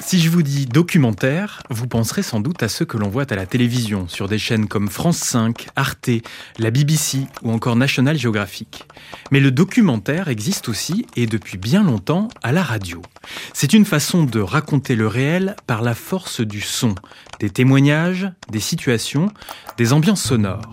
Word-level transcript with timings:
Si 0.00 0.18
je 0.20 0.28
vous 0.28 0.42
dis 0.42 0.66
documentaire, 0.66 1.62
vous 1.70 1.86
penserez 1.86 2.22
sans 2.22 2.40
doute 2.40 2.62
à 2.62 2.68
ceux 2.68 2.84
que 2.84 2.96
l'on 2.96 3.08
voit 3.08 3.30
à 3.30 3.36
la 3.36 3.46
télévision, 3.46 4.08
sur 4.08 4.28
des 4.28 4.38
chaînes 4.38 4.66
comme 4.66 4.88
France 4.88 5.18
5, 5.18 5.68
Arte, 5.76 6.10
la 6.58 6.70
BBC 6.70 7.26
ou 7.42 7.52
encore 7.52 7.76
National 7.76 8.18
Geographic. 8.18 8.86
Mais 9.30 9.40
le 9.40 9.50
documentaire 9.50 10.28
existe 10.28 10.68
aussi, 10.68 11.06
et 11.16 11.26
depuis 11.26 11.58
bien 11.58 11.84
longtemps, 11.84 12.28
à 12.42 12.52
la 12.52 12.62
radio. 12.62 13.02
C'est 13.52 13.72
une 13.72 13.84
façon 13.84 14.24
de 14.24 14.40
raconter 14.40 14.96
le 14.96 15.06
réel 15.06 15.54
par 15.66 15.82
la 15.82 15.94
force 15.94 16.40
du 16.40 16.60
son, 16.60 16.94
des 17.38 17.50
témoignages, 17.50 18.30
des 18.50 18.60
situations, 18.60 19.30
des 19.76 19.92
ambiances 19.92 20.22
sonores. 20.22 20.72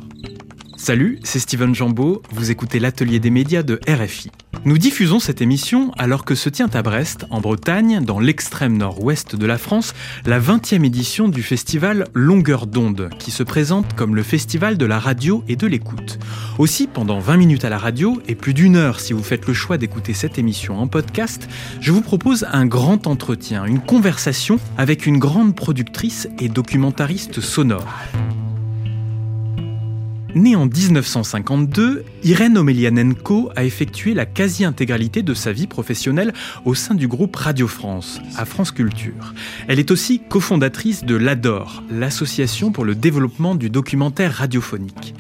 Salut, 0.80 1.18
c'est 1.23 1.39
Steven 1.39 1.73
Jambeau, 1.73 2.21
vous 2.30 2.52
écoutez 2.52 2.78
l'atelier 2.78 3.20
des 3.20 3.32
médias 3.32 3.64
de 3.64 3.80
RFI. 3.89 4.30
Nous 4.64 4.78
diffusons 4.78 5.20
cette 5.20 5.42
émission 5.42 5.92
alors 5.98 6.23
que 6.23 6.36
se 6.36 6.50
tient 6.50 6.70
à 6.71 6.84
Brest, 6.84 7.25
en 7.32 7.42
Bretagne, 7.42 8.05
dans 8.05 8.20
l'extrême 8.20 8.78
nord-ouest 8.78 9.36
de 9.36 9.46
la 9.48 9.57
France, 9.57 9.96
la 10.28 10.39
20e 10.39 10.86
édition 10.86 11.29
du 11.29 11.42
festival 11.42 12.05
Longueur 12.14 12.68
d'onde, 12.68 13.10
qui 13.18 13.32
se 13.32 13.42
présente 13.42 13.96
comme 13.96 14.16
le 14.16 14.21
festival 14.21 14.78
de 14.78 14.86
la 14.86 15.00
radio 15.00 15.43
et 15.47 15.55
de 15.55 15.66
l'écoute. 15.66 16.19
Aussi, 16.60 16.86
pendant 16.86 17.19
20 17.19 17.38
minutes 17.38 17.66
à 17.66 17.69
la 17.69 17.80
radio 17.80 18.21
et 18.28 18.36
plus 18.36 18.54
d'une 18.54 18.75
heure 18.75 19.00
si 19.00 19.14
vous 19.14 19.24
faites 19.24 19.47
le 19.47 19.55
choix 19.55 19.80
d'écouter 19.80 20.14
cette 20.14 20.38
émission 20.38 20.80
en 20.80 20.86
podcast, 20.86 21.50
je 21.82 21.91
vous 21.91 22.02
propose 22.02 22.46
un 22.52 22.68
grand 22.68 23.07
entretien, 23.07 23.66
une 23.66 23.82
conversation 23.82 24.60
avec 24.78 25.07
une 25.07 25.18
grande 25.18 25.55
productrice 25.55 26.30
et 26.39 26.50
documentariste 26.50 27.41
sonore. 27.41 27.91
Née 30.36 30.56
en 30.56 30.66
1952, 30.66 32.04
Irène 32.23 32.58
Omelianenko 32.58 33.50
a 33.56 33.64
effectué 33.64 34.14
la 34.14 34.26
quasi-intégralité 34.26 35.23
de 35.23 35.34
sa 35.34 35.52
vie 35.52 35.67
professionnelle 35.67 36.34
au 36.66 36.76
sein 36.76 36.95
du 36.95 37.08
groupe 37.08 37.36
Radio 37.36 37.67
France, 37.67 38.20
à 38.36 38.45
France 38.45 38.72
Culture. 38.72 39.34
Elle 39.67 39.80
est 39.80 39.90
aussi 39.90 40.20
cofondatrice 40.20 41.06
de 41.06 41.16
l'ADOR, 41.16 41.81
l'association 41.90 42.72
pour 42.72 42.86
le 42.86 42.94
développement 42.94 43.56
du 43.56 43.69
documentaire 43.69 44.34
radiophonique. 44.34 45.16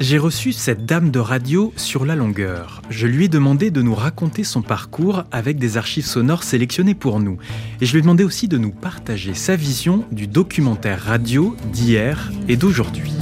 J'ai 0.00 0.18
reçu 0.18 0.52
cette 0.52 0.86
dame 0.86 1.10
de 1.10 1.18
radio 1.18 1.72
sur 1.76 2.04
la 2.04 2.14
longueur. 2.14 2.82
Je 2.88 3.08
lui 3.08 3.24
ai 3.24 3.28
demandé 3.28 3.70
de 3.72 3.82
nous 3.82 3.94
raconter 3.94 4.44
son 4.44 4.62
parcours 4.62 5.24
avec 5.32 5.58
des 5.58 5.76
archives 5.76 6.06
sonores 6.06 6.44
sélectionnées 6.44 6.94
pour 6.94 7.18
nous. 7.18 7.38
Et 7.80 7.86
je 7.86 7.92
lui 7.92 7.98
ai 7.98 8.02
demandé 8.02 8.22
aussi 8.22 8.46
de 8.46 8.58
nous 8.58 8.70
partager 8.70 9.34
sa 9.34 9.56
vision 9.56 10.04
du 10.12 10.28
documentaire 10.28 11.02
radio 11.02 11.56
d'hier 11.72 12.30
et 12.46 12.56
d'aujourd'hui. 12.56 13.12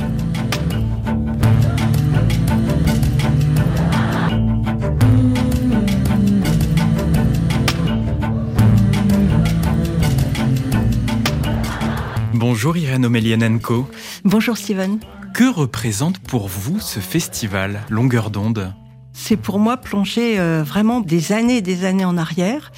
Bonjour 12.39 12.77
Irène 12.77 13.07
Omelianenko. 13.07 13.89
Bonjour 14.25 14.59
Steven. 14.59 14.99
Que 15.33 15.51
représente 15.51 16.19
pour 16.19 16.49
vous 16.49 16.81
ce 16.81 17.01
festival 17.01 17.81
Longueur 17.89 18.29
d'onde? 18.29 18.75
C'est 19.15 19.39
pour 19.39 19.59
moi 19.59 19.79
plonger 19.79 20.39
euh, 20.39 20.63
vraiment 20.63 21.01
des 21.01 21.33
années 21.33 21.57
et 21.57 21.63
des 21.63 21.87
années 21.87 22.05
en 22.05 22.19
arrière, 22.19 22.73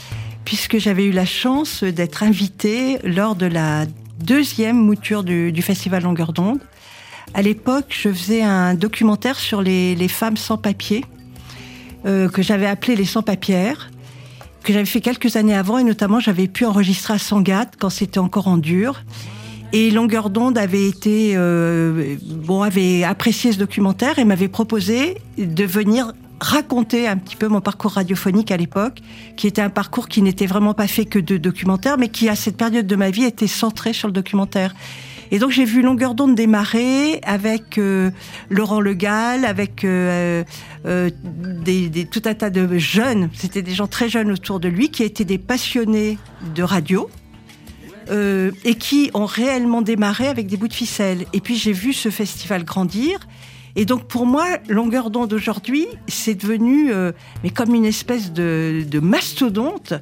puisque 0.45 0.79
j'avais 0.79 1.07
eu 1.07 1.11
la 1.11 1.27
chance 1.27 1.83
d'être 1.83 2.23
invitée 2.23 3.01
lors 3.03 3.35
de 3.35 3.47
la 3.47 3.87
deuxième 4.21 4.77
mouture 4.77 5.25
du, 5.25 5.61
festival 5.61 6.05
Longueur 6.05 6.33
d'onde. 6.33 6.61
À 7.35 7.43
l'époque, 7.43 7.87
je 7.89 8.11
faisais 8.13 8.43
un 8.43 8.75
documentaire 8.75 9.41
sur 9.41 9.61
les, 9.61 10.09
femmes 10.09 10.37
sans 10.37 10.57
papier, 10.57 11.05
euh, 12.07 12.29
que 12.29 12.43
j'avais 12.43 12.67
appelé 12.67 12.95
les 12.95 13.07
sans-papières 13.07 13.91
que 14.65 14.75
j'avais 14.75 14.85
fait 14.85 15.01
quelques 15.01 15.37
années 15.37 15.55
avant 15.55 15.79
et 15.79 15.85
notamment 15.85 16.21
j'avais 16.21 16.47
pu 16.47 16.67
enregistrer 16.67 17.15
à 17.15 17.19
Sangatte 17.19 17.75
quand 17.79 17.89
c'était 17.89 18.19
encore 18.19 18.49
en 18.49 18.59
dur. 18.59 19.03
Et 19.73 19.91
Longueur 19.91 20.31
d'onde 20.31 20.57
avait 20.57 20.89
été 20.89 21.35
euh, 21.37 22.17
bon 22.23 22.63
avait 22.63 23.05
apprécié 23.05 23.53
ce 23.53 23.59
documentaire 23.59 24.19
et 24.19 24.25
m'avait 24.25 24.49
proposé 24.49 25.19
de 25.37 25.65
venir 25.65 26.13
raconter 26.41 27.07
un 27.07 27.17
petit 27.17 27.37
peu 27.37 27.49
mon 27.49 27.61
parcours 27.61 27.93
radiophonique 27.93 28.51
à 28.51 28.57
l'époque, 28.57 29.01
qui 29.37 29.47
était 29.47 29.61
un 29.61 29.71
parcours 29.71 30.09
qui 30.09 30.23
n'était 30.23 30.47
vraiment 30.47 30.75
pas 30.75 30.87
fait 30.87 31.05
que 31.05 31.19
de 31.19 31.37
documentaire, 31.37 31.99
mais 31.99 32.09
qui 32.09 32.29
à 32.29 32.37
cette 32.37 32.57
période 32.57 32.87
de 32.87 32.97
ma 32.97 33.11
vie 33.11 33.25
était 33.25 33.47
centré 33.47 33.93
sur 33.93 34.09
le 34.09 34.13
documentaire. 34.13 34.75
Et 35.31 35.39
donc 35.39 35.51
j'ai 35.51 35.65
vu 35.65 35.83
Longueur 35.83 36.15
d'onde 36.15 36.35
démarrer 36.35 37.21
avec 37.23 37.77
euh, 37.77 38.11
Laurent 38.49 38.81
Le 38.81 38.95
Gall, 38.95 39.45
avec 39.45 39.85
euh, 39.85 40.43
euh, 40.87 41.11
des, 41.25 41.91
des, 41.91 42.07
tout 42.07 42.23
un 42.25 42.35
tas 42.35 42.51
de 42.51 42.79
jeunes, 42.79 43.29
c'était 43.35 43.63
des 43.63 43.75
gens 43.75 43.87
très 43.87 44.09
jeunes 44.09 44.31
autour 44.31 44.61
de 44.61 44.69
lui, 44.69 44.91
qui 44.91 45.03
étaient 45.03 45.25
des 45.25 45.39
passionnés 45.39 46.19
de 46.55 46.63
radio, 46.63 47.11
euh, 48.11 48.53
et 48.65 48.75
qui 48.75 49.11
ont 49.15 49.27
réellement 49.27 49.83
démarré 49.83 50.29
avec 50.29 50.47
des 50.47 50.57
bouts 50.57 50.69
de 50.69 50.73
ficelle. 50.73 51.27
Et 51.33 51.41
puis 51.41 51.57
j'ai 51.57 51.73
vu 51.73 51.93
ce 51.93 52.11
festival 52.11 52.65
grandir. 52.65 53.21
Et 53.77 53.85
donc 53.85 54.05
pour 54.05 54.27
moi, 54.27 54.47
Longueur 54.69 55.11
d'onde 55.11 55.33
aujourd'hui, 55.33 55.87
c'est 56.07 56.35
devenu 56.35 56.91
euh, 56.91 57.13
mais 57.45 57.51
comme 57.51 57.75
une 57.75 57.85
espèce 57.85 58.33
de, 58.33 59.01
mastodonte 59.03 59.93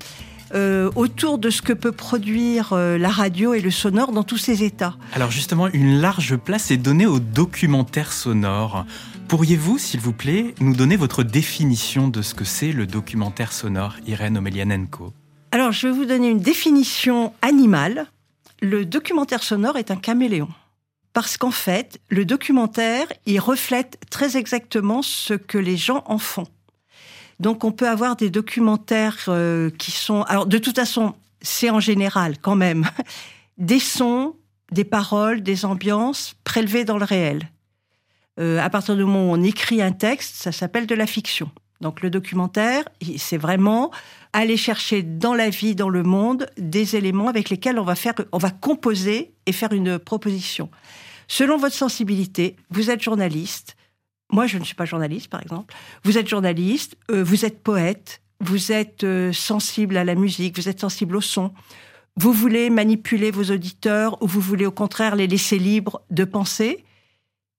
euh, 0.55 0.91
autour 0.95 1.39
de 1.39 1.51
ce 1.51 1.63
que 1.63 1.73
peut 1.73 1.91
produire 1.91 2.75
la 2.75 3.09
radio 3.09 3.55
et 3.55 3.61
le 3.61 3.73
sonore 3.73 4.13
dans 4.13 4.23
tous 4.23 4.39
ces 4.39 4.63
états. 4.63 4.95
Alors 5.13 5.33
justement, 5.33 5.69
une 5.73 6.01
large 6.01 6.37
place 6.37 6.71
est 6.71 6.77
donnée 6.77 7.07
au 7.07 7.19
documentaire 7.19 8.13
sonore. 8.13 8.87
Pourriez-vous, 9.27 9.79
s'il 9.79 9.99
vous 9.99 10.13
plaît, 10.13 10.55
nous 10.61 10.77
donner 10.77 10.97
votre 10.97 11.25
définition 11.25 12.07
de 12.07 12.23
ce 12.23 12.35
que 12.35 12.45
c'est 12.45 12.71
le 12.71 12.87
documentaire 12.87 13.53
sonore, 13.53 13.97
Irène 14.07 14.39
Omelianenko? 14.39 15.13
Alors, 15.57 15.73
je 15.73 15.89
vais 15.89 15.95
vous 15.95 16.05
donner 16.05 16.29
une 16.29 16.41
définition 16.41 17.33
animale. 17.41 18.09
Le 18.61 18.85
documentaire 18.85 19.43
sonore 19.43 19.79
est 19.79 19.91
un 19.91 19.97
caméléon. 19.97 20.51
Parce 21.15 21.39
qu'en 21.39 21.51
fait, 21.51 21.99
le 22.11 22.27
documentaire, 22.27 23.07
il 23.25 23.41
reflète 23.41 23.99
très 24.11 24.37
exactement 24.37 25.01
ce 25.01 25.33
que 25.33 25.57
les 25.57 25.79
gens 25.79 26.05
en 26.09 26.19
font. 26.19 26.47
Donc, 27.41 27.65
on 27.65 27.73
peut 27.73 27.89
avoir 27.89 28.17
des 28.17 28.29
documentaires 28.29 29.25
euh, 29.29 29.71
qui 29.71 29.93
sont... 29.93 30.25
Alors, 30.25 30.45
de 30.45 30.59
toute 30.59 30.77
façon, 30.77 31.15
c'est 31.41 31.71
en 31.71 31.81
général 31.81 32.37
quand 32.39 32.55
même 32.55 32.87
des 33.57 33.81
sons, 33.81 34.37
des 34.73 34.85
paroles, 34.85 35.43
des 35.43 35.65
ambiances 35.65 36.37
prélevées 36.45 36.85
dans 36.85 36.99
le 36.99 37.05
réel. 37.07 37.51
Euh, 38.39 38.61
à 38.61 38.69
partir 38.69 38.95
du 38.95 39.05
moment 39.05 39.31
où 39.31 39.35
on 39.35 39.43
écrit 39.43 39.81
un 39.81 39.93
texte, 39.93 40.35
ça 40.35 40.53
s'appelle 40.53 40.87
de 40.87 40.95
la 40.95 41.07
fiction. 41.07 41.51
Donc 41.81 42.03
le 42.03 42.11
documentaire, 42.11 42.85
c'est 43.17 43.37
vraiment 43.37 43.91
aller 44.41 44.59
chercher 44.59 45.03
dans 45.03 45.35
la 45.35 45.49
vie, 45.49 45.75
dans 45.75 45.89
le 45.89 46.03
monde, 46.03 46.47
des 46.59 46.95
éléments 46.95 47.29
avec 47.29 47.49
lesquels 47.49 47.79
on 47.79 47.85
va 47.85 47.95
faire, 47.95 48.15
on 48.33 48.39
va 48.39 48.51
composer 48.51 49.33
et 49.47 49.53
faire 49.53 49.73
une 49.73 49.99
proposition. 49.99 50.71
Selon 51.27 51.57
votre 51.57 51.75
sensibilité, 51.75 52.57
vous 52.71 52.91
êtes 52.91 53.03
journaliste. 53.03 53.77
Moi, 54.31 54.47
je 54.47 54.59
ne 54.59 54.65
suis 54.65 54.75
pas 54.75 54.85
journaliste, 54.85 55.29
par 55.29 55.41
exemple. 55.41 55.75
Vous 56.05 56.19
êtes 56.19 56.29
journaliste, 56.29 56.97
euh, 57.11 57.25
vous 57.25 57.47
êtes 57.47 57.63
poète, 57.63 58.21
vous 58.41 58.73
êtes 58.73 59.05
euh, 59.05 59.33
sensible 59.33 59.97
à 59.97 60.05
la 60.05 60.15
musique, 60.15 60.57
vous 60.57 60.69
êtes 60.69 60.81
sensible 60.81 61.17
au 61.17 61.23
son. 61.23 61.53
Vous 62.17 62.33
voulez 62.33 62.69
manipuler 62.69 63.31
vos 63.31 63.51
auditeurs 63.51 64.23
ou 64.23 64.27
vous 64.27 64.41
voulez 64.41 64.67
au 64.67 64.71
contraire 64.71 65.17
les 65.17 65.27
laisser 65.27 65.59
libres 65.59 66.03
de 66.11 66.25
penser? 66.25 66.85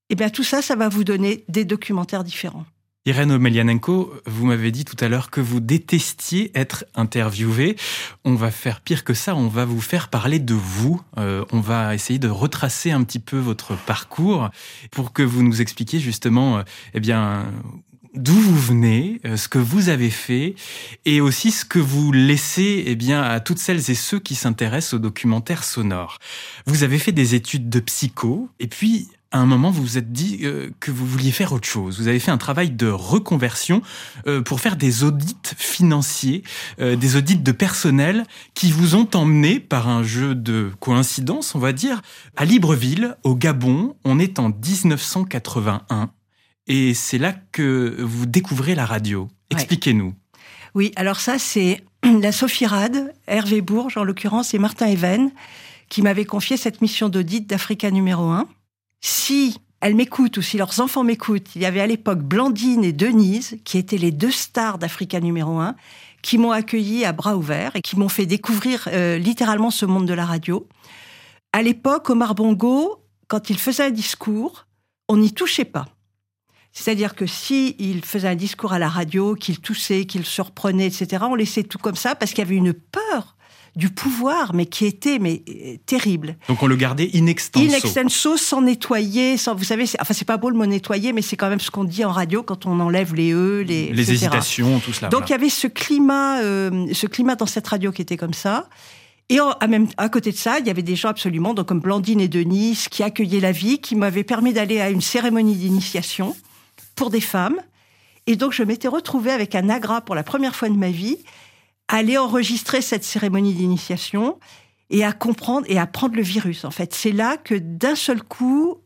Eh 0.09 0.15
bien, 0.15 0.29
tout 0.29 0.44
ça, 0.44 0.61
ça 0.61 0.75
va 0.75 0.89
vous 0.89 1.03
donner 1.03 1.44
des 1.47 1.65
documentaires 1.65 2.23
différents. 2.23 2.65
Irène 3.07 3.31
Omelianenko, 3.31 4.13
vous 4.25 4.45
m'avez 4.45 4.69
dit 4.69 4.84
tout 4.84 4.97
à 5.00 5.07
l'heure 5.07 5.29
que 5.29 5.40
vous 5.40 5.62
détestiez 5.62 6.51
être 6.56 6.84
interviewé. 6.94 7.78
On 8.25 8.35
va 8.35 8.51
faire 8.51 8.81
pire 8.81 9.06
que 9.06 9.13
ça, 9.13 9.34
on 9.34 9.47
va 9.47 9.63
vous 9.63 9.79
faire 9.79 10.09
parler 10.09 10.40
de 10.40 10.53
vous. 10.53 11.01
Euh, 11.18 11.45
on 11.53 11.62
va 11.62 11.95
essayer 11.95 12.19
de 12.19 12.28
retracer 12.28 12.91
un 12.91 13.01
petit 13.06 13.19
peu 13.19 13.38
votre 13.38 13.78
parcours 13.78 14.50
pour 14.91 15.13
que 15.13 15.23
vous 15.23 15.41
nous 15.41 15.62
expliquiez 15.62 16.01
justement, 16.01 16.57
euh, 16.57 16.63
eh 16.95 17.00
bien, 17.00 17.45
d'où 18.13 18.34
vous 18.34 18.59
venez, 18.59 19.22
euh, 19.24 19.38
ce 19.38 19.47
que 19.47 19.57
vous 19.57 19.88
avez 19.88 20.09
fait 20.09 20.56
et 21.06 21.22
aussi 21.22 21.51
ce 21.51 21.63
que 21.63 21.79
vous 21.79 22.12
laissez 22.12 22.84
eh 22.88 22.95
bien 22.95 23.22
à 23.24 23.39
toutes 23.39 23.59
celles 23.59 23.89
et 23.89 23.95
ceux 23.95 24.19
qui 24.19 24.35
s'intéressent 24.35 24.95
aux 24.95 25.00
documentaires 25.00 25.63
sonores. 25.63 26.19
Vous 26.65 26.83
avez 26.83 27.00
fait 27.00 27.13
des 27.13 27.36
études 27.36 27.69
de 27.69 27.80
psycho 27.80 28.50
et 28.60 28.68
puis 28.68 29.07
à 29.31 29.39
un 29.39 29.45
moment, 29.45 29.71
vous 29.71 29.81
vous 29.81 29.97
êtes 29.97 30.12
dit 30.12 30.39
euh, 30.44 30.69
que 30.79 30.91
vous 30.91 31.06
vouliez 31.06 31.31
faire 31.31 31.51
autre 31.51 31.68
chose. 31.68 32.00
Vous 32.00 32.07
avez 32.07 32.19
fait 32.19 32.31
un 32.31 32.38
travail 32.38 32.71
de 32.71 32.88
reconversion 32.88 33.81
euh, 34.25 34.41
pour 34.41 34.59
faire 34.62 34.77
des 34.77 35.03
audits 35.03 35.35
financiers, 35.57 36.44
euh, 36.79 36.95
des 36.95 37.15
audits 37.15 37.38
de 37.38 37.51
personnel 37.51 38.25
qui 38.53 38.71
vous 38.71 38.95
ont 38.95 39.07
emmené 39.13 39.59
par 39.59 39.89
un 39.89 40.03
jeu 40.03 40.33
de 40.33 40.71
coïncidence, 40.79 41.56
on 41.56 41.59
va 41.59 41.74
dire, 41.74 42.01
à 42.38 42.45
Libreville, 42.45 43.18
au 43.24 43.35
Gabon. 43.35 43.95
On 44.06 44.19
est 44.19 44.39
en 44.39 44.50
1981 44.50 46.12
et 46.68 46.94
c'est 46.94 47.18
là 47.18 47.33
que 47.51 47.97
vous 48.00 48.25
découvrez 48.25 48.75
la 48.75 48.85
radio. 48.85 49.27
Expliquez-nous. 49.50 50.13
Oui, 50.74 50.91
alors 50.95 51.19
ça, 51.19 51.38
c'est 51.39 51.83
la 52.03 52.31
Sophie 52.31 52.65
Rad, 52.65 53.13
Hervé 53.27 53.62
Bourges 53.62 53.97
en 53.97 54.03
l'occurrence, 54.03 54.53
et 54.53 54.59
Martin 54.59 54.88
Even 54.88 55.31
qui 55.89 56.01
m'avaient 56.01 56.25
confié 56.25 56.57
cette 56.57 56.81
mission 56.81 57.07
d'audit 57.07 57.47
d'Africa 57.47 57.91
numéro 57.91 58.24
1 58.24 58.47
si 59.01 59.57
elles 59.79 59.95
m'écoutent 59.95 60.38
ou 60.38 60.41
si 60.41 60.57
leurs 60.57 60.79
enfants 60.79 61.03
m'écoutent, 61.03 61.55
il 61.55 61.61
y 61.61 61.65
avait 61.65 61.81
à 61.81 61.88
l'époque 61.88 62.19
Blandine 62.19 62.83
et 62.83 62.94
Denise, 62.94 63.57
qui 63.63 63.77
étaient 63.77 63.97
les 63.97 64.11
deux 64.11 64.31
stars 64.31 64.77
d'Africa 64.77 65.19
numéro 65.19 65.59
1, 65.59 65.75
qui 66.21 66.38
m'ont 66.38 66.51
accueilli 66.51 67.05
à 67.05 67.13
bras 67.13 67.38
ouverts 67.38 67.75
et 67.75 67.81
qui 67.81 67.97
m'ont 67.97 68.09
fait 68.09 68.25
découvrir 68.25 68.89
euh, 68.91 69.17
littéralement 69.17 69.69
ce 69.69 69.85
monde 69.85 70.07
de 70.07 70.13
la 70.13 70.25
radio. 70.25 70.67
À 71.53 71.61
l'époque, 71.61 72.09
Omar 72.09 72.35
Bongo, 72.35 73.03
quand 73.27 73.49
il 73.49 73.57
faisait 73.57 73.85
un 73.85 73.91
discours, 73.91 74.65
on 75.07 75.17
n'y 75.17 75.31
touchait 75.31 75.65
pas. 75.65 75.85
C'est-à-dire 76.73 77.15
que 77.15 77.25
si 77.25 77.75
il 77.79 78.03
faisait 78.03 78.27
un 78.27 78.35
discours 78.35 78.73
à 78.73 78.79
la 78.79 78.89
radio, 78.89 79.35
qu'il 79.35 79.59
toussait, 79.59 80.05
qu'il 80.05 80.25
surprenait, 80.25 80.88
etc., 80.88 81.23
on 81.27 81.35
laissait 81.35 81.63
tout 81.63 81.79
comme 81.79 81.95
ça 81.95 82.13
parce 82.13 82.31
qu'il 82.31 82.39
y 82.39 82.47
avait 82.47 82.55
une 82.55 82.73
peur 82.73 83.37
du 83.77 83.89
pouvoir, 83.89 84.56
mais 84.56 84.65
qui 84.65 84.85
était 84.85 85.19
mais 85.19 85.44
euh, 85.47 85.75
terrible. 85.85 86.35
Donc 86.50 86.63
on 86.63 86.68
le 86.68 86.75
gardait 86.75 87.09
in 87.13 87.27
extenso. 87.27 87.65
In 87.65 87.77
extenso, 87.77 88.35
sans 88.35 88.62
nettoyer, 88.62 89.38
sans, 89.38 89.53
vous 89.53 89.63
savez, 89.63 89.85
enfin 90.01 90.15
c'est 90.15 90.25
pas 90.25 90.38
beau 90.38 90.50
le 90.50 90.57
mot 90.57 90.65
nettoyer, 90.65 91.13
mais 91.13 91.21
c'est 91.21 91.38
quand 91.38 91.47
même 91.47 91.59
ce 91.59 91.69
qu'on 91.69 91.83
dit 91.83 92.03
en 92.03 92.12
radio 92.12 92.41
quand 92.41 92.65
on 92.65 92.79
enlève 92.79 93.13
les 93.13 93.33
e, 93.33 93.62
les, 93.62 93.94
les 93.94 94.12
hésitations, 94.12 94.79
tout 94.79 94.94
cela. 94.94 95.09
Donc 95.09 95.29
il 95.29 95.31
y 95.31 95.35
avait 95.35 95.50
ce 95.50 95.68
climat, 95.68 96.41
euh, 96.41 96.88
ce 96.91 97.06
climat 97.06 97.35
dans 97.35 97.45
cette 97.45 97.68
radio 97.68 97.91
qui 97.91 98.01
était 98.01 98.18
comme 98.18 98.33
ça. 98.33 98.68
Et 99.29 99.38
à, 99.39 99.68
même, 99.68 99.88
à 99.97 100.09
côté 100.09 100.31
de 100.31 100.38
ça, 100.38 100.57
il 100.59 100.65
y 100.65 100.69
avait 100.69 100.81
des 100.81 100.95
gens 100.95 101.09
absolument, 101.09 101.53
donc 101.53 101.68
comme 101.68 101.81
Blandine 101.81 102.21
et 102.21 102.29
Denise, 102.29 102.88
qui 102.88 103.03
accueillaient 103.03 103.41
la 103.41 103.51
vie, 103.51 103.79
qui 103.79 103.95
m'avaient 103.95 104.24
permis 104.24 104.53
d'aller 104.53 104.79
à 104.79 104.89
une 104.89 105.01
cérémonie 105.01 105.56
d'initiation 105.56 106.35
pour 106.95 107.12
des 107.12 107.21
femmes. 107.21 107.57
Et 108.25 108.35
donc 108.38 108.53
je 108.53 108.63
m'étais 108.63 108.88
retrouvée 108.88 109.31
avec 109.31 109.53
un 109.53 109.69
agra 109.69 110.01
pour 110.01 110.15
la 110.15 110.24
première 110.24 110.56
fois 110.56 110.69
de 110.69 110.75
ma 110.75 110.89
vie 110.89 111.19
aller 111.88 112.18
enregistrer 112.18 112.81
cette 112.81 113.04
cérémonie 113.04 113.54
d'initiation 113.54 114.39
et 114.89 115.04
à 115.04 115.13
comprendre 115.13 115.66
et 115.69 115.80
à 115.80 115.88
prendre 115.88 116.16
le 116.16 116.22
virus. 116.22 116.66
En 116.66 116.72
fait, 116.72 116.94
c'est 116.94 117.12
là 117.12 117.38
que 117.38 117.56
d'un 117.56 117.95
seul 117.95 118.24
coup, 118.24 118.78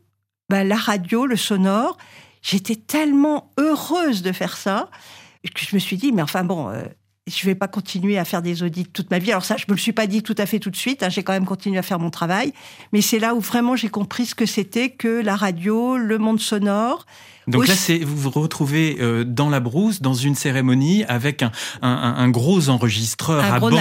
bah, 0.48 0.64
la 0.64 0.76
radio, 0.76 1.26
le 1.26 1.36
sonore, 1.36 1.96
j'étais 2.42 2.76
tellement 2.76 3.52
heureuse 3.58 4.22
de 4.22 4.32
faire 4.32 4.56
ça 4.56 4.88
que 5.50 5.64
je 5.64 5.74
me 5.74 5.80
suis 5.80 5.96
dit, 5.96 6.12
mais 6.12 6.22
enfin 6.22 6.44
bon, 6.44 6.68
euh, 6.68 6.82
je 7.26 7.46
vais 7.46 7.54
pas 7.54 7.68
continuer 7.68 8.18
à 8.18 8.24
faire 8.24 8.42
des 8.42 8.62
audits 8.62 8.86
toute 8.86 9.10
ma 9.10 9.18
vie. 9.18 9.30
Alors 9.30 9.44
ça, 9.44 9.56
je 9.56 9.64
me 9.68 9.74
le 9.74 9.80
suis 9.80 9.92
pas 9.92 10.06
dit 10.06 10.22
tout 10.22 10.34
à 10.38 10.46
fait 10.46 10.58
tout 10.58 10.70
de 10.70 10.76
suite. 10.76 11.02
Hein, 11.02 11.08
j'ai 11.08 11.22
quand 11.22 11.32
même 11.32 11.46
continué 11.46 11.78
à 11.78 11.82
faire 11.82 11.98
mon 11.98 12.10
travail, 12.10 12.52
mais 12.92 13.00
c'est 13.00 13.18
là 13.18 13.34
où 13.34 13.40
vraiment 13.40 13.76
j'ai 13.76 13.88
compris 13.88 14.26
ce 14.26 14.34
que 14.34 14.46
c'était 14.46 14.90
que 14.90 15.20
la 15.20 15.36
radio, 15.36 15.96
le 15.96 16.18
monde 16.18 16.40
sonore. 16.40 17.06
Donc 17.48 17.66
là, 17.66 17.74
c'est 17.74 17.98
vous 17.98 18.16
vous 18.16 18.30
retrouvez 18.30 18.96
euh, 19.00 19.24
dans 19.24 19.50
la 19.50 19.60
brousse, 19.60 20.00
dans 20.00 20.14
une 20.14 20.34
cérémonie, 20.34 21.04
avec 21.04 21.42
un, 21.42 21.50
un, 21.82 22.14
un 22.16 22.28
gros 22.28 22.68
enregistreur 22.68 23.44
à 23.44 23.58
bande 23.58 23.72
qu'on 23.72 23.78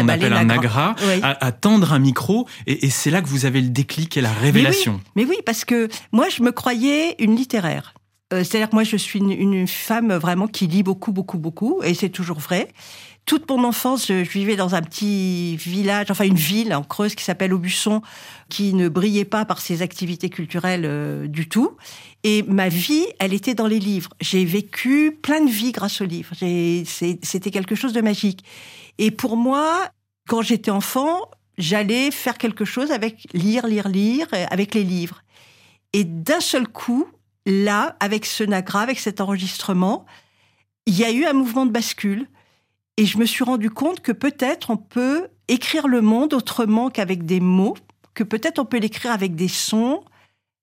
eh 0.00 0.02
ben, 0.02 0.14
appelle 0.14 0.32
un 0.32 0.50
agra, 0.50 0.94
à, 1.22 1.46
à, 1.46 1.52
tendre 1.52 1.92
un 1.92 1.98
micro, 1.98 2.46
et, 2.66 2.86
et 2.86 2.90
c'est 2.90 3.10
là 3.10 3.22
que 3.22 3.28
vous 3.28 3.46
avez 3.46 3.60
le 3.60 3.68
déclic 3.68 4.16
et 4.16 4.20
la 4.20 4.32
révélation. 4.32 5.00
Mais 5.14 5.22
oui, 5.22 5.28
mais 5.28 5.36
oui, 5.36 5.42
parce 5.46 5.64
que 5.64 5.88
moi, 6.12 6.28
je 6.28 6.42
me 6.42 6.52
croyais 6.52 7.14
une 7.18 7.36
littéraire. 7.36 7.94
Euh, 8.32 8.42
c'est-à-dire 8.42 8.70
que 8.70 8.76
moi, 8.76 8.84
je 8.84 8.96
suis 8.96 9.18
une, 9.18 9.66
femme 9.66 10.12
vraiment 10.14 10.46
qui 10.46 10.66
lit 10.66 10.82
beaucoup, 10.82 11.12
beaucoup, 11.12 11.38
beaucoup, 11.38 11.80
et 11.82 11.94
c'est 11.94 12.08
toujours 12.08 12.38
vrai. 12.38 12.68
Toute 13.26 13.48
mon 13.48 13.64
enfance, 13.64 14.08
je, 14.08 14.14
vivais 14.14 14.56
dans 14.56 14.74
un 14.74 14.82
petit 14.82 15.56
village, 15.56 16.10
enfin 16.10 16.24
une 16.24 16.34
ville 16.34 16.74
en 16.74 16.82
Creuse 16.82 17.14
qui 17.14 17.24
s'appelle 17.24 17.54
Aubusson, 17.54 18.02
qui 18.50 18.74
ne 18.74 18.88
brillait 18.88 19.24
pas 19.24 19.44
par 19.44 19.60
ses 19.60 19.82
activités 19.82 20.28
culturelles 20.28 20.84
euh, 20.84 21.26
du 21.26 21.48
tout. 21.48 21.76
Et 22.24 22.42
ma 22.42 22.68
vie, 22.68 23.04
elle 23.18 23.34
était 23.34 23.54
dans 23.54 23.66
les 23.66 23.78
livres. 23.78 24.10
J'ai 24.18 24.46
vécu 24.46 25.18
plein 25.22 25.44
de 25.44 25.50
vies 25.50 25.72
grâce 25.72 26.00
aux 26.00 26.06
livres. 26.06 26.34
C'était 26.34 27.50
quelque 27.50 27.74
chose 27.74 27.92
de 27.92 28.00
magique. 28.00 28.44
Et 28.96 29.10
pour 29.10 29.36
moi, 29.36 29.90
quand 30.26 30.40
j'étais 30.40 30.70
enfant, 30.70 31.20
j'allais 31.58 32.10
faire 32.10 32.38
quelque 32.38 32.64
chose 32.64 32.90
avec 32.90 33.26
lire, 33.34 33.66
lire, 33.66 33.88
lire, 33.88 34.26
euh, 34.32 34.46
avec 34.50 34.74
les 34.74 34.84
livres. 34.84 35.22
Et 35.92 36.04
d'un 36.04 36.40
seul 36.40 36.66
coup, 36.66 37.06
là, 37.44 37.96
avec 38.00 38.24
ce 38.24 38.42
Nagra, 38.42 38.80
avec 38.80 38.98
cet 38.98 39.20
enregistrement, 39.20 40.06
il 40.86 40.96
y 40.96 41.04
a 41.04 41.10
eu 41.10 41.26
un 41.26 41.34
mouvement 41.34 41.66
de 41.66 41.70
bascule. 41.70 42.26
Et 42.96 43.04
je 43.04 43.18
me 43.18 43.26
suis 43.26 43.44
rendu 43.44 43.70
compte 43.70 44.00
que 44.00 44.12
peut-être 44.12 44.70
on 44.70 44.76
peut 44.78 45.28
écrire 45.48 45.88
le 45.88 46.00
monde 46.00 46.32
autrement 46.32 46.88
qu'avec 46.88 47.26
des 47.26 47.40
mots, 47.40 47.76
que 48.14 48.24
peut-être 48.24 48.58
on 48.60 48.64
peut 48.64 48.78
l'écrire 48.78 49.12
avec 49.12 49.34
des 49.34 49.48
sons, 49.48 50.02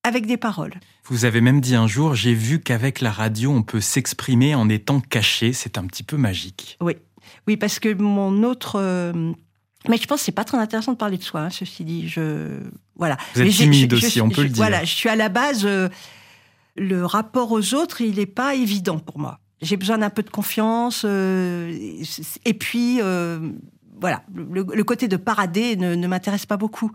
avec 0.03 0.25
des 0.25 0.37
paroles. 0.37 0.73
Vous 1.05 1.25
avez 1.25 1.41
même 1.41 1.61
dit 1.61 1.75
un 1.75 1.87
jour, 1.87 2.15
j'ai 2.15 2.33
vu 2.33 2.61
qu'avec 2.61 3.01
la 3.01 3.11
radio, 3.11 3.51
on 3.51 3.63
peut 3.63 3.81
s'exprimer 3.81 4.53
en 4.55 4.69
étant 4.69 4.99
caché. 4.99 5.51
C'est 5.51 5.77
un 5.77 5.85
petit 5.85 6.03
peu 6.03 6.15
magique. 6.15 6.77
Oui, 6.79 6.95
oui, 7.47 7.57
parce 7.57 7.79
que 7.79 7.93
mon 7.93 8.43
autre. 8.43 8.79
Euh, 8.79 9.33
mais 9.89 9.97
je 9.97 10.05
pense 10.05 10.19
que 10.19 10.25
c'est 10.25 10.31
pas 10.31 10.43
très 10.43 10.57
intéressant 10.57 10.93
de 10.93 10.97
parler 10.97 11.17
de 11.17 11.23
soi, 11.23 11.41
hein, 11.41 11.49
ceci 11.49 11.83
dit. 11.83 12.07
Je 12.07 12.59
voilà. 12.95 13.17
Vous 13.33 13.41
êtes 13.41 13.49
timide 13.49 13.93
aussi, 13.93 14.21
on 14.21 14.29
peut 14.29 14.43
le 14.43 14.49
dire. 14.49 14.57
Voilà, 14.57 14.83
je 14.83 14.93
suis 14.93 15.09
à 15.09 15.15
la 15.15 15.29
base. 15.29 15.65
Euh, 15.65 15.89
le 16.77 17.03
rapport 17.05 17.51
aux 17.51 17.73
autres, 17.73 18.01
il 18.01 18.15
n'est 18.15 18.25
pas 18.25 18.55
évident 18.55 18.99
pour 18.99 19.19
moi. 19.19 19.39
J'ai 19.61 19.77
besoin 19.77 19.97
d'un 19.97 20.09
peu 20.09 20.23
de 20.23 20.29
confiance. 20.29 21.03
Euh, 21.05 21.75
et 22.45 22.53
puis, 22.53 23.01
voilà, 23.99 24.23
le, 24.33 24.83
côté 24.83 25.07
de 25.07 25.17
parader 25.17 25.75
ne, 25.75 26.07
m'intéresse 26.07 26.45
pas 26.45 26.57
beaucoup. 26.57 26.91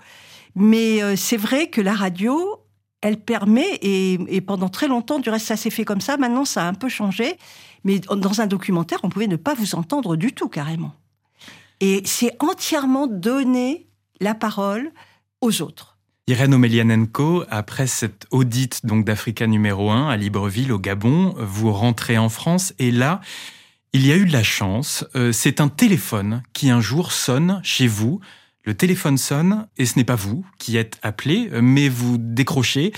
Mais 0.55 1.17
c'est 1.17 1.37
vrai 1.37 1.69
que 1.69 1.81
la 1.81 1.93
radio, 1.93 2.66
elle 3.03 3.19
permet, 3.19 3.79
et, 3.83 4.41
pendant 4.41 4.69
très 4.69 4.89
longtemps, 4.89 5.19
du 5.19 5.31
reste, 5.31 5.47
ça 5.47 5.57
s'est 5.57 5.71
fait 5.71 5.85
comme 5.85 6.01
ça. 6.01 6.17
Maintenant, 6.17 6.45
ça 6.45 6.65
a 6.65 6.69
un 6.69 6.75
peu 6.75 6.89
changé. 6.89 7.37
Mais 7.85 8.01
dans 8.01 8.41
un 8.41 8.47
documentaire, 8.47 8.99
on 9.03 9.09
pouvait 9.09 9.29
ne 9.29 9.37
pas 9.37 9.55
vous 9.55 9.75
entendre 9.75 10.17
du 10.17 10.33
tout, 10.33 10.49
carrément. 10.49 10.95
Et 11.81 12.03
c'est 12.05 12.33
entièrement 12.43 13.07
donner 13.07 13.87
la 14.21 14.35
parole 14.35 14.91
aux 15.41 15.63
autres. 15.63 15.97
Irène 16.29 16.55
Omelianenko, 16.55 17.45
après 17.51 17.87
cette 17.87 18.27
audite 18.33 18.85
donc 18.85 19.05
d'Africa 19.05 19.47
numéro 19.47 19.91
1 19.91 20.09
à 20.09 20.17
Libreville 20.17 20.73
au 20.73 20.79
Gabon, 20.81 21.37
vous 21.39 21.73
rentrez 21.73 22.19
en 22.19 22.29
France 22.29 22.75
et 22.81 22.91
là, 22.91 23.21
il 23.93 24.05
y 24.05 24.11
a 24.11 24.17
eu 24.17 24.27
de 24.27 24.33
la 24.33 24.43
chance. 24.43 25.05
Euh, 25.15 25.31
c'est 25.31 25.61
un 25.61 25.69
téléphone 25.69 26.43
qui 26.53 26.69
un 26.71 26.81
jour 26.81 27.13
sonne 27.13 27.61
chez 27.63 27.87
vous. 27.87 28.21
Le 28.67 28.75
téléphone 28.75 29.17
sonne 29.17 29.69
et 29.79 29.87
ce 29.87 29.97
n'est 29.97 30.05
pas 30.05 30.17
vous 30.17 30.45
qui 30.59 30.77
êtes 30.77 30.99
appelé, 31.03 31.49
mais 31.63 31.89
vous 31.89 32.19
décrochez. 32.19 32.93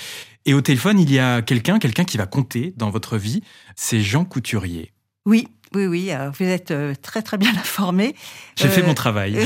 Et 0.47 0.55
au 0.55 0.62
téléphone, 0.62 0.99
il 0.99 1.12
y 1.12 1.19
a 1.19 1.43
quelqu'un, 1.43 1.79
quelqu'un 1.79 2.05
qui 2.05 2.17
va 2.17 2.25
compter 2.25 2.73
dans 2.79 2.88
votre 2.88 3.19
vie. 3.19 3.43
C'est 3.76 4.00
Jean 4.00 4.25
Couturier. 4.25 4.94
Oui, 5.26 5.47
oui, 5.75 5.87
oui. 5.87 6.11
Vous 6.38 6.47
êtes 6.47 6.70
euh, 6.70 6.94
très 7.03 7.20
très 7.20 7.37
bien 7.37 7.50
informé. 7.55 8.15
J'ai 8.56 8.69
fait 8.69 8.82
mon 8.82 8.93
euh, 8.93 8.94
travail. 8.94 9.38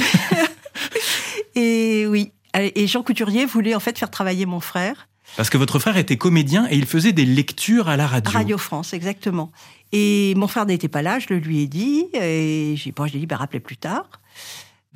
et 1.57 2.07
oui, 2.07 2.31
et 2.55 2.87
Jean 2.87 3.03
Couturier 3.03 3.45
voulait 3.45 3.75
en 3.75 3.81
fait 3.81 3.99
faire 3.99 4.11
travailler 4.11 4.47
mon 4.47 4.61
frère. 4.61 5.09
Parce 5.37 5.51
que 5.51 5.59
votre 5.59 5.81
frère 5.81 5.97
était 5.97 6.17
comédien 6.17 6.69
et 6.71 6.77
il 6.77 6.87
faisait 6.87 7.13
des 7.13 7.25
lectures 7.25 7.89
à 7.89 7.97
la 7.97 8.07
radio. 8.07 8.31
Radio 8.31 8.59
France, 8.59 8.93
exactement. 8.93 9.51
Et 9.91 10.35
mon 10.37 10.47
frère 10.47 10.67
n'était 10.67 10.89
pas 10.89 11.03
là, 11.03 11.19
je 11.19 11.27
le 11.31 11.39
lui 11.39 11.63
ai 11.63 11.67
dit. 11.67 12.07
Et 12.13 12.75
j'ai, 12.77 12.93
bon, 12.93 13.07
je 13.07 13.13
lui 13.13 13.19
ai 13.19 13.21
dit, 13.21 13.27
bah, 13.27 13.39
rappelez 13.39 13.61
plus 13.61 13.77
tard. 13.77 14.09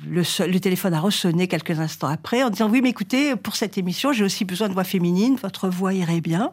Le, 0.05 0.59
téléphone 0.59 0.93
a 0.93 0.99
ressonné 0.99 1.47
quelques 1.47 1.79
instants 1.79 2.07
après 2.07 2.43
en 2.43 2.49
disant, 2.49 2.69
oui, 2.69 2.81
mais 2.81 2.89
écoutez, 2.89 3.35
pour 3.35 3.55
cette 3.55 3.77
émission, 3.77 4.13
j'ai 4.13 4.23
aussi 4.23 4.45
besoin 4.45 4.69
de 4.69 4.73
voix 4.73 4.83
féminine, 4.83 5.37
votre 5.41 5.69
voix 5.69 5.93
irait 5.93 6.21
bien. 6.21 6.51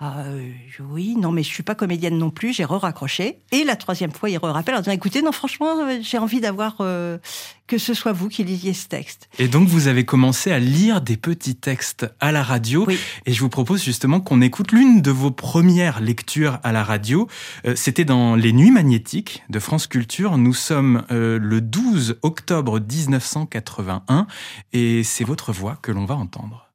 Euh, 0.00 0.50
oui, 0.90 1.16
non, 1.16 1.32
mais 1.32 1.42
je 1.42 1.48
suis 1.48 1.64
pas 1.64 1.74
comédienne 1.74 2.18
non 2.18 2.30
plus, 2.30 2.52
j'ai 2.52 2.64
re-raccroché. 2.64 3.38
Et 3.50 3.64
la 3.64 3.74
troisième 3.74 4.12
fois, 4.12 4.30
il 4.30 4.38
re-rappelle 4.38 4.76
en 4.76 4.80
disant, 4.80 4.92
écoutez, 4.92 5.22
non, 5.22 5.32
franchement, 5.32 5.80
euh, 5.80 5.98
j'ai 6.02 6.18
envie 6.18 6.40
d'avoir 6.40 6.76
euh, 6.80 7.18
que 7.66 7.78
ce 7.78 7.94
soit 7.94 8.12
vous 8.12 8.28
qui 8.28 8.44
lisiez 8.44 8.74
ce 8.74 8.86
texte. 8.86 9.28
Et 9.40 9.48
donc, 9.48 9.66
vous 9.66 9.88
avez 9.88 10.04
commencé 10.04 10.52
à 10.52 10.60
lire 10.60 11.00
des 11.00 11.16
petits 11.16 11.56
textes 11.56 12.06
à 12.20 12.30
la 12.30 12.44
radio. 12.44 12.86
Et 13.26 13.32
je 13.32 13.40
vous 13.40 13.48
propose 13.48 13.82
justement 13.82 14.20
qu'on 14.20 14.40
écoute 14.40 14.70
l'une 14.70 15.02
de 15.02 15.10
vos 15.10 15.32
premières 15.32 16.00
lectures 16.00 16.60
à 16.62 16.70
la 16.70 16.84
radio. 16.84 17.28
C'était 17.74 18.04
dans 18.04 18.36
Les 18.36 18.52
Nuits 18.52 18.70
magnétiques 18.70 19.42
de 19.50 19.58
France 19.58 19.86
Culture. 19.86 20.38
Nous 20.38 20.54
sommes 20.54 21.04
le 21.10 21.60
12 21.60 22.20
octobre 22.22 22.80
1981 22.80 24.26
et 24.72 25.02
c'est 25.02 25.24
votre 25.24 25.52
voix 25.52 25.76
que 25.82 25.92
l'on 25.92 26.06
va 26.06 26.14
entendre. 26.14 26.67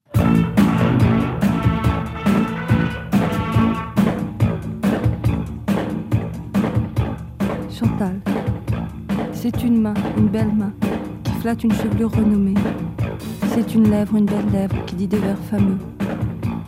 C'est 9.34 9.62
une 9.64 9.82
main, 9.82 9.94
une 10.18 10.30
belle 10.30 10.54
main, 10.54 10.72
qui 11.24 11.32
flatte 11.42 11.64
une 11.66 11.74
chevelure 11.74 12.12
renommée. 12.12 12.54
C'est 13.54 13.76
une 13.76 13.90
lèvre, 13.90 14.16
une 14.16 14.26
belle 14.26 14.50
lèvre, 14.54 14.76
qui 14.86 14.96
dit 14.96 15.08
des 15.08 15.18
vers 15.18 15.38
fameux. 15.52 15.78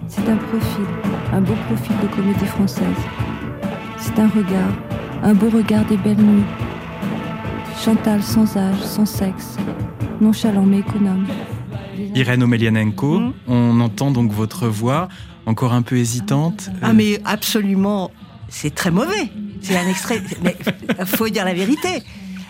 C'est 0.09 0.27
un 0.29 0.35
profil, 0.35 0.85
un 1.31 1.39
beau 1.39 1.53
profil 1.67 1.95
de 2.03 2.13
comédie 2.13 2.45
française. 2.45 3.01
C'est 3.97 4.19
un 4.19 4.27
regard, 4.27 4.73
un 5.23 5.33
beau 5.33 5.49
regard 5.49 5.85
des 5.85 5.95
belles 5.95 6.21
nuits. 6.21 6.43
Chantal 7.83 8.21
sans 8.21 8.57
âge, 8.57 8.81
sans 8.81 9.05
sexe, 9.05 9.55
nonchalant 10.19 10.65
mais 10.65 10.79
économe. 10.79 11.25
Irène 12.13 12.43
Omelianenko, 12.43 13.19
hmm. 13.19 13.33
on 13.47 13.79
entend 13.79 14.11
donc 14.11 14.31
votre 14.31 14.67
voix, 14.67 15.07
encore 15.45 15.71
un 15.71 15.81
peu 15.81 15.95
hésitante. 15.95 16.69
Ah 16.81 16.91
mais 16.91 17.21
absolument, 17.23 18.11
c'est 18.49 18.73
très 18.73 18.91
mauvais. 18.91 19.29
C'est 19.61 19.77
un 19.77 19.87
extrait, 19.87 20.21
mais 20.43 20.55
faut 21.05 21.29
dire 21.29 21.45
la 21.45 21.53
vérité. 21.53 22.03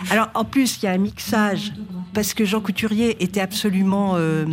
Alors, 0.09 0.29
en 0.33 0.45
plus, 0.45 0.79
il 0.81 0.85
y 0.85 0.87
a 0.87 0.91
un 0.91 0.97
mixage, 0.97 1.73
parce 2.13 2.33
que 2.33 2.45
Jean 2.45 2.61
Couturier 2.61 3.23
était 3.23 3.41
absolument 3.41 4.13
euh, 4.15 4.45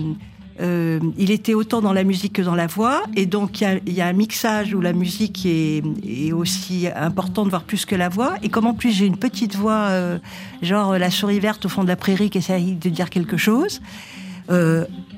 Euh, 0.61 1.01
il 1.19 1.31
était 1.31 1.55
autant 1.55 1.81
dans 1.81 1.93
la 1.93 2.05
musique 2.05 2.35
que 2.35 2.43
dans 2.43 2.55
la 2.55 2.67
voix, 2.67 3.03
et 3.17 3.27
donc 3.27 3.61
il 3.61 3.95
y, 3.95 4.01
a 4.01 4.07
un 4.07 4.13
mixage 4.13 4.75
où 4.75 4.81
la 4.81 4.93
musique 4.93 5.47
est, 5.47 5.83
aussi 6.33 6.87
importante, 6.95 7.49
voire 7.49 7.65
plus 7.65 7.85
que 7.87 7.95
la 7.95 8.09
voix. 8.09 8.35
Et 8.43 8.49
comme 8.49 8.67
en 8.67 8.75
plus 8.75 8.93
j'ai 8.93 9.07
une 9.07 9.17
petite 9.17 9.57
voix, 9.57 9.87
euh, 9.89 10.19
genre 10.61 10.99
la 10.99 11.11
souris 11.11 11.41
verte 11.41 11.67
au 11.67 11.69
fond 11.69 11.83
de 11.83 11.89
la 11.89 11.97
prairie 11.97 12.31
qui 12.31 12.39
essaye 12.39 12.75
de 12.75 12.89
dire 12.91 13.11
quelque 13.11 13.37
chose, 13.37 13.81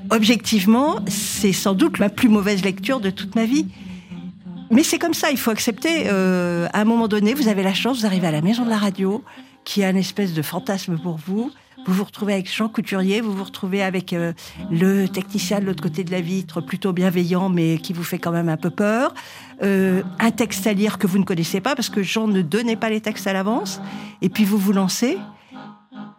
objectivement, 0.09 0.99
c'est 1.07 1.51
sans 1.51 1.73
doute 1.73 1.99
la 1.99 2.07
plus 2.07 2.29
mauvaise 2.29 2.63
lecture 2.63 3.01
de 3.01 3.09
toute 3.09 3.35
ma 3.35 3.45
vie. 3.45 3.67
Mais 4.71 4.83
c'est 4.83 4.99
comme 4.99 5.13
ça, 5.13 5.31
il 5.31 5.37
faut 5.37 5.51
accepter. 5.51 6.09
à 6.09 6.79
un 6.79 6.85
moment 6.85 7.07
donné, 7.07 7.33
vous 7.33 7.47
avez 7.47 7.63
la 7.63 7.73
chance, 7.73 7.99
vous 7.99 8.05
arrivez 8.05 8.27
à 8.27 8.31
la 8.31 8.41
maison 8.41 8.65
de 8.65 8.69
la 8.69 8.77
radio, 8.77 9.23
qui 9.63 9.81
est 9.81 9.85
un 9.85 9.95
espèce 9.95 10.33
de 10.33 10.41
fantasme 10.41 10.97
pour 10.97 11.17
vous. 11.17 11.51
Vous 11.85 11.93
vous 11.93 12.03
retrouvez 12.03 12.33
avec 12.33 12.51
Jean 12.51 12.67
Couturier, 12.67 13.21
vous 13.21 13.31
vous 13.31 13.43
retrouvez 13.43 13.83
avec 13.83 14.11
euh, 14.13 14.33
le 14.71 15.07
technicien 15.07 15.59
de 15.59 15.65
l'autre 15.65 15.83
côté 15.83 16.03
de 16.03 16.11
la 16.11 16.19
vitre, 16.19 16.59
plutôt 16.59 16.93
bienveillant, 16.93 17.49
mais 17.49 17.77
qui 17.77 17.93
vous 17.93 18.03
fait 18.03 18.17
quand 18.17 18.31
même 18.31 18.49
un 18.49 18.57
peu 18.57 18.71
peur. 18.71 19.13
Euh, 19.61 20.01
un 20.19 20.31
texte 20.31 20.65
à 20.65 20.73
lire 20.73 20.97
que 20.97 21.05
vous 21.05 21.19
ne 21.19 21.23
connaissez 21.23 21.61
pas, 21.61 21.75
parce 21.75 21.89
que 21.89 22.01
Jean 22.01 22.27
ne 22.27 22.41
donnait 22.41 22.75
pas 22.75 22.89
les 22.89 23.01
textes 23.01 23.27
à 23.27 23.33
l'avance. 23.33 23.81
Et 24.23 24.29
puis 24.29 24.45
vous 24.45 24.57
vous 24.57 24.71
lancez. 24.71 25.19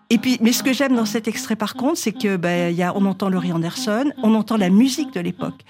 Et 0.09 0.19
puis, 0.19 0.39
mais 0.41 0.53
ce 0.53 0.63
que 0.63 0.73
j'aime 0.73 0.95
dans 0.95 1.05
cet 1.05 1.27
extrait, 1.27 1.57
par 1.57 1.75
contre, 1.75 1.99
c'est 1.99 2.13
que 2.13 2.37
ben, 2.37 2.73
y 2.73 2.85
a, 2.85 2.97
on 2.97 3.05
entend 3.05 3.29
Laurie 3.29 3.53
Anderson, 3.53 4.13
on 4.23 4.37
entend 4.37 4.57
la 4.57 4.71
musique 4.71 5.13
de 5.15 5.21
l'époque. 5.21 5.65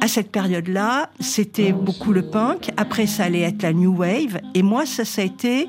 À 0.00 0.08
cette 0.08 0.30
période-là, 0.30 1.10
c'était 1.20 1.72
beaucoup 1.72 2.12
le 2.12 2.28
punk. 2.28 2.70
Après, 2.76 3.06
ça 3.06 3.24
allait 3.24 3.40
être 3.40 3.62
la 3.62 3.72
new 3.72 3.96
wave. 3.96 4.40
Et 4.54 4.62
moi, 4.62 4.86
ça, 4.86 5.04
ça 5.04 5.22
a 5.22 5.24
été, 5.24 5.68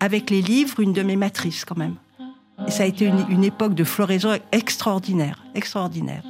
avec 0.00 0.30
les 0.30 0.40
livres, 0.40 0.80
une 0.80 0.92
de 0.92 1.02
mes 1.02 1.16
matrices 1.16 1.64
quand 1.64 1.76
même 1.76 1.96
ça 2.68 2.82
a 2.82 2.86
été 2.86 3.06
une, 3.06 3.44
époque 3.44 3.74
de 3.74 3.84
floraison 3.84 4.38
extraordinaire, 4.52 5.44
extraordinaire. 5.54 6.22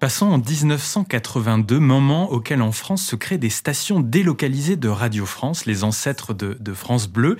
Passons 0.00 0.26
en 0.26 0.38
1982, 0.38 1.78
moment 1.78 2.30
auquel 2.30 2.60
en 2.60 2.72
France 2.72 3.04
se 3.04 3.16
créent 3.16 3.38
des 3.38 3.50
stations 3.50 4.00
délocalisées 4.00 4.76
de 4.76 4.88
Radio 4.88 5.24
France, 5.24 5.66
les 5.66 5.82
ancêtres 5.82 6.34
de, 6.34 6.74
France 6.74 7.08
Bleu. 7.08 7.38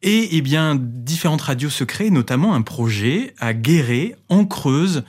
Et 0.00 0.36
eh 0.36 0.42
bien, 0.42 0.76
différentes 0.76 1.42
radios 1.42 1.70
se 1.70 1.84
créent, 1.84 2.10
notamment 2.10 2.54
un 2.54 2.62
projet 2.62 3.34
à 3.38 3.52
Guéret, 3.52 4.16
en 4.28 4.46
Creuse, 4.46 5.04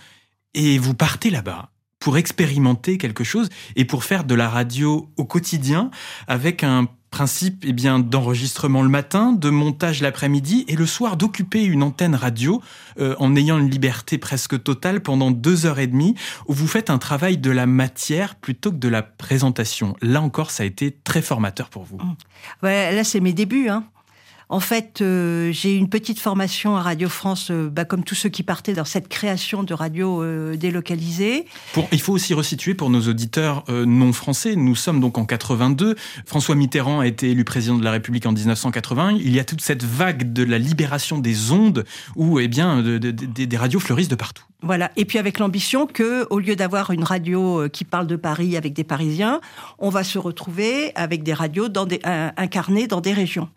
et 0.55 0.77
vous 0.79 0.95
partez 0.95 1.29
là-bas 1.29 1.69
pour 1.99 2.17
expérimenter 2.17 2.97
quelque 2.97 3.23
chose 3.23 3.49
et 3.75 3.85
pour 3.85 4.03
faire 4.03 4.23
de 4.23 4.35
la 4.35 4.49
radio 4.49 5.09
au 5.17 5.25
quotidien 5.25 5.91
avec 6.27 6.63
un 6.63 6.87
Principe 7.11 7.65
eh 7.67 7.73
bien 7.73 7.97
d'enregistrement 7.97 8.83
le 8.83 8.89
matin, 8.89 9.33
de 9.33 9.49
montage 9.49 10.01
l'après-midi 10.01 10.65
et 10.67 10.75
le 10.75 10.85
soir 10.85 11.17
d'occuper 11.17 11.63
une 11.63 11.81
antenne 11.81 12.13
radio 12.13 12.61
euh, 12.99 13.15
en 13.17 13.35
ayant 13.35 13.57
une 13.57 13.69
liberté 13.69 14.19
presque 14.19 14.61
totale 14.61 15.01
pendant 15.01 15.31
deux 15.31 15.65
heures 15.65 15.79
et 15.79 15.87
demie 15.87 16.13
où 16.47 16.53
vous 16.53 16.67
faites 16.67 16.91
un 16.91 16.99
travail 16.99 17.39
de 17.39 17.49
la 17.49 17.65
matière 17.65 18.35
plutôt 18.35 18.71
que 18.71 18.77
de 18.77 18.87
la 18.87 19.01
présentation. 19.01 19.95
Là 20.03 20.21
encore, 20.21 20.51
ça 20.51 20.61
a 20.61 20.65
été 20.67 20.95
très 21.03 21.23
formateur 21.23 21.69
pour 21.69 21.83
vous. 21.83 21.97
Mmh. 21.97 22.15
Ouais, 22.61 22.93
là 22.93 23.03
c'est 23.03 23.21
mes 23.21 23.33
débuts. 23.33 23.69
Hein. 23.69 23.85
En 24.51 24.59
fait, 24.59 25.01
euh, 25.01 25.51
j'ai 25.51 25.75
une 25.75 25.89
petite 25.89 26.19
formation 26.19 26.75
à 26.75 26.81
Radio 26.81 27.07
France, 27.07 27.51
euh, 27.51 27.69
bah, 27.69 27.85
comme 27.85 28.03
tous 28.03 28.15
ceux 28.15 28.29
qui 28.29 28.41
partaient 28.41 28.73
dans 28.73 28.83
cette 28.83 29.07
création 29.07 29.61
de 29.61 29.75
radio 29.75 30.23
euh, 30.23 30.55
délocalisée. 30.55 31.45
Pour, 31.73 31.87
il 31.91 32.01
faut 32.01 32.13
aussi 32.13 32.33
resituer 32.33 32.73
pour 32.73 32.89
nos 32.89 33.01
auditeurs 33.01 33.63
non 33.69 34.11
français. 34.11 34.55
Nous 34.55 34.75
sommes 34.75 35.01
donc 35.01 35.19
en 35.19 35.25
82. 35.25 35.95
François 36.25 36.55
Mitterrand 36.55 36.99
a 36.99 37.05
été 37.05 37.29
élu 37.29 37.43
président 37.43 37.77
de 37.77 37.83
la 37.83 37.91
République 37.91 38.25
en 38.25 38.31
1980. 38.31 39.17
Il 39.19 39.35
y 39.35 39.39
a 39.39 39.43
toute 39.43 39.61
cette 39.61 39.83
vague 39.83 40.33
de 40.33 40.43
la 40.43 40.57
libération 40.57 41.19
des 41.19 41.51
ondes 41.51 41.85
où, 42.15 42.39
eh 42.39 42.47
bien, 42.47 42.81
des 42.81 43.57
radios 43.57 43.79
fleurissent 43.79 44.07
de 44.07 44.15
partout. 44.15 44.45
Voilà. 44.63 44.89
Et 44.97 45.05
puis 45.05 45.19
avec 45.19 45.37
l'ambition 45.37 45.85
que, 45.85 46.25
au 46.31 46.39
lieu 46.39 46.55
d'avoir 46.55 46.89
une 46.89 47.03
radio 47.03 47.69
qui 47.71 47.85
parle 47.85 48.07
de 48.07 48.15
Paris 48.15 48.57
avec 48.57 48.73
des 48.73 48.83
Parisiens, 48.83 49.41
on 49.77 49.89
va 49.89 50.03
se 50.03 50.17
retrouver 50.17 50.91
avec 50.95 51.21
des 51.21 51.33
radios 51.33 51.69
dans 51.69 51.85
des, 51.85 51.99
incarnées 52.03 52.87
dans 52.87 53.01
des 53.01 53.13
régions. 53.13 53.47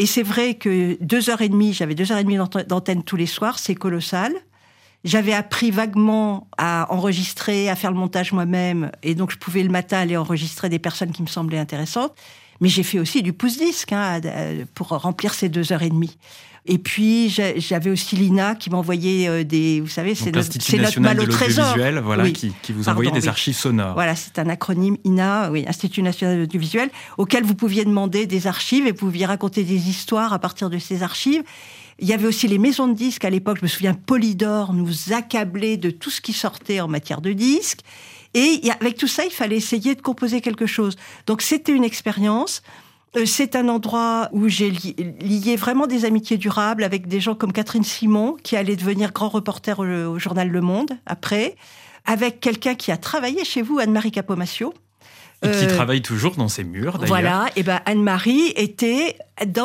Et 0.00 0.06
c'est 0.06 0.22
vrai 0.22 0.54
que 0.54 0.96
deux 1.02 1.28
heures 1.28 1.42
et 1.42 1.50
demie, 1.50 1.74
j'avais 1.74 1.94
deux 1.94 2.10
heures 2.10 2.16
et 2.16 2.24
demie 2.24 2.38
d'antenne 2.38 3.02
tous 3.02 3.16
les 3.16 3.26
soirs, 3.26 3.58
c'est 3.58 3.74
colossal. 3.74 4.32
J'avais 5.04 5.34
appris 5.34 5.70
vaguement 5.70 6.48
à 6.56 6.86
enregistrer, 6.90 7.68
à 7.68 7.76
faire 7.76 7.90
le 7.90 7.98
montage 7.98 8.32
moi-même, 8.32 8.92
et 9.02 9.14
donc 9.14 9.30
je 9.30 9.36
pouvais 9.36 9.62
le 9.62 9.68
matin 9.68 9.98
aller 9.98 10.16
enregistrer 10.16 10.70
des 10.70 10.78
personnes 10.78 11.12
qui 11.12 11.20
me 11.20 11.26
semblaient 11.26 11.58
intéressantes. 11.58 12.14
Mais 12.60 12.68
j'ai 12.68 12.82
fait 12.82 12.98
aussi 12.98 13.22
du 13.22 13.32
pouce-disque 13.32 13.92
hein, 13.92 14.20
pour 14.74 14.88
remplir 14.88 15.34
ces 15.34 15.48
deux 15.48 15.72
heures 15.72 15.82
et 15.82 15.90
demie. 15.90 16.16
Et 16.66 16.78
puis 16.78 17.30
j'avais 17.30 17.90
aussi 17.90 18.16
l'INA 18.16 18.54
qui 18.54 18.68
m'envoyait 18.68 19.28
euh, 19.28 19.44
des, 19.44 19.80
vous 19.80 19.88
savez, 19.88 20.14
c'est 20.14 20.30
notre, 20.30 20.76
notre 20.76 21.00
mal 21.00 21.18
au 21.18 21.26
trésor, 21.26 21.74
voilà, 22.02 22.30
qui, 22.30 22.52
vous 22.68 22.88
envoyait 22.88 23.10
des 23.10 23.28
archives 23.28 23.56
sonores. 23.56 23.94
Voilà, 23.94 24.14
c'est 24.14 24.38
un 24.38 24.48
acronyme 24.48 24.96
INA, 25.04 25.50
oui, 25.50 25.64
Institut 25.66 26.02
national 26.02 26.36
de 26.36 26.40
l'audiovisuel, 26.40 26.90
auquel 27.16 27.44
vous 27.44 27.54
pouviez 27.54 27.84
demander 27.84 28.26
des 28.26 28.46
archives 28.46 28.86
et 28.86 28.92
vous 28.92 28.98
pouviez 28.98 29.24
raconter 29.24 29.64
des 29.64 29.88
histoires 29.88 30.34
à 30.34 30.38
partir 30.38 30.68
de 30.68 30.78
ces 30.78 31.02
archives. 31.02 31.42
Il 31.98 32.08
y 32.08 32.12
avait 32.12 32.26
aussi 32.26 32.46
les 32.46 32.58
maisons 32.58 32.88
de 32.88 32.94
disques 32.94 33.24
à 33.24 33.30
l'époque. 33.30 33.58
Je 33.58 33.64
me 33.64 33.68
souviens, 33.68 33.94
Polydor 33.94 34.74
nous 34.74 35.12
accablait 35.12 35.76
de 35.76 35.90
tout 35.90 36.10
ce 36.10 36.20
qui 36.20 36.32
sortait 36.32 36.80
en 36.80 36.88
matière 36.88 37.20
de 37.22 37.32
disques. 37.32 37.80
Et 38.34 38.60
avec 38.80 38.96
tout 38.96 39.08
ça, 39.08 39.24
il 39.24 39.32
fallait 39.32 39.56
essayer 39.56 39.94
de 39.94 40.02
composer 40.02 40.40
quelque 40.40 40.66
chose. 40.66 40.96
Donc 41.26 41.42
c'était 41.42 41.72
une 41.72 41.84
expérience. 41.84 42.62
Euh, 43.16 43.26
c'est 43.26 43.56
un 43.56 43.68
endroit 43.68 44.28
où 44.32 44.48
j'ai 44.48 44.70
lié 44.70 45.56
vraiment 45.56 45.86
des 45.86 46.04
amitiés 46.04 46.36
durables 46.36 46.84
avec 46.84 47.08
des 47.08 47.20
gens 47.20 47.34
comme 47.34 47.52
Catherine 47.52 47.82
Simon, 47.82 48.36
qui 48.42 48.56
allait 48.56 48.76
devenir 48.76 49.12
grand 49.12 49.28
reporter 49.28 49.80
au, 49.80 50.18
journal 50.18 50.48
Le 50.48 50.60
Monde 50.60 50.92
après, 51.06 51.56
avec 52.04 52.40
quelqu'un 52.40 52.74
qui 52.74 52.92
a 52.92 52.96
travaillé 52.96 53.44
chez 53.44 53.62
vous, 53.62 53.78
Anne-Marie 53.78 54.12
Capomacio. 54.12 54.72
Et 55.42 55.50
qui 55.50 55.64
euh, 55.64 55.74
travaille 55.74 56.02
toujours 56.02 56.36
dans 56.36 56.48
ces 56.48 56.64
murs, 56.64 56.98
d'ailleurs. 56.98 57.08
Voilà, 57.08 57.46
et 57.56 57.62
ben 57.62 57.80
Anne-Marie 57.86 58.52
était 58.56 59.16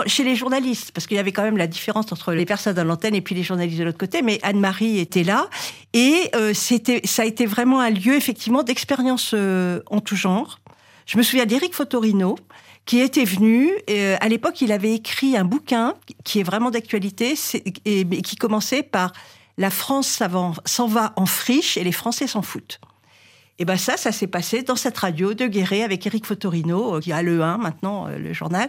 chez 0.05 0.24
les 0.24 0.36
journalistes, 0.36 0.91
parce 0.94 1.05
qu'il 1.05 1.17
y 1.17 1.20
avait 1.20 1.34
quand 1.34 1.44
même 1.44 1.58
la 1.58 1.67
différence 1.67 2.12
entre 2.13 2.32
les 2.32 2.46
personnes 2.46 2.79
à 2.79 2.84
l'antenne 2.86 3.13
et 3.13 3.22
puis 3.22 3.36
les 3.36 3.44
journalistes 3.44 3.79
de 3.79 3.84
l'autre 3.84 3.98
côté, 3.98 4.22
mais 4.22 4.39
Anne-Marie 4.41 5.00
était 5.00 5.24
là, 5.24 5.50
et 5.94 6.29
euh, 6.34 6.53
c'était, 6.53 7.01
ça 7.03 7.24
a 7.24 7.25
été 7.25 7.46
vraiment 7.46 7.82
un 7.82 7.89
lieu, 7.89 8.15
effectivement, 8.15 8.63
d'expérience 8.63 9.34
en 9.34 10.00
tout 10.00 10.15
genre. 10.15 10.60
Je 11.05 11.17
me 11.17 11.24
souviens 11.24 11.46
d'Éric 11.46 11.74
Fotorino, 11.74 12.36
qui 12.86 13.00
était 13.00 13.25
venu. 13.25 13.72
Euh, 13.89 14.15
à 14.22 14.29
l'époque, 14.29 14.62
il 14.62 14.72
avait 14.72 14.94
écrit 14.94 15.36
un 15.36 15.44
bouquin 15.44 15.96
qui 16.24 16.39
est 16.39 16.44
vraiment 16.44 16.72
d'actualité 16.72 17.36
et, 17.86 18.05
qui 18.22 18.36
commençait 18.36 18.84
par 18.84 19.12
La 19.58 19.70
France 19.70 20.22
s'en 20.65 20.88
va 20.88 21.13
en 21.15 21.25
friche 21.25 21.77
et 21.77 21.84
les 21.84 21.91
Français 21.91 22.27
s'en 22.27 22.41
foutent. 22.41 22.79
Et 23.57 23.63
ben 23.63 23.77
ça, 23.77 23.95
ça 23.95 24.12
s'est 24.12 24.27
passé 24.27 24.63
dans 24.63 24.75
cette 24.75 24.97
radio 24.97 25.33
de 25.33 25.47
Guéret 25.47 25.83
avec 25.83 26.05
Eric 26.05 26.25
Fotorino, 26.25 26.95
euh, 26.95 27.00
qui 27.00 27.13
a 27.13 27.21
le 27.21 27.41
1 27.41 27.57
maintenant, 27.57 28.07
euh, 28.07 28.17
le 28.17 28.33
journal. 28.33 28.67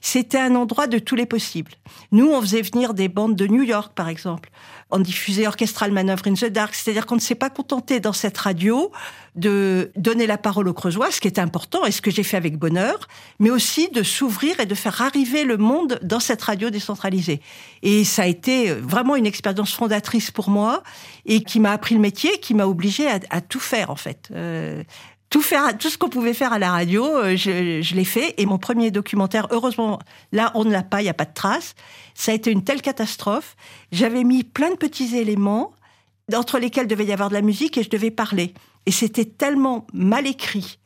C'était 0.00 0.38
un 0.38 0.56
endroit 0.56 0.88
de 0.88 0.98
tous 0.98 1.14
les 1.14 1.26
possibles. 1.26 1.70
Nous, 2.10 2.26
on 2.26 2.40
faisait 2.40 2.62
venir 2.62 2.94
des 2.94 3.08
bandes 3.08 3.36
de 3.36 3.46
New 3.46 3.62
York, 3.62 3.92
par 3.94 4.08
exemple. 4.08 4.50
On 4.94 5.00
diffusait 5.00 5.48
Orchestral 5.48 5.90
Manœuvre 5.90 6.22
in 6.28 6.34
the 6.34 6.44
Dark. 6.44 6.72
C'est-à-dire 6.72 7.04
qu'on 7.04 7.16
ne 7.16 7.20
s'est 7.20 7.34
pas 7.34 7.50
contenté 7.50 7.98
dans 7.98 8.12
cette 8.12 8.38
radio 8.38 8.92
de 9.34 9.90
donner 9.96 10.28
la 10.28 10.38
parole 10.38 10.68
aux 10.68 10.72
Creusois, 10.72 11.10
ce 11.10 11.20
qui 11.20 11.26
est 11.26 11.40
important 11.40 11.84
et 11.84 11.90
ce 11.90 12.00
que 12.00 12.12
j'ai 12.12 12.22
fait 12.22 12.36
avec 12.36 12.56
bonheur, 12.56 13.08
mais 13.40 13.50
aussi 13.50 13.88
de 13.88 14.04
s'ouvrir 14.04 14.60
et 14.60 14.66
de 14.66 14.74
faire 14.76 15.02
arriver 15.02 15.42
le 15.42 15.56
monde 15.56 15.98
dans 16.02 16.20
cette 16.20 16.40
radio 16.42 16.70
décentralisée. 16.70 17.40
Et 17.82 18.04
ça 18.04 18.22
a 18.22 18.26
été 18.26 18.72
vraiment 18.72 19.16
une 19.16 19.26
expérience 19.26 19.72
fondatrice 19.72 20.30
pour 20.30 20.48
moi 20.48 20.84
et 21.26 21.42
qui 21.42 21.58
m'a 21.58 21.72
appris 21.72 21.96
le 21.96 22.00
métier, 22.00 22.38
qui 22.38 22.54
m'a 22.54 22.66
obligé 22.66 23.08
à, 23.08 23.40
tout 23.40 23.58
faire 23.58 23.90
en 23.90 23.96
fait. 23.96 24.28
Euh, 24.32 24.84
tout 25.30 25.42
faire, 25.42 25.76
tout 25.76 25.90
ce 25.90 25.98
qu'on 25.98 26.08
pouvait 26.08 26.34
faire 26.34 26.52
à 26.52 26.58
la 26.58 26.70
radio, 26.70 27.04
euh, 27.04 27.36
je, 27.36 27.82
je 27.82 27.94
l'ai 27.94 28.04
fait. 28.04 28.34
Et 28.38 28.46
mon 28.46 28.58
premier 28.58 28.90
documentaire, 28.90 29.48
heureusement, 29.50 29.98
là, 30.32 30.52
on 30.54 30.64
ne 30.64 30.70
l'a 30.70 30.82
pas, 30.82 31.00
il 31.00 31.04
n'y 31.04 31.10
a 31.10 31.14
pas 31.14 31.24
de 31.24 31.34
traces. 31.34 31.74
Ça 32.14 32.32
a 32.32 32.34
été 32.34 32.50
une 32.50 32.62
telle 32.62 32.82
catastrophe. 32.82 33.56
J'avais 33.90 34.24
mis 34.24 34.44
plein 34.44 34.70
de 34.70 34.76
petits 34.76 35.16
éléments 35.16 35.72
entre 36.32 36.58
lesquels 36.58 36.86
devait 36.86 37.04
y 37.04 37.12
avoir 37.12 37.28
de 37.28 37.34
la 37.34 37.42
musique 37.42 37.76
et 37.76 37.82
je 37.82 37.90
devais 37.90 38.10
parler. 38.10 38.54
Et 38.86 38.90
c'était 38.90 39.24
tellement 39.24 39.86
mal 39.92 40.26
écrit 40.26 40.78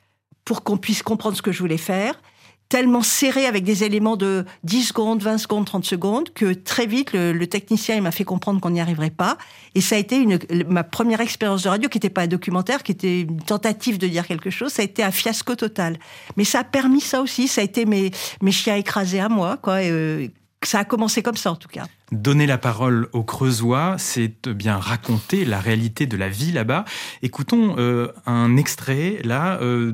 pour 0.45 0.63
qu'on 0.63 0.79
puisse 0.79 1.03
comprendre 1.03 1.37
ce 1.37 1.43
que 1.43 1.53
je 1.53 1.59
voulais 1.59 1.77
faire, 1.77 2.21
tellement 2.69 3.03
serré 3.03 3.47
avec 3.47 3.65
des 3.65 3.85
éléments 3.85 4.17
de 4.17 4.45
10 4.65 4.89
secondes, 4.89 5.23
20 5.23 5.39
secondes, 5.39 5.65
30 5.65 5.85
secondes, 5.85 6.31
que 6.35 6.53
très 6.53 6.87
vite, 6.87 7.13
le, 7.15 7.47
technicien 7.47 8.01
m'a 8.01 8.11
fait 8.11 8.25
comprendre 8.25 8.61
qu'on 8.61 8.71
n'y 8.71 8.81
arriverait 8.81 9.11
pas. 9.11 9.39
Et 9.75 9.81
ça 9.81 9.97
a 9.97 9.99
été 9.99 10.17
une, 10.17 10.39
ma 10.69 10.85
première 10.85 11.21
expérience 11.21 11.63
de 11.63 11.69
radio, 11.69 11.89
qui 11.89 11.97
n'était 11.97 12.11
pas 12.11 12.23
un 12.23 12.27
documentaire, 12.27 12.83
qui 12.83 12.93
était 12.93 13.23
une 13.23 13.41
tentative 13.41 13.99
de 13.99 14.07
dire 14.07 14.27
quelque 14.27 14.51
chose. 14.51 14.73
Ça 14.73 14.83
a 14.83 14.85
été 14.85 15.03
un 15.03 15.11
fiasco 15.11 15.55
total. 15.55 15.99
Mais 16.37 16.45
ça 16.45 16.61
a 16.61 16.65
permis 16.65 17.01
ça 17.01 17.23
aussi. 17.23 17.49
Ça 17.49 17.63
a 17.63 17.65
été 17.65 17.87
mes, 17.87 18.11
mes 18.43 18.53
chiens 18.53 18.77
écrasés 18.77 19.21
à 19.21 19.29
moi, 19.29 19.57
quoi. 19.57 19.75
Euh, 19.75 20.29
ça 20.63 20.81
a 20.81 20.85
commencé 20.85 21.23
comme 21.23 21.37
ça 21.37 21.53
en 21.53 21.57
tout 21.57 21.69
cas. 21.69 21.87
Donner 22.11 22.47
la 22.47 22.57
parole 22.57 23.09
aux 23.13 23.23
Creusois, 23.23 23.97
c'est 23.99 24.49
bien 24.49 24.79
raconter 24.79 25.45
la 25.45 25.61
réalité 25.61 26.07
de 26.07 26.17
la 26.17 26.31
vie 26.31 26.53
là-bas. 26.53 26.87
Écoutons 27.21 27.75
euh, 27.79 28.13
un 28.25 28.57
extrait. 28.57 29.19
Là, 29.25 29.59
euh, 29.61 29.93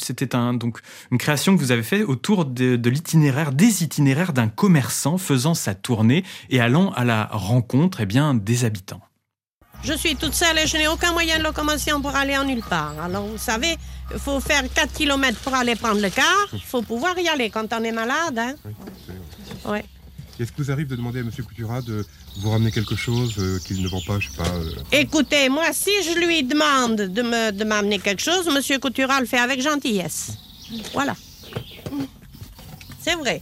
c'était 0.00 0.36
un, 0.36 0.54
donc 0.54 0.78
une 1.10 1.18
création 1.18 1.56
que 1.56 1.60
vous 1.60 1.72
avez 1.72 1.82
fait 1.82 2.04
autour 2.04 2.44
de, 2.44 2.76
de 2.76 2.90
l'itinéraire, 2.90 3.50
des 3.50 3.82
itinéraires 3.82 4.32
d'un 4.32 4.46
commerçant 4.46 5.18
faisant 5.18 5.54
sa 5.54 5.74
tournée 5.74 6.22
et 6.50 6.60
allant 6.60 6.92
à 6.92 7.04
la 7.04 7.28
rencontre, 7.32 8.00
eh 8.00 8.06
bien, 8.06 8.34
des 8.34 8.64
habitants. 8.64 9.00
Je 9.82 9.92
suis 9.92 10.14
toute 10.14 10.34
seule 10.34 10.58
et 10.58 10.66
je 10.68 10.76
n'ai 10.76 10.86
aucun 10.86 11.12
moyen 11.12 11.38
de 11.38 11.42
locomotion 11.42 12.00
pour 12.00 12.14
aller 12.14 12.36
en 12.38 12.44
nulle 12.44 12.62
part. 12.62 12.94
Alors, 13.02 13.26
vous 13.26 13.38
savez, 13.38 13.76
il 14.12 14.18
faut 14.18 14.38
faire 14.38 14.62
4 14.72 14.92
km 14.92 15.38
pour 15.40 15.54
aller 15.54 15.74
prendre 15.74 16.00
le 16.00 16.10
car. 16.10 16.46
Il 16.52 16.62
faut 16.62 16.82
pouvoir 16.82 17.18
y 17.18 17.28
aller 17.28 17.50
quand 17.50 17.72
on 17.72 17.82
est 17.82 17.92
malade. 17.92 18.38
Hein? 18.38 18.54
Oui, 19.64 19.78
Est-ce 20.38 20.52
que 20.52 20.62
vous 20.62 20.70
arrive 20.70 20.86
de 20.86 20.96
demander 20.96 21.20
à 21.20 21.22
M. 21.22 21.30
Coutura 21.46 21.80
de 21.82 22.04
vous 22.38 22.50
ramener 22.50 22.70
quelque 22.70 22.94
chose 22.94 23.34
euh, 23.38 23.58
qu'il 23.66 23.82
ne 23.82 23.88
vend 23.88 24.02
pas, 24.06 24.18
je 24.20 24.28
sais 24.28 24.36
pas 24.36 24.48
euh, 24.48 24.70
Écoutez, 24.92 25.48
moi, 25.48 25.72
si 25.72 25.90
je 26.04 26.18
lui 26.18 26.42
demande 26.42 26.96
de 26.96 27.22
me 27.22 27.52
de 27.52 27.64
m'amener 27.64 27.98
quelque 27.98 28.20
chose, 28.22 28.46
M. 28.48 28.78
Coutura 28.80 29.20
le 29.20 29.26
fait 29.26 29.38
avec 29.38 29.62
gentillesse. 29.62 30.32
Voilà. 30.92 31.14
C'est 33.00 33.14
vrai. 33.14 33.40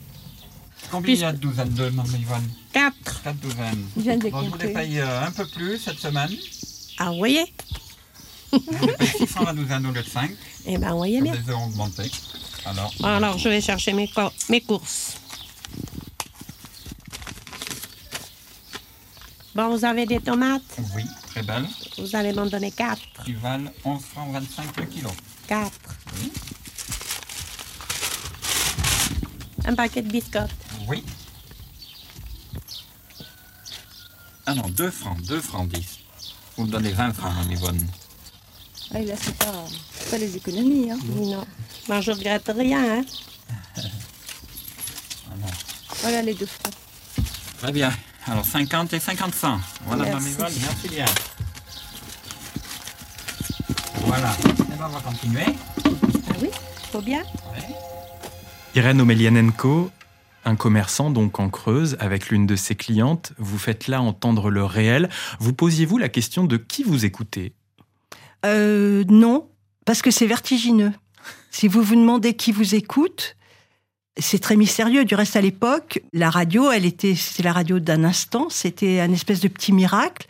Combien 0.91 1.15
il 1.15 1.21
y 1.21 1.25
a 1.25 1.33
de 1.33 1.39
douzaines 1.39 1.71
de 1.75 1.89
Yvonne 1.89 2.49
4. 2.73 3.23
4 3.25 3.37
douzaines. 3.41 3.85
Je 3.97 4.03
viens 4.03 4.17
de 4.17 4.25
les 4.25 4.31
Bon, 4.31 4.43
je 4.43 4.49
vous 4.51 4.53
les 4.59 4.61
compter. 4.67 4.73
paye 4.75 4.99
euh, 5.01 5.27
un 5.27 5.31
peu 5.33 5.47
plus 5.47 5.79
cette 5.79 5.99
semaine. 5.99 6.31
Ah, 6.99 7.11
vous 7.11 7.17
voyez 7.19 7.45
Je 8.53 8.59
vous 8.59 8.87
les 8.87 8.93
paye 8.93 9.09
600 9.19 9.45
la 9.47 9.53
douzaine 9.53 9.87
au 9.87 9.91
lieu 9.93 10.03
de 10.03 10.09
5. 10.09 10.31
Eh 10.67 10.79
bien, 10.79 10.91
vous 10.91 10.97
voyez 10.99 11.21
bien. 11.21 11.35
Les 11.35 11.53
ont 11.53 11.65
augmenté. 11.65 12.11
Alors, 12.67 12.93
Alors, 13.03 13.39
je 13.39 13.49
vais 13.49 13.61
chercher 13.61 13.93
mes, 13.95 14.07
co- 14.09 14.31
mes 14.49 14.61
courses. 14.61 15.15
Bon, 19.55 19.69
vous 19.69 19.85
avez 19.85 20.05
des 20.05 20.19
tomates? 20.19 20.63
Oui, 20.97 21.05
très 21.29 21.43
belle. 21.45 21.65
Vous 21.99 22.17
allez 22.17 22.33
m'en 22.33 22.47
donner 22.47 22.73
4. 22.73 23.01
Qui 23.25 23.35
valent 23.35 23.71
11 23.85 24.03
francs 24.03 24.33
25 24.33 24.77
le 24.79 24.87
kilo. 24.87 25.11
4. 25.47 25.71
Un 29.67 29.75
paquet 29.77 30.03
de 30.03 30.11
biscottes. 30.11 30.51
Oui. 30.89 31.05
Ah 34.47 34.55
non, 34.55 34.69
2 34.69 34.91
francs, 34.91 35.23
2 35.23 35.41
francs 35.41 35.69
10. 35.69 35.99
Vous 36.57 36.65
me 36.67 36.71
donnez 36.71 36.91
20 36.91 37.13
francs, 37.13 37.33
Maman 37.35 37.51
Yvonne. 37.51 37.87
Ah, 38.93 39.01
là, 39.01 39.15
c'est 39.21 39.37
pas, 39.37 39.65
c'est 39.93 40.11
pas 40.11 40.19
les 40.19 40.37
économies. 40.37 40.91
Hein. 40.91 40.99
Non. 41.15 41.47
Ben, 41.89 42.01
je 42.01 42.11
regrette 42.11 42.51
rien, 42.55 42.99
hein. 42.99 43.05
Voilà 46.01 46.23
les 46.23 46.35
deux 46.35 46.47
francs. 46.47 46.75
Très 47.59 47.73
bien. 47.73 47.93
Alors 48.27 48.45
50 48.45 48.93
et 48.95 49.01
50 49.01 49.35
cents. 49.35 49.61
Voilà, 49.87 50.05
Merci. 50.05 50.31
Yvonne, 50.31 50.53
merci 50.63 50.89
bien. 50.89 51.05
Voilà. 54.07 54.33
Et 54.43 54.79
ben, 54.79 54.87
on 54.87 54.89
va 54.89 55.01
continuer. 55.01 55.45
Ah 56.29 56.33
oui 56.41 56.49
Faut 56.91 57.03
bien 57.03 57.21
Ouais. 57.21 57.75
Irène 58.75 59.01
Omelianenko, 59.01 59.91
un 60.45 60.57
commerçant 60.57 61.11
donc 61.11 61.39
en 61.39 61.49
Creuse 61.51 61.97
avec 62.01 62.31
l'une 62.31 62.47
de 62.47 62.57
ses 62.57 62.75
clientes, 62.75 63.33
vous 63.39 63.59
faites 63.59 63.89
là 63.89 64.01
entendre 64.01 64.51
le 64.51 64.65
réel. 64.65 65.09
Vous 65.39 65.53
posiez-vous 65.53 65.99
la 65.99 66.09
question 66.09 66.45
de 66.45 66.57
qui 66.57 66.83
vous 66.83 67.05
écoutez? 67.05 67.53
Euh, 68.47 69.05
non, 69.09 69.49
parce 69.85 70.03
que 70.03 70.11
c'est 70.11 70.27
vertigineux. 70.27 70.93
Si 71.51 71.69
vous 71.69 71.83
vous 71.83 71.95
demandez 71.95 72.35
qui 72.35 72.53
vous 72.53 72.75
écoute, 72.75 73.37
c'est 74.19 74.39
très 74.39 74.57
mystérieux. 74.57 75.05
Du 75.05 75.15
reste, 75.15 75.37
à 75.37 75.41
l'époque, 75.41 76.01
la 76.13 76.31
radio, 76.31 76.71
elle 76.71 76.85
était, 76.85 77.15
c'était 77.15 77.43
la 77.43 77.53
radio 77.53 77.79
d'un 77.81 78.05
instant. 78.05 78.49
C'était 78.51 79.01
un 79.01 79.13
espèce 79.13 79.41
de 79.41 79.49
petit 79.49 79.73
miracle. 79.73 80.27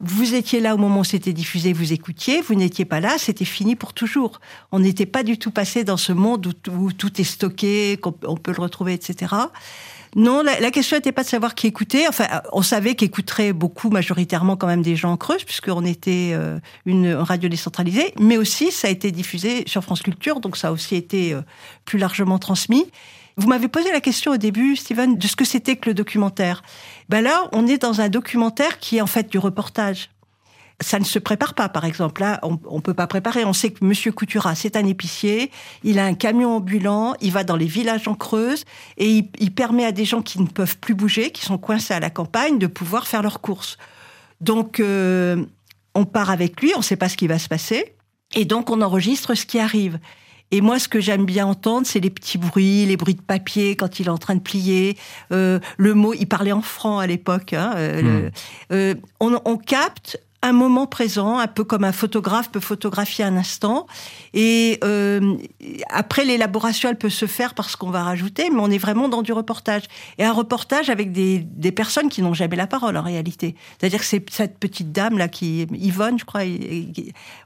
Vous 0.00 0.34
étiez 0.34 0.60
là 0.60 0.74
au 0.74 0.78
moment 0.78 1.00
où 1.00 1.04
c'était 1.04 1.32
diffusé, 1.32 1.72
vous 1.72 1.92
écoutiez. 1.92 2.42
Vous 2.42 2.54
n'étiez 2.54 2.84
pas 2.84 3.00
là, 3.00 3.16
c'était 3.18 3.46
fini 3.46 3.76
pour 3.76 3.94
toujours. 3.94 4.40
On 4.70 4.78
n'était 4.78 5.06
pas 5.06 5.22
du 5.22 5.38
tout 5.38 5.50
passé 5.50 5.84
dans 5.84 5.96
ce 5.96 6.12
monde 6.12 6.46
où, 6.70 6.92
tout- 6.92 7.20
est 7.20 7.24
stocké, 7.24 7.96
qu'on 7.96 8.14
on 8.24 8.36
peut 8.36 8.52
le 8.54 8.60
retrouver, 8.60 8.92
etc. 8.92 9.34
Non, 10.14 10.42
la, 10.42 10.70
question 10.70 10.96
n'était 10.96 11.12
pas 11.12 11.24
de 11.24 11.28
savoir 11.28 11.54
qui 11.54 11.66
écoutait. 11.66 12.08
Enfin, 12.08 12.26
on 12.52 12.62
savait 12.62 12.94
qu'écouteraient 12.94 13.52
beaucoup, 13.52 13.90
majoritairement 13.90 14.56
quand 14.56 14.66
même 14.66 14.82
des 14.82 14.96
gens 14.96 15.12
en 15.12 15.16
Creuse, 15.16 15.44
puisqu'on 15.44 15.84
était 15.84 16.30
euh, 16.32 16.58
une 16.86 17.12
radio 17.12 17.48
décentralisée. 17.50 18.14
Mais 18.18 18.38
aussi, 18.38 18.72
ça 18.72 18.88
a 18.88 18.90
été 18.90 19.10
diffusé 19.10 19.64
sur 19.66 19.82
France 19.82 20.02
Culture, 20.02 20.40
donc 20.40 20.56
ça 20.56 20.68
a 20.68 20.72
aussi 20.72 20.94
été 20.94 21.34
euh, 21.34 21.42
plus 21.84 21.98
largement 21.98 22.38
transmis. 22.38 22.86
Vous 23.38 23.48
m'avez 23.48 23.68
posé 23.68 23.92
la 23.92 24.00
question 24.00 24.32
au 24.32 24.36
début, 24.38 24.76
Steven, 24.76 25.18
de 25.18 25.26
ce 25.26 25.36
que 25.36 25.44
c'était 25.44 25.76
que 25.76 25.90
le 25.90 25.94
documentaire. 25.94 26.62
Ben 27.10 27.22
là, 27.22 27.48
on 27.52 27.66
est 27.66 27.76
dans 27.76 28.00
un 28.00 28.08
documentaire 28.08 28.78
qui 28.78 28.96
est 28.96 29.02
en 29.02 29.06
fait 29.06 29.30
du 29.30 29.38
reportage. 29.38 30.08
Ça 30.80 30.98
ne 30.98 31.04
se 31.04 31.18
prépare 31.18 31.52
pas, 31.52 31.68
par 31.68 31.84
exemple. 31.84 32.22
Là, 32.22 32.40
on 32.42 32.76
ne 32.76 32.80
peut 32.80 32.94
pas 32.94 33.06
préparer. 33.06 33.44
On 33.44 33.52
sait 33.52 33.72
que 33.72 33.84
Monsieur 33.84 34.10
Coutura, 34.10 34.54
c'est 34.54 34.74
un 34.76 34.86
épicier. 34.86 35.50
Il 35.84 35.98
a 35.98 36.06
un 36.06 36.14
camion 36.14 36.56
ambulant. 36.56 37.14
Il 37.20 37.32
va 37.32 37.44
dans 37.44 37.56
les 37.56 37.66
villages 37.66 38.08
en 38.08 38.14
Creuse 38.14 38.64
et 38.96 39.10
il, 39.10 39.28
il 39.38 39.52
permet 39.52 39.84
à 39.84 39.92
des 39.92 40.06
gens 40.06 40.22
qui 40.22 40.40
ne 40.40 40.46
peuvent 40.46 40.78
plus 40.78 40.94
bouger, 40.94 41.30
qui 41.30 41.44
sont 41.44 41.58
coincés 41.58 41.92
à 41.92 42.00
la 42.00 42.10
campagne, 42.10 42.58
de 42.58 42.66
pouvoir 42.66 43.06
faire 43.06 43.22
leurs 43.22 43.42
courses. 43.42 43.76
Donc, 44.40 44.80
euh, 44.80 45.44
on 45.94 46.06
part 46.06 46.30
avec 46.30 46.60
lui. 46.62 46.72
On 46.74 46.78
ne 46.78 46.84
sait 46.84 46.96
pas 46.96 47.10
ce 47.10 47.18
qui 47.18 47.26
va 47.26 47.38
se 47.38 47.48
passer. 47.48 47.96
Et 48.34 48.46
donc, 48.46 48.70
on 48.70 48.80
enregistre 48.80 49.34
ce 49.34 49.44
qui 49.44 49.58
arrive. 49.58 49.98
Et 50.52 50.60
moi, 50.60 50.78
ce 50.78 50.88
que 50.88 51.00
j'aime 51.00 51.24
bien 51.26 51.44
entendre, 51.46 51.86
c'est 51.86 51.98
les 52.00 52.10
petits 52.10 52.38
bruits, 52.38 52.86
les 52.86 52.96
bruits 52.96 53.14
de 53.14 53.20
papier 53.22 53.74
quand 53.74 53.98
il 53.98 54.06
est 54.06 54.10
en 54.10 54.18
train 54.18 54.36
de 54.36 54.40
plier. 54.40 54.96
Euh, 55.32 55.58
le 55.76 55.94
mot, 55.94 56.14
il 56.14 56.26
parlait 56.26 56.52
en 56.52 56.62
franc 56.62 56.98
à 57.00 57.06
l'époque. 57.06 57.52
Hein, 57.52 57.72
euh, 57.76 58.02
le- 58.02 58.30
euh, 58.72 58.94
on, 59.20 59.38
on 59.44 59.56
capte 59.56 60.20
un 60.46 60.52
moment 60.52 60.86
présent, 60.86 61.38
un 61.38 61.46
peu 61.46 61.64
comme 61.64 61.84
un 61.84 61.92
photographe 61.92 62.50
peut 62.50 62.60
photographier 62.60 63.24
un 63.24 63.36
instant. 63.36 63.86
Et 64.34 64.78
euh, 64.84 65.36
après, 65.90 66.24
l'élaboration, 66.24 66.88
elle 66.88 66.98
peut 66.98 67.10
se 67.10 67.26
faire 67.26 67.54
parce 67.54 67.76
qu'on 67.76 67.90
va 67.90 68.02
rajouter, 68.02 68.50
mais 68.50 68.60
on 68.60 68.70
est 68.70 68.78
vraiment 68.78 69.08
dans 69.08 69.22
du 69.22 69.32
reportage. 69.32 69.82
Et 70.18 70.24
un 70.24 70.32
reportage 70.32 70.90
avec 70.90 71.12
des, 71.12 71.46
personnes 71.72 72.08
qui 72.08 72.22
n'ont 72.22 72.34
jamais 72.34 72.56
la 72.56 72.66
parole 72.66 72.96
en 72.96 73.02
réalité. 73.02 73.54
C'est-à-dire 73.78 74.00
que 74.00 74.06
c'est 74.06 74.24
cette 74.30 74.58
petite 74.58 74.92
dame 74.92 75.18
là 75.18 75.28
qui, 75.28 75.66
Yvonne, 75.72 76.18
je 76.18 76.24
crois, 76.24 76.42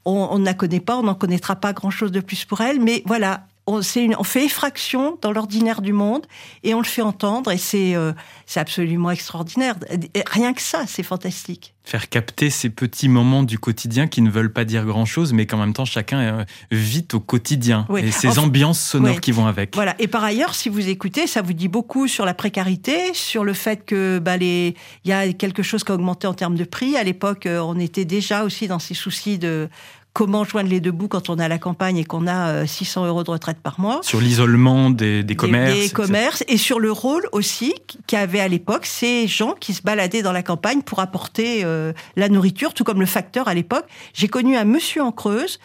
on, 0.05 0.29
on 0.31 0.39
ne 0.39 0.45
la 0.45 0.55
connaît 0.55 0.81
pas, 0.81 0.97
on 0.97 1.03
n'en 1.03 1.15
connaîtra 1.15 1.57
pas 1.57 1.73
grand-chose 1.73 2.13
de 2.13 2.21
plus 2.21 2.45
pour 2.45 2.61
elle, 2.61 2.81
mais 2.81 3.03
voilà. 3.07 3.47
On, 3.71 3.83
c'est 3.83 4.05
une- 4.05 4.17
on 4.19 4.25
fait 4.25 4.45
effraction 4.47 5.17
dans 5.23 5.31
l'ordinaire 5.33 5.81
du 5.81 5.93
monde 5.93 6.27
et 6.65 6.75
on 6.75 6.79
le 6.81 6.85
fait 6.87 7.03
entendre 7.03 7.53
et 7.53 7.59
c'est 7.59 7.95
euh, 7.95 8.13
absolument 8.57 9.11
extraordinaire. 9.11 9.77
Et 10.15 10.23
Rien 10.29 10.53
que 10.55 10.61
ça, 10.63 10.85
c'est 10.87 11.03
fantastique. 11.05 11.75
Faire 11.85 12.09
capter 12.09 12.51
ces 12.51 12.69
petits 12.71 13.09
moments 13.09 13.43
du 13.43 13.59
quotidien 13.59 14.07
qui 14.07 14.23
ne 14.23 14.31
veulent 14.31 14.53
pas 14.53 14.65
dire 14.65 14.85
grand-chose, 14.85 15.33
mais 15.33 15.47
qu'en 15.47 15.57
même 15.59 15.73
temps 15.73 15.85
chacun 15.85 16.19
euh, 16.21 16.45
vit 16.71 17.07
au 17.13 17.21
quotidien 17.21 17.87
Oui. 17.89 18.03
et 18.05 18.11
ces 18.11 18.29
Enfin, 18.29 18.43
ambiances 18.43 18.81
sonores 18.81 19.15
oui. 19.15 19.21
qui 19.21 19.33
vont 19.33 19.47
avec. 19.47 19.75
Voilà. 19.75 19.95
Et 19.99 20.07
par 20.09 20.23
ailleurs, 20.25 20.55
si 20.55 20.69
vous 20.69 20.89
écoutez, 20.89 21.27
ça 21.27 21.41
vous 21.43 21.53
dit 21.53 21.69
beaucoup 21.69 22.07
sur 22.09 22.25
la 22.27 22.35
précarité, 22.35 23.15
sur 23.15 23.45
le 23.45 23.55
fait 23.55 23.85
que 23.87 24.19
bah, 24.19 24.37
les, 24.37 24.75
il 25.05 25.11
y 25.11 25.13
a 25.13 25.33
quelque 25.33 25.63
chose 25.63 25.83
qui 25.85 25.93
a 25.93 25.95
augmenté 25.95 26.27
en 26.27 26.35
termes 26.35 26.57
de 26.57 26.65
prix. 26.65 26.97
À 26.97 27.03
l'époque, 27.05 27.47
euh, 27.47 27.61
on 27.61 27.79
était 27.79 28.05
déjà 28.05 28.45
aussi 28.45 28.69
dans 28.69 28.79
ces 28.79 28.95
soucis 28.95 29.39
de 29.39 29.69
comment 30.13 30.45
joindre 30.45 30.69
les 30.69 30.81
deux 30.81 30.91
bouts 30.91 31.09
quand 31.09 31.31
on 31.31 31.39
est 31.39 31.45
à 31.45 31.49
la 31.49 31.59
campagne 31.59 31.97
et 31.97 32.05
qu'on 32.05 32.27
a 32.27 32.49
euh, 32.49 32.67
600 32.67 33.07
euros 33.07 33.25
de 33.25 33.31
retraite 33.31 33.59
par 33.59 33.81
mois. 33.81 34.01
Sur 34.03 34.21
l'isolement 34.21 34.91
des, 34.91 35.23
des 35.23 35.37
commerces. 35.37 35.79
Des, 35.79 35.91
commerces 35.91 36.45
et 36.49 36.57
sur 36.57 36.81
le 36.81 36.91
rôle 36.91 37.29
aussi 37.33 37.75
qu'avaient 38.07 38.41
à 38.41 38.49
l'époque 38.49 38.87
ces 38.87 39.27
gens 39.27 39.53
qui 39.53 39.75
se 39.75 39.83
baladaient 39.83 40.23
dans 40.23 40.33
la 40.33 40.43
campagne 40.43 40.83
pour 40.83 41.01
apporter 41.01 41.65
euh, 41.65 41.93
la 42.17 42.29
nourriture, 42.29 42.75
tout 42.75 42.85
comme 42.85 43.01
le 43.01 43.07
facteur 43.07 43.49
à 43.49 43.55
l'époque. 43.55 43.87
J'ai 44.13 44.29
connu 44.29 44.57
un 44.57 44.65
monsieur 44.65 45.03
en 45.03 45.13
Creuse, 45.13 45.59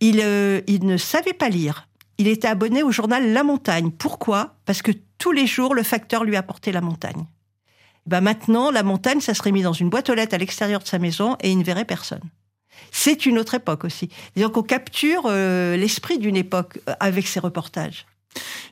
il, 0.00 0.20
euh, 0.22 0.60
il 0.66 0.86
ne 0.86 0.96
savait 0.96 1.34
pas 1.34 1.48
lire. 1.48 1.86
Il 2.18 2.28
était 2.28 2.48
abonné 2.48 2.82
au 2.82 2.90
journal 2.90 3.32
La 3.32 3.44
Montagne. 3.44 3.90
Pourquoi? 3.90 4.56
Parce 4.66 4.82
que 4.82 4.92
tous 5.18 5.32
les 5.32 5.46
jours, 5.46 5.74
le 5.74 5.82
facteur 5.82 6.24
lui 6.24 6.36
apportait 6.36 6.72
la 6.72 6.80
montagne. 6.80 7.26
Ben 8.06 8.20
maintenant, 8.20 8.70
la 8.70 8.82
montagne, 8.82 9.20
ça 9.20 9.34
serait 9.34 9.52
mis 9.52 9.62
dans 9.62 9.72
une 9.72 9.90
boîte 9.90 10.10
aux 10.10 10.14
lettres 10.14 10.34
à 10.34 10.38
l'extérieur 10.38 10.80
de 10.80 10.86
sa 10.86 10.98
maison 10.98 11.36
et 11.40 11.50
il 11.50 11.58
ne 11.58 11.64
verrait 11.64 11.84
personne. 11.84 12.22
C'est 12.90 13.26
une 13.26 13.38
autre 13.38 13.54
époque 13.54 13.84
aussi. 13.84 14.08
Donc 14.36 14.56
on 14.56 14.62
capture 14.62 15.24
euh, 15.26 15.76
l'esprit 15.76 16.18
d'une 16.18 16.36
époque 16.36 16.78
euh, 16.88 16.94
avec 17.00 17.26
ces 17.26 17.40
reportages. 17.40 18.06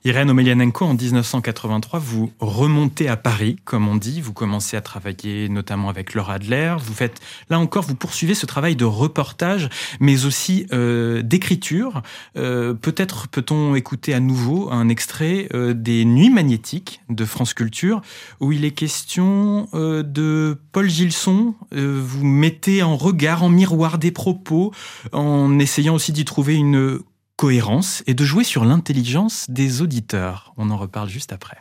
Irène 0.05 0.31
Omelianenko, 0.31 0.85
en 0.85 0.95
1983, 0.95 1.99
vous 1.99 2.33
remontez 2.39 3.09
à 3.09 3.17
Paris, 3.17 3.57
comme 3.65 3.89
on 3.89 3.97
dit. 3.97 4.21
Vous 4.21 4.33
commencez 4.33 4.77
à 4.77 4.81
travailler 4.81 5.49
notamment 5.49 5.89
avec 5.89 6.15
Laura 6.15 6.35
Adler. 6.35 6.77
Vous 6.81 6.95
faites, 6.95 7.21
là 7.51 7.59
encore, 7.59 7.85
vous 7.85 7.97
poursuivez 7.97 8.35
ce 8.35 8.47
travail 8.47 8.77
de 8.77 8.85
reportage, 8.85 9.69
mais 9.99 10.25
aussi 10.25 10.67
euh, 10.73 11.23
d'écriture. 11.23 12.03
Euh, 12.37 12.75
Peut-être 12.75 13.29
peut-on 13.29 13.75
écouter 13.75 14.15
à 14.15 14.21
nouveau 14.21 14.71
un 14.71 14.89
extrait 14.89 15.49
euh, 15.53 15.75
des 15.75 16.05
Nuits 16.05 16.31
magnétiques 16.31 17.01
de 17.09 17.25
France 17.25 17.53
Culture, 17.53 18.01
où 18.41 18.53
il 18.53 18.65
est 18.65 18.71
question 18.71 19.69
de 19.73 20.57
Paul 20.73 20.89
Gilson. 20.89 21.55
Vous 21.73 22.25
mettez 22.25 22.83
en 22.83 22.97
regard, 22.97 23.43
en 23.43 23.49
miroir 23.49 23.99
des 23.99 24.11
propos, 24.11 24.73
en 25.13 25.59
essayant 25.59 25.95
aussi 25.95 26.13
d'y 26.13 26.25
trouver 26.25 26.55
une 26.55 27.01
cohérence 27.39 28.03
et 28.09 28.15
de 28.15 28.25
jouer 28.25 28.43
sur 28.43 28.65
l'intelligence 28.65 29.49
des 29.49 29.81
auditeurs. 29.81 30.53
On 30.57 30.71
en 30.71 30.77
reparle 30.77 31.09
juste 31.09 31.33
après. 31.33 31.59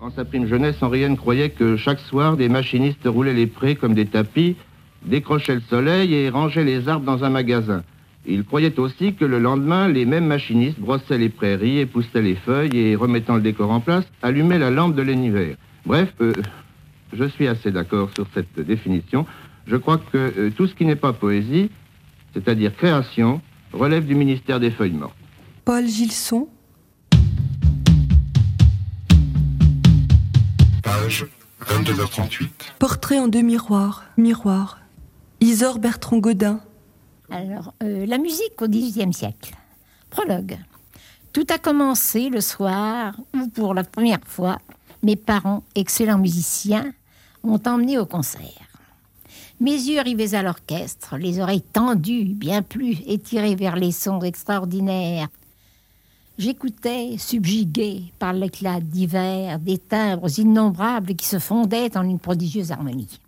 En 0.00 0.10
sa 0.10 0.24
prime 0.24 0.48
jeunesse, 0.48 0.82
Henrienne 0.82 1.16
croyait 1.16 1.50
que 1.50 1.76
chaque 1.76 2.00
soir, 2.00 2.36
des 2.36 2.48
machinistes 2.48 3.06
roulaient 3.06 3.32
les 3.32 3.46
prés 3.46 3.76
comme 3.76 3.94
des 3.94 4.06
tapis, 4.06 4.56
décrochaient 5.04 5.54
le 5.54 5.60
soleil 5.60 6.14
et 6.14 6.30
rangeaient 6.30 6.64
les 6.64 6.88
arbres 6.88 7.06
dans 7.06 7.22
un 7.22 7.30
magasin. 7.30 7.84
Il 8.26 8.44
croyait 8.44 8.76
aussi 8.80 9.14
que 9.14 9.24
le 9.24 9.38
lendemain, 9.38 9.86
les 9.86 10.04
mêmes 10.04 10.26
machinistes 10.26 10.80
brossaient 10.80 11.16
les 11.16 11.28
prairies, 11.28 11.78
époussaient 11.78 12.22
les 12.22 12.34
feuilles 12.34 12.76
et, 12.76 12.96
remettant 12.96 13.36
le 13.36 13.42
décor 13.42 13.70
en 13.70 13.80
place, 13.80 14.04
allumaient 14.22 14.58
la 14.58 14.70
lampe 14.70 14.96
de 14.96 15.02
l'univers. 15.02 15.56
Bref, 15.86 16.12
euh, 16.20 16.32
je 17.12 17.24
suis 17.24 17.46
assez 17.46 17.70
d'accord 17.70 18.10
sur 18.16 18.26
cette 18.34 18.58
définition. 18.58 19.26
Je 19.68 19.76
crois 19.76 19.98
que 19.98 20.18
euh, 20.18 20.50
tout 20.50 20.66
ce 20.66 20.74
qui 20.74 20.84
n'est 20.84 20.96
pas 20.96 21.12
poésie, 21.12 21.70
c'est-à-dire 22.34 22.74
création, 22.74 23.40
relève 23.72 24.06
du 24.06 24.16
ministère 24.16 24.58
des 24.58 24.72
feuilles 24.72 24.90
mortes. 24.90 25.19
Paul 25.64 25.86
Gilson. 25.86 26.48
Page 30.82 31.26
22h38. 31.62 32.48
Portrait 32.78 33.18
en 33.18 33.28
deux 33.28 33.42
miroirs. 33.42 34.04
Miroir. 34.16 34.78
Isor 35.40 35.78
Bertrand 35.78 36.18
Godin. 36.18 36.60
Alors, 37.30 37.74
euh, 37.82 38.06
la 38.06 38.18
musique 38.18 38.60
au 38.60 38.68
XVIIIe 38.68 39.12
siècle. 39.12 39.54
Prologue. 40.08 40.58
Tout 41.32 41.46
a 41.50 41.58
commencé 41.58 42.30
le 42.30 42.40
soir 42.40 43.14
où, 43.34 43.48
pour 43.48 43.74
la 43.74 43.84
première 43.84 44.24
fois, 44.24 44.58
mes 45.02 45.16
parents, 45.16 45.62
excellents 45.74 46.18
musiciens, 46.18 46.92
m'ont 47.44 47.62
emmené 47.66 47.98
au 47.98 48.06
concert. 48.06 48.68
Mes 49.60 49.72
yeux 49.72 49.98
arrivaient 49.98 50.34
à 50.34 50.42
l'orchestre, 50.42 51.18
les 51.18 51.38
oreilles 51.38 51.60
tendues, 51.60 52.24
bien 52.24 52.62
plus 52.62 53.02
étirées 53.06 53.54
vers 53.54 53.76
les 53.76 53.92
sons 53.92 54.20
extraordinaires. 54.20 55.28
J'écoutais, 56.40 57.18
subjugué 57.18 58.14
par 58.18 58.32
l'éclat 58.32 58.80
divers 58.80 59.58
des 59.58 59.76
timbres 59.76 60.38
innombrables 60.38 61.14
qui 61.14 61.26
se 61.26 61.38
fondaient 61.38 61.94
en 61.98 62.08
une 62.08 62.18
prodigieuse 62.18 62.72
harmonie. 62.72 63.20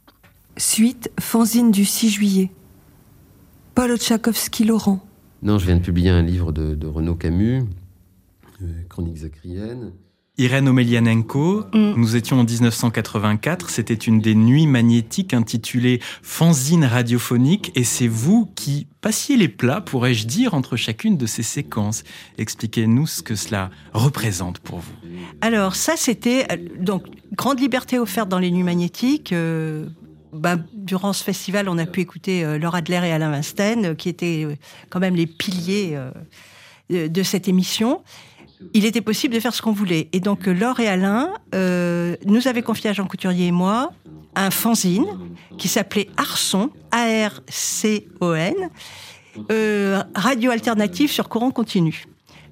Suite, 0.56 1.10
fanzine 1.20 1.70
du 1.70 1.84
6 1.84 2.08
juillet. 2.08 2.50
Paul 3.74 3.98
Tchaikovsky-Laurent. 3.98 5.00
Non, 5.42 5.58
je 5.58 5.66
viens 5.66 5.76
de 5.76 5.82
publier 5.82 6.08
un 6.08 6.22
livre 6.22 6.52
de, 6.52 6.74
de 6.74 6.86
Renaud 6.86 7.14
Camus, 7.14 7.64
euh, 8.62 8.82
Chroniques. 8.88 9.18
Irène 10.38 10.66
Omelianenko, 10.68 11.64
Mm. 11.74 11.94
nous 11.96 12.16
étions 12.16 12.40
en 12.40 12.44
1984, 12.44 13.68
c'était 13.68 13.92
une 13.94 14.20
des 14.20 14.34
nuits 14.34 14.66
magnétiques 14.66 15.34
intitulée 15.34 16.00
Fanzine 16.22 16.84
radiophonique 16.84 17.70
et 17.74 17.84
c'est 17.84 18.08
vous 18.08 18.50
qui 18.54 18.86
passiez 19.02 19.36
les 19.36 19.48
plats, 19.48 19.82
pourrais-je 19.82 20.26
dire, 20.26 20.54
entre 20.54 20.76
chacune 20.76 21.18
de 21.18 21.26
ces 21.26 21.42
séquences. 21.42 22.02
Expliquez-nous 22.38 23.06
ce 23.06 23.22
que 23.22 23.34
cela 23.34 23.70
représente 23.92 24.58
pour 24.60 24.78
vous. 24.78 24.92
Alors 25.42 25.74
ça, 25.76 25.94
c'était 25.96 26.46
euh, 26.50 26.56
donc 26.80 27.04
grande 27.36 27.60
liberté 27.60 27.98
offerte 27.98 28.28
dans 28.30 28.38
les 28.38 28.50
nuits 28.50 28.62
magnétiques. 28.62 29.32
euh, 29.32 29.86
ben, 30.32 30.64
durant 30.72 31.12
ce 31.12 31.22
festival, 31.22 31.68
on 31.68 31.76
a 31.76 31.84
pu 31.84 32.00
écouter 32.00 32.42
euh, 32.42 32.58
Laura 32.58 32.78
Adler 32.78 33.02
et 33.04 33.12
Alain 33.12 33.30
Vinsten, 33.30 33.84
euh, 33.84 33.94
qui 33.94 34.08
étaient 34.08 34.44
euh, 34.46 34.56
quand 34.88 34.98
même 34.98 35.14
les 35.14 35.26
piliers 35.26 35.98
de 36.90 37.22
cette 37.22 37.48
émission. 37.48 38.00
Il 38.74 38.84
était 38.84 39.00
possible 39.00 39.34
de 39.34 39.40
faire 39.40 39.54
ce 39.54 39.62
qu'on 39.62 39.72
voulait. 39.72 40.08
Et 40.12 40.20
donc 40.20 40.48
euh, 40.48 40.52
Laure 40.52 40.80
et 40.80 40.88
Alain 40.88 41.32
euh, 41.54 42.16
nous 42.26 42.48
avaient 42.48 42.62
confié 42.62 42.90
à 42.90 42.92
Jean 42.92 43.06
Couturier 43.06 43.46
et 43.48 43.52
moi 43.52 43.92
un 44.34 44.50
fanzine 44.50 45.06
qui 45.58 45.68
s'appelait 45.68 46.08
Arson, 46.16 46.70
A-R-C-O-N, 46.90 48.54
euh, 49.50 50.02
radio 50.14 50.50
alternative 50.50 51.10
sur 51.10 51.28
courant 51.28 51.50
continu. 51.50 52.04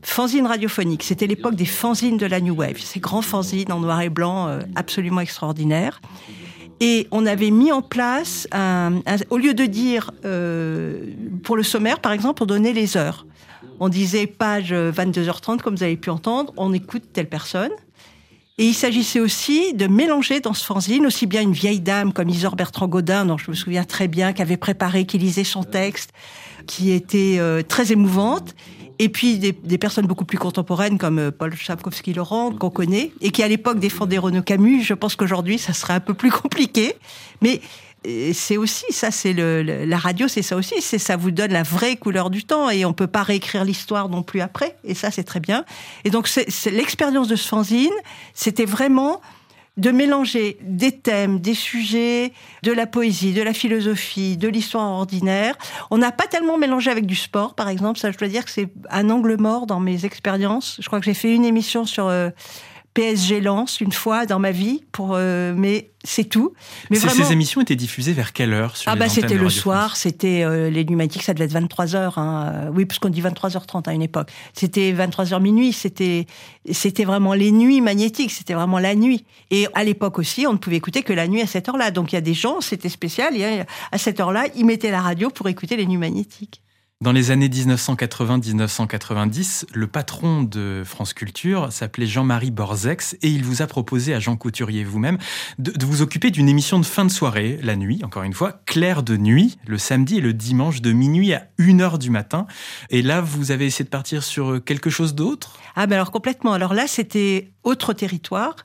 Fanzine 0.03 0.47
radiophonique, 0.47 1.03
c'était 1.03 1.27
l'époque 1.27 1.55
des 1.55 1.67
fanzines 1.67 2.17
de 2.17 2.25
la 2.27 2.41
New 2.41 2.55
Wave, 2.55 2.79
ces 2.79 3.01
grands 3.01 3.21
fanzines 3.23 3.71
en 3.73 3.81
noir 3.81 4.01
et 4.01 4.09
blanc 4.09 4.49
euh, 4.49 4.61
absolument 4.75 5.21
extraordinaires. 5.21 6.01
Et 6.81 7.07
on 7.11 7.27
avait 7.27 7.51
mis 7.51 7.71
en 7.73 7.83
place, 7.83 8.49
un, 8.53 9.01
un- 9.07 9.17
au 9.29 9.37
lieu 9.37 9.53
de 9.53 9.67
dire 9.67 10.11
euh, 10.25 11.05
pour 11.43 11.57
le 11.57 11.63
sommaire, 11.63 12.01
par 12.01 12.13
exemple, 12.13 12.43
on 12.43 12.47
donnait 12.47 12.73
les 12.73 12.97
heures. 12.97 13.27
On 13.79 13.89
disait 13.89 14.27
page 14.27 14.73
22h30, 14.73 15.59
comme 15.59 15.77
vous 15.77 15.83
avez 15.83 15.97
pu 15.97 16.11
entendre, 16.11 16.53
on 16.57 16.73
écoute 16.73 17.05
telle 17.13 17.29
personne. 17.29 17.71
Et 18.61 18.67
il 18.67 18.75
s'agissait 18.75 19.21
aussi 19.21 19.73
de 19.73 19.87
mélanger 19.87 20.41
dans 20.41 20.53
ce 20.53 20.67
fanzine 20.67 21.07
aussi 21.07 21.27
bien 21.27 21.41
une 21.41 21.55
vieille 21.55 21.81
dame 21.81 22.13
comme 22.13 22.29
Isor 22.29 22.57
Bertrand 22.57 22.89
Godin, 22.89 23.25
dont 23.25 23.39
je 23.39 23.51
me 23.51 23.57
souviens 23.57 23.85
très 23.85 24.07
bien, 24.07 24.35
qui 24.35 24.43
avait 24.43 24.59
préparé, 24.59 25.07
qui 25.07 25.17
lisait 25.17 25.45
son 25.45 25.65
texte, 25.65 26.11
qui 26.67 26.91
était 26.91 27.37
euh, 27.39 27.63
très 27.63 27.91
émouvante, 27.91 28.55
et 28.99 29.09
puis 29.09 29.39
des, 29.39 29.79
personnes 29.79 30.07
beaucoup 30.07 30.27
plus 30.27 30.37
contemporaines 30.37 30.99
comme 30.99 31.19
euh, 31.19 31.31
Paul 31.31 31.55
Chapkowski-Laurent, 31.55 32.53
qu'on 32.53 32.69
connaît, 32.69 33.13
et 33.23 33.31
qui 33.31 33.43
à 33.43 33.49
l'époque 33.49 33.79
défendait 33.79 34.19
Renaud 34.19 34.43
Camus. 34.43 34.83
Je 34.83 34.93
pense 34.93 35.17
qu'aujourd'hui, 35.17 35.57
ça 35.57 35.73
serait 35.73 35.95
un 35.95 36.01
peu 36.01 36.13
plus 36.13 36.31
compliqué. 36.31 36.97
Mais 37.41 37.63
c'est 38.33 38.57
aussi, 38.57 38.87
ça, 38.91 39.11
c'est 39.11 39.33
le, 39.33 39.63
la 39.63 39.99
radio, 39.99 40.29
c'est 40.29 40.43
ça 40.43 40.57
aussi, 40.57 40.81
c'est 40.81 40.99
ça 40.99 41.17
vous 41.17 41.31
donne 41.31 41.53
la 41.53 41.63
vraie 41.63 41.97
couleur 41.97 42.31
du 42.31 42.45
temps, 42.45 42.71
et 42.71 42.85
on 42.85 42.93
peut 42.93 43.07
pas 43.07 43.23
réécrire 43.23 43.65
l'histoire 43.65 44.09
non 44.09 44.23
plus 44.23 44.41
après, 44.41 44.77
et 44.85 44.95
ça, 44.95 45.11
c'est 45.11 45.25
très 45.25 45.41
bien. 45.41 45.65
Et 46.05 46.11
donc, 46.11 46.29
c'est 46.29 46.51
c'est 46.51 46.71
l'expérience 46.71 47.29
de 47.29 47.37
ce 47.37 47.51
c'était 48.35 48.65
vraiment 48.65 49.21
de 49.77 49.91
mélanger 49.91 50.59
des 50.63 50.93
thèmes, 50.93 51.41
des 51.41 51.55
sujets, 51.55 52.33
de 52.63 52.73
la 52.73 52.87
poésie, 52.87 53.33
de 53.33 53.43
la 53.43 53.55
philosophie, 53.55 54.37
de 54.37 54.49
l'histoire 54.49 54.87
ordinaire. 54.91 55.57
On 55.91 55.99
n'a 55.99 56.13
pas 56.13 56.27
tellement 56.27 56.59
mélangé 56.59 56.91
avec 56.91 57.07
du 57.07 57.15
sport, 57.15 57.55
par 57.55 57.69
exemple. 57.69 57.99
Ça, 57.99 58.11
je 58.11 58.19
dois 58.19 58.29
dire 58.29 58.45
que 58.45 58.51
c'est 58.51 58.69
un 58.91 59.09
angle 59.11 59.37
mort 59.39 59.67
dans 59.67 59.81
mes 59.81 60.05
expériences. 60.05 60.77
Je 60.81 60.87
crois 60.87 60.99
que 60.99 61.07
j'ai 61.07 61.15
fait 61.15 61.35
une 61.35 61.45
émission 61.45 61.87
sur 61.87 62.09
euh, 62.09 62.31
PSG 62.95 63.41
Lens 63.41 63.81
une 63.81 63.93
fois 63.93 64.27
dans 64.27 64.41
ma 64.41 64.51
vie, 64.51 64.83
pour, 64.91 65.13
euh, 65.15 65.55
mais 65.57 65.91
c'est 66.03 66.25
tout. 66.25 66.55
Mais 66.91 66.97
Ces, 66.97 67.07
vraiment, 67.07 67.25
ces 67.25 67.33
émissions 67.33 67.61
étaient 67.61 67.77
diffusées 67.77 68.13
vers 68.13 68.33
quelle 68.33 68.53
heure 68.53 68.77
sur 68.77 68.91
ah 68.91 68.97
bah 68.97 69.09
c'était 69.09 69.37
le 69.37 69.49
soir, 69.49 69.97
c'était 69.97 70.43
euh, 70.43 70.71
les 70.71 70.85
pneumatiques, 70.85 71.23
ça 71.23 71.33
devait 71.33 71.45
être 71.45 71.53
23 71.53 71.95
heures. 71.95 72.19
Hein. 72.19 72.71
Oui, 72.75 72.87
parce 72.87 72.99
qu'on 72.99 73.09
dit 73.09 73.23
23h30 73.23 73.89
à 73.89 73.93
une 73.93 74.03
époque. 74.03 74.31
C'était 74.55 74.91
23 74.91 75.33
heures 75.35 75.41
minuit. 75.41 75.73
C'était 75.73 76.27
c'était 76.71 77.05
vraiment 77.05 77.35
les 77.35 77.53
nuits 77.53 77.81
magnétiques. 77.81 78.33
C'était 78.33 78.55
vraiment 78.55 78.81
la 78.81 78.97
nuit. 78.97 79.25
Et 79.51 79.69
à 79.75 79.85
l'époque 79.85 80.19
aussi, 80.19 80.47
on 80.49 80.55
ne 80.55 80.59
pouvait 80.59 80.77
écouter 80.77 81.03
que 81.03 81.13
la 81.13 81.29
nuit 81.29 81.43
à 81.43 81.47
cette 81.47 81.69
heure-là. 81.69 81.93
Donc 81.93 82.13
il 82.13 82.17
y 82.17 82.19
a 82.19 82.23
des 82.23 82.35
gens, 82.35 82.61
c'était 82.61 82.89
spécial. 82.89 83.37
et 83.37 83.63
à 83.93 83.99
cette 83.99 84.19
heure-là, 84.19 84.47
ils 84.57 84.65
mettaient 84.65 84.91
la 84.91 85.01
radio 85.01 85.31
pour 85.31 85.49
écouter 85.49 85.77
les 85.77 85.87
nuits 85.87 85.97
magnétiques. 85.97 86.61
Dans 87.03 87.13
les 87.13 87.31
années 87.31 87.49
1980-1990, 87.49 89.69
le 89.73 89.87
patron 89.87 90.43
de 90.43 90.83
France 90.85 91.15
Culture 91.15 91.73
s'appelait 91.73 92.05
Jean-Marie 92.05 92.51
Borzex 92.51 93.17
et 93.23 93.29
il 93.29 93.43
vous 93.43 93.63
a 93.63 93.67
proposé 93.67 94.13
à 94.13 94.19
Jean 94.19 94.37
Couturier 94.37 94.85
vous-même 94.85 95.17
de, 95.59 95.73
vous 95.83 96.03
occuper 96.03 96.31
d'une 96.31 96.47
émission 96.47 96.79
de 96.79 96.85
fin 96.85 97.07
de 97.07 97.11
soirée, 97.11 97.59
la 97.63 97.77
nuit, 97.77 98.03
encore 98.05 98.25
une 98.25 98.35
fois, 98.35 98.61
claire 98.67 99.03
de 99.03 99.17
nuit, 99.17 99.57
le 99.67 99.79
samedi 99.79 100.19
et 100.19 100.21
le 100.21 100.35
dimanche 100.35 100.83
de 100.83 100.93
minuit 100.93 101.33
à 101.33 101.47
1h 101.59 101.97
du 101.97 102.11
matin. 102.11 102.47
Et 102.91 103.01
là, 103.01 103.23
vous 103.23 103.51
avez 103.51 103.65
essayé 103.65 103.87
de 103.87 103.91
partir 103.91 104.23
sur 104.23 104.63
quelque 104.63 104.91
chose 104.91 105.15
d'autre? 105.15 105.59
Ah 105.77 105.87
ben 105.87 105.95
alors 105.95 106.11
complètement. 106.11 106.53
Alors 106.53 106.75
là, 106.75 106.87
c'était 106.87 107.51
autre 107.63 107.95
territoire. 107.95 108.57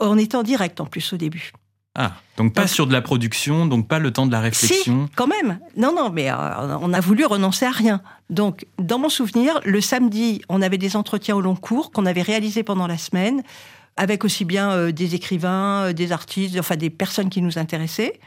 On 0.00 0.18
était 0.18 0.36
en 0.36 0.42
direct 0.42 0.80
en 0.80 0.86
plus 0.86 1.12
au 1.12 1.16
début. 1.16 1.52
Ah, 2.00 2.12
donc 2.36 2.54
pas 2.54 2.62
Donc- 2.62 2.70
sur 2.70 2.86
de 2.86 2.92
la 2.92 3.02
production, 3.02 3.66
donc 3.66 3.88
pas 3.88 3.98
le 3.98 4.12
temps 4.12 4.24
de 4.24 4.30
la 4.30 4.38
réflexion. 4.40 5.06
Si, 5.08 5.12
quand 5.16 5.26
même. 5.26 5.58
Non, 5.76 5.92
non, 5.92 6.10
mais 6.10 6.30
euh, 6.30 6.78
on 6.80 6.92
a 6.92 7.00
voulu 7.00 7.24
renoncer 7.24 7.66
à 7.66 7.72
rien. 7.72 8.00
Donc, 8.30 8.66
dans 8.78 9.00
mon 9.00 9.08
souvenir, 9.08 9.60
le 9.64 9.80
samedi, 9.80 10.40
on 10.48 10.62
avait 10.62 10.78
des 10.78 10.94
entretiens 10.94 11.34
au 11.34 11.40
long 11.40 11.56
cours 11.56 11.90
qu'on 11.90 12.06
avait 12.06 12.22
réalisés 12.22 12.62
pendant 12.62 12.86
la 12.86 12.98
semaine, 12.98 13.42
avec 13.96 14.24
aussi 14.24 14.44
bien 14.44 14.70
euh, 14.70 14.92
des 14.92 15.16
écrivains, 15.16 15.86
euh, 15.88 15.92
des 15.92 16.12
artistes, 16.12 16.56
enfin 16.56 16.76
des 16.76 16.88
personnes 16.90 17.30
qui 17.30 17.42
nous 17.42 17.58
intéressaient. 17.58 18.20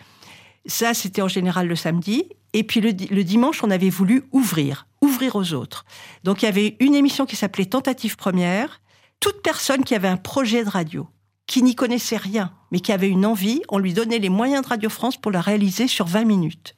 Ça, 0.65 0.93
c'était 0.93 1.21
en 1.21 1.29
général 1.29 1.67
le 1.67 1.77
samedi. 1.77 2.25
Et 2.51 2.65
puis 2.65 2.81
le 2.81 3.23
dimanche, 3.23 3.63
on 3.63 3.71
avait 3.71 3.89
voulu 3.89 4.23
ouvrir, 4.33 4.85
ouvrir 5.01 5.37
aux 5.37 5.53
autres. 5.53 5.85
Donc, 6.25 6.41
il 6.41 6.45
y 6.45 6.49
avait 6.49 6.75
une 6.81 6.93
émission 6.93 7.25
qui 7.25 7.37
s'appelait 7.37 7.65
Tentative 7.65 8.17
Première. 8.17 8.81
Toute 9.21 9.41
personne 9.41 9.85
qui 9.85 9.95
avait 9.95 10.09
un 10.09 10.17
projet 10.17 10.65
de 10.65 10.69
radio, 10.69 11.07
qui 11.51 11.63
n'y 11.63 11.75
connaissait 11.75 12.15
rien, 12.15 12.53
mais 12.71 12.79
qui 12.79 12.93
avait 12.93 13.09
une 13.09 13.25
envie, 13.25 13.61
on 13.67 13.77
lui 13.77 13.91
donnait 13.91 14.19
les 14.19 14.29
moyens 14.29 14.63
de 14.63 14.69
Radio 14.69 14.89
France 14.89 15.17
pour 15.17 15.33
la 15.33 15.41
réaliser 15.41 15.89
sur 15.89 16.05
20 16.05 16.23
minutes. 16.23 16.75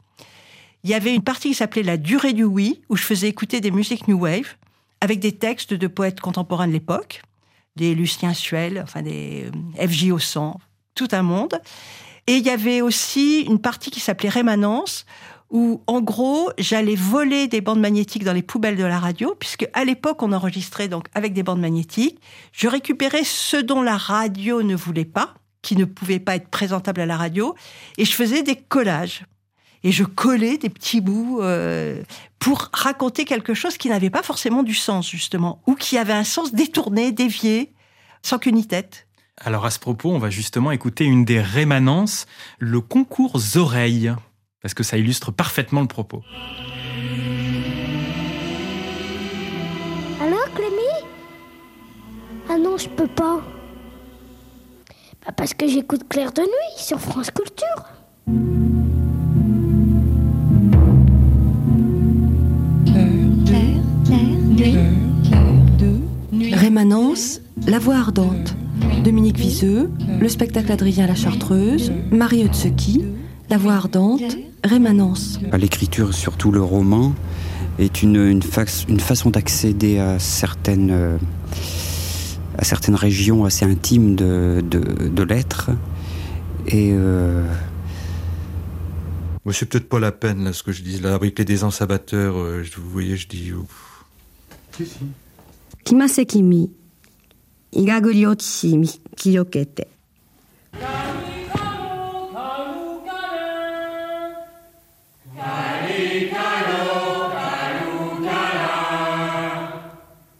Il 0.83 0.89
y 0.89 0.95
avait 0.95 1.13
une 1.13 1.21
partie 1.21 1.49
qui 1.49 1.53
s'appelait 1.53 1.83
La 1.83 1.97
durée 1.97 2.33
du 2.33 2.43
oui, 2.43 2.81
où 2.89 2.95
je 2.95 3.03
faisais 3.03 3.27
écouter 3.27 3.61
des 3.61 3.69
musiques 3.69 4.07
New 4.07 4.17
Wave, 4.17 4.55
avec 4.99 5.19
des 5.19 5.33
textes 5.33 5.75
de 5.75 5.85
poètes 5.85 6.21
contemporains 6.21 6.65
de 6.67 6.73
l'époque, 6.73 7.21
des 7.75 7.93
Lucien 7.93 8.33
Suel, 8.33 8.81
enfin 8.81 9.03
des 9.03 9.45
euh, 9.77 9.87
FJ 9.87 10.09
au 10.09 10.17
tout 10.95 11.07
un 11.11 11.21
monde. 11.21 11.61
Et 12.25 12.37
il 12.37 12.43
y 12.43 12.49
avait 12.49 12.81
aussi 12.81 13.41
une 13.41 13.59
partie 13.59 13.91
qui 13.91 13.99
s'appelait 13.99 14.29
Rémanence, 14.29 15.05
où 15.53 15.83
en 15.85 16.01
gros, 16.01 16.49
j'allais 16.57 16.95
voler 16.95 17.47
des 17.47 17.61
bandes 17.61 17.79
magnétiques 17.79 18.23
dans 18.23 18.33
les 18.33 18.41
poubelles 18.41 18.75
de 18.75 18.83
la 18.83 18.99
radio, 18.99 19.35
puisque 19.39 19.67
à 19.73 19.85
l'époque, 19.85 20.23
on 20.23 20.33
enregistrait 20.33 20.87
donc 20.87 21.05
avec 21.13 21.33
des 21.33 21.43
bandes 21.43 21.61
magnétiques. 21.61 22.19
Je 22.51 22.67
récupérais 22.67 23.23
ce 23.23 23.57
dont 23.57 23.83
la 23.83 23.95
radio 23.95 24.63
ne 24.63 24.75
voulait 24.75 25.05
pas, 25.05 25.35
qui 25.61 25.75
ne 25.75 25.85
pouvait 25.85 26.19
pas 26.19 26.35
être 26.35 26.49
présentable 26.49 27.01
à 27.01 27.05
la 27.05 27.17
radio, 27.17 27.53
et 27.99 28.03
je 28.03 28.13
faisais 28.13 28.41
des 28.41 28.55
collages. 28.55 29.25
Et 29.83 29.91
je 29.91 30.03
collais 30.03 30.57
des 30.57 30.69
petits 30.69 31.01
bouts 31.01 31.41
euh, 31.41 32.01
pour 32.39 32.69
raconter 32.73 33.25
quelque 33.25 33.53
chose 33.53 33.77
qui 33.77 33.89
n'avait 33.89 34.09
pas 34.09 34.23
forcément 34.23 34.63
du 34.63 34.73
sens, 34.73 35.07
justement, 35.07 35.61
ou 35.67 35.75
qui 35.75 35.99
avait 35.99 36.13
un 36.13 36.23
sens 36.23 36.53
détourné, 36.53 37.11
dévié, 37.11 37.73
sans 38.23 38.39
qu'une 38.39 38.55
ni 38.55 38.65
tête. 38.65 39.07
Alors 39.37 39.65
à 39.65 39.71
ce 39.71 39.79
propos, 39.79 40.09
on 40.09 40.19
va 40.19 40.31
justement 40.31 40.71
écouter 40.71 41.05
une 41.05 41.25
des 41.25 41.41
rémanences, 41.41 42.25
le 42.59 42.81
concours 42.81 43.39
oreilles, 43.55 44.13
parce 44.63 44.73
que 44.73 44.81
ça 44.81 44.97
illustre 44.97 45.31
parfaitement 45.31 45.81
le 45.81 45.87
propos. 45.87 46.23
Alors, 50.21 50.45
Clémy? 50.55 51.05
Ah 52.49 52.57
non, 52.57 52.77
je 52.77 52.87
peux 52.87 53.07
pas. 53.07 53.41
Bah, 55.25 55.33
parce 55.35 55.53
que 55.53 55.67
j'écoute 55.67 56.03
Claire 56.09 56.31
de 56.31 56.41
Nuit 56.41 56.77
sur 56.77 56.99
France 56.99 57.29
Culture. 57.29 57.83
Claire, 63.45 63.81
Claire, 64.55 66.57
Rémanence, 66.57 67.41
La 67.67 67.79
Voix 67.79 67.95
Ardente. 67.95 68.55
Dominique 69.03 69.37
Viseux, 69.37 69.89
le 70.21 70.29
spectacle 70.29 70.71
Adrien 70.71 71.07
La 71.07 71.15
Chartreuse, 71.15 71.91
Marie 72.11 72.45
Otseki, 72.45 73.03
la 73.49 73.57
voix 73.57 73.73
ardente, 73.73 74.21
rémanence. 74.63 75.39
L'écriture, 75.57 76.13
surtout 76.13 76.51
le 76.51 76.61
roman, 76.61 77.13
est 77.77 78.01
une, 78.01 78.15
une, 78.15 78.41
une 78.87 78.99
façon 78.99 79.29
d'accéder 79.29 79.99
à 79.99 80.17
certaines, 80.19 80.91
euh, 80.91 81.17
à 82.57 82.63
certaines 82.63 82.95
régions 82.95 83.45
assez 83.45 83.65
intimes 83.65 84.15
de, 84.15 84.63
de, 84.67 84.79
de 84.79 85.23
l'être. 85.23 85.71
Et. 86.67 86.91
Euh... 86.93 87.45
c'est 89.51 89.67
peut-être 89.67 89.89
pas 89.89 89.99
la 89.99 90.11
peine, 90.11 90.53
ce 90.53 90.63
que 90.63 90.71
je 90.71 90.81
dis. 90.81 90.99
Là, 90.99 91.13
avec 91.13 91.37
les 91.37 91.45
désensabateurs, 91.45 92.37
euh, 92.37 92.63
vous 92.77 92.89
voyez, 92.89 93.17
je 93.17 93.27
dis. 93.27 93.51
Kimasekimi, 95.83 96.71
Kiyokete. 99.15 99.87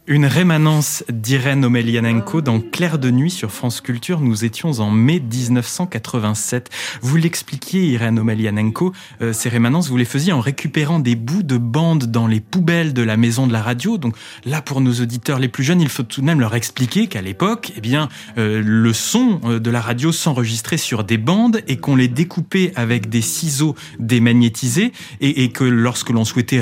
Une 0.05 0.25
rémanence 0.25 1.05
d'Irène 1.07 1.63
Omelianenko 1.63 2.41
dans 2.41 2.59
Clair 2.59 2.99
de 2.99 3.09
nuit 3.09 3.31
sur 3.31 3.51
France 3.51 3.79
Culture. 3.79 4.19
Nous 4.19 4.43
étions 4.43 4.81
en 4.81 4.91
mai 4.91 5.21
1987. 5.21 6.69
Vous 7.01 7.15
l'expliquiez, 7.15 7.85
Irène 7.85 8.19
Omelianenko, 8.19 8.91
euh, 9.21 9.31
ces 9.31 9.47
rémanences, 9.47 9.87
vous 9.87 9.95
les 9.95 10.03
faisiez 10.03 10.33
en 10.33 10.41
récupérant 10.41 10.99
des 10.99 11.15
bouts 11.15 11.41
de 11.41 11.55
bandes 11.55 12.07
dans 12.07 12.27
les 12.27 12.41
poubelles 12.41 12.91
de 12.91 13.01
la 13.01 13.15
maison 13.15 13.47
de 13.47 13.53
la 13.53 13.61
radio. 13.61 13.97
Donc 13.97 14.17
là, 14.43 14.61
pour 14.61 14.81
nos 14.81 14.91
auditeurs 14.91 15.39
les 15.39 15.47
plus 15.47 15.63
jeunes, 15.63 15.79
il 15.79 15.87
faut 15.87 16.03
tout 16.03 16.19
de 16.19 16.25
même 16.25 16.41
leur 16.41 16.53
expliquer 16.53 17.07
qu'à 17.07 17.21
l'époque, 17.21 17.71
eh 17.77 17.79
bien, 17.79 18.09
euh, 18.37 18.61
le 18.61 18.91
son 18.91 19.39
euh, 19.45 19.59
de 19.59 19.71
la 19.71 19.79
radio 19.79 20.11
s'enregistrait 20.11 20.75
sur 20.75 21.05
des 21.05 21.17
bandes 21.17 21.61
et 21.69 21.77
qu'on 21.77 21.95
les 21.95 22.09
découpait 22.09 22.73
avec 22.75 23.07
des 23.07 23.21
ciseaux 23.21 23.73
démagnétisés 23.99 24.91
et, 25.21 25.45
et 25.45 25.49
que 25.53 25.63
lorsque 25.63 26.09
l'on 26.09 26.25
souhaitait 26.25 26.61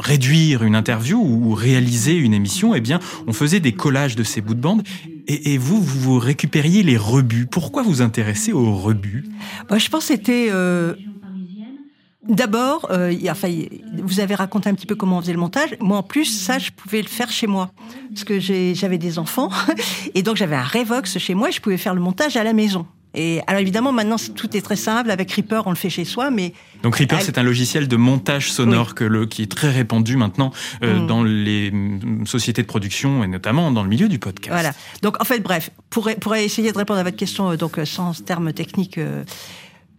réduire 0.00 0.64
une 0.64 0.74
interview 0.74 1.20
ou 1.20 1.54
réaliser 1.54 2.16
une 2.16 2.34
émission, 2.34 2.47
eh 2.74 2.80
bien, 2.80 3.00
on 3.26 3.32
faisait 3.32 3.60
des 3.60 3.72
collages 3.72 4.16
de 4.16 4.22
ces 4.22 4.40
bouts 4.40 4.54
de 4.54 4.60
bande. 4.60 4.82
Et, 5.26 5.58
vous, 5.58 5.82
vous 5.82 6.18
récupériez 6.18 6.82
les 6.82 6.96
rebuts. 6.96 7.46
Pourquoi 7.46 7.82
vous 7.82 8.00
intéressez 8.00 8.52
aux 8.52 8.74
rebuts? 8.74 9.26
Bah, 9.68 9.78
Je 9.78 9.88
pense 9.88 10.08
que 10.08 10.14
c'était... 10.14 10.48
Euh, 10.50 10.94
d'abord, 12.26 12.88
euh, 12.90 13.14
enfin, 13.30 13.48
vous 14.02 14.20
avez 14.20 14.34
raconté 14.34 14.70
un 14.70 14.74
petit 14.74 14.86
peu 14.86 14.94
comment 14.94 15.18
on 15.18 15.20
faisait 15.20 15.32
le 15.32 15.38
montage. 15.38 15.76
Moi, 15.80 15.98
en 15.98 16.02
plus, 16.02 16.24
ça, 16.24 16.58
je 16.58 16.70
pouvais 16.70 17.02
le 17.02 17.08
faire 17.08 17.30
chez 17.30 17.46
moi. 17.46 17.72
Parce 18.10 18.24
que 18.24 18.40
j'avais 18.40 18.98
des 18.98 19.18
enfants. 19.18 19.50
Et 20.14 20.22
donc, 20.22 20.36
j'avais 20.36 20.56
un 20.56 20.64
Revox 20.64 21.18
chez 21.18 21.34
moi 21.34 21.50
et 21.50 21.52
je 21.52 21.60
pouvais 21.60 21.76
faire 21.76 21.94
le 21.94 22.00
montage 22.00 22.36
à 22.36 22.44
la 22.44 22.52
maison. 22.52 22.86
Et 23.14 23.40
alors 23.46 23.60
évidemment, 23.60 23.92
maintenant, 23.92 24.16
tout 24.34 24.56
est 24.56 24.60
très 24.60 24.76
simple. 24.76 25.10
Avec 25.10 25.32
Reaper, 25.32 25.62
on 25.66 25.70
le 25.70 25.76
fait 25.76 25.90
chez 25.90 26.04
soi, 26.04 26.30
mais... 26.30 26.52
Donc 26.82 26.96
Reaper, 26.96 27.20
c'est 27.22 27.38
un 27.38 27.42
logiciel 27.42 27.88
de 27.88 27.96
montage 27.96 28.52
sonore 28.52 28.94
que 28.94 29.04
le, 29.04 29.26
qui 29.26 29.42
est 29.42 29.50
très 29.50 29.70
répandu 29.70 30.16
maintenant 30.16 30.52
euh, 30.82 31.00
mm. 31.00 31.06
dans 31.06 31.22
les 31.22 31.72
sociétés 32.26 32.62
de 32.62 32.66
production 32.66 33.24
et 33.24 33.26
notamment 33.26 33.70
dans 33.72 33.82
le 33.82 33.88
milieu 33.88 34.08
du 34.08 34.18
podcast. 34.18 34.52
Voilà. 34.52 34.72
Donc 35.02 35.20
en 35.20 35.24
fait, 35.24 35.40
bref, 35.40 35.70
pour, 35.90 36.10
pour 36.20 36.34
essayer 36.34 36.70
de 36.70 36.78
répondre 36.78 37.00
à 37.00 37.02
votre 37.02 37.16
question, 37.16 37.50
euh, 37.50 37.56
donc 37.56 37.78
euh, 37.78 37.84
sans 37.84 38.24
termes 38.24 38.52
techniques, 38.52 39.00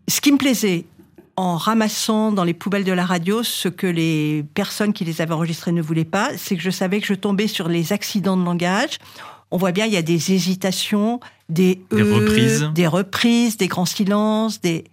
ce 0.07 0.21
qui 0.21 0.31
me 0.31 0.37
plaisait 0.37 0.85
en 1.35 1.55
ramassant 1.55 2.31
dans 2.31 2.43
les 2.43 2.53
poubelles 2.53 2.83
de 2.83 2.91
la 2.91 3.05
radio 3.05 3.43
ce 3.43 3.69
que 3.69 3.87
les 3.87 4.43
personnes 4.53 4.91
qui 4.91 5.05
les 5.05 5.21
avaient 5.21 5.33
enregistrés 5.33 5.71
ne 5.71 5.81
voulaient 5.81 6.03
pas, 6.03 6.31
c'est 6.37 6.57
que 6.57 6.61
je 6.61 6.69
savais 6.69 6.99
que 6.99 7.07
je 7.07 7.13
tombais 7.13 7.47
sur 7.47 7.69
les 7.69 7.93
accidents 7.93 8.35
de 8.35 8.43
langage 8.43 8.99
on 9.51 9.57
voit 9.57 9.71
bien 9.71 9.85
il 9.85 9.93
y 9.93 9.97
a 9.97 10.01
des 10.01 10.31
hésitations, 10.33 11.19
des, 11.49 11.81
des 11.91 12.03
reprises, 12.03 12.69
des 12.73 12.87
reprises, 12.87 13.57
des 13.57 13.67
grands 13.67 13.85
silences, 13.85 14.61
des 14.61 14.85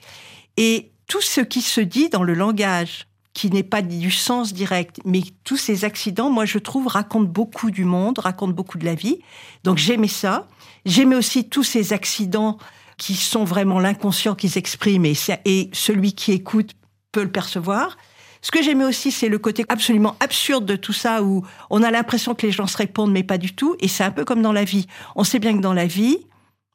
et 0.56 0.90
tout 1.06 1.20
ce 1.20 1.40
qui 1.40 1.62
se 1.62 1.80
dit 1.80 2.08
dans 2.08 2.22
le 2.22 2.34
langage 2.34 3.06
qui 3.34 3.50
n'est 3.50 3.62
pas 3.62 3.82
du 3.82 4.10
sens 4.10 4.54
direct, 4.54 5.00
mais 5.04 5.20
tous 5.44 5.58
ces 5.58 5.84
accidents, 5.84 6.30
moi 6.30 6.46
je 6.46 6.58
trouve, 6.58 6.86
racontent 6.86 7.30
beaucoup 7.30 7.70
du 7.70 7.84
monde, 7.84 8.18
racontent 8.18 8.54
beaucoup 8.54 8.78
de 8.78 8.86
la 8.86 8.94
vie. 8.94 9.18
Donc 9.62 9.76
j'aimais 9.76 10.08
ça. 10.08 10.48
J'aimais 10.86 11.16
aussi 11.16 11.46
tous 11.46 11.62
ces 11.62 11.92
accidents 11.92 12.56
qui 12.96 13.14
sont 13.14 13.44
vraiment 13.44 13.78
l'inconscient 13.78 14.34
qui 14.34 14.48
s'exprime 14.48 15.04
et, 15.04 15.14
et 15.44 15.68
celui 15.74 16.14
qui 16.14 16.32
écoute 16.32 16.72
peut 17.12 17.24
le 17.24 17.30
percevoir. 17.30 17.98
Ce 18.46 18.52
que 18.52 18.62
j'aimais 18.62 18.84
aussi, 18.84 19.10
c'est 19.10 19.28
le 19.28 19.38
côté 19.38 19.64
absolument 19.68 20.14
absurde 20.20 20.64
de 20.64 20.76
tout 20.76 20.92
ça, 20.92 21.20
où 21.20 21.44
on 21.68 21.82
a 21.82 21.90
l'impression 21.90 22.36
que 22.36 22.46
les 22.46 22.52
gens 22.52 22.68
se 22.68 22.76
répondent, 22.76 23.10
mais 23.10 23.24
pas 23.24 23.38
du 23.38 23.56
tout. 23.56 23.74
Et 23.80 23.88
c'est 23.88 24.04
un 24.04 24.12
peu 24.12 24.24
comme 24.24 24.40
dans 24.40 24.52
la 24.52 24.62
vie. 24.62 24.86
On 25.16 25.24
sait 25.24 25.40
bien 25.40 25.56
que 25.56 25.60
dans 25.60 25.72
la 25.72 25.86
vie, 25.86 26.18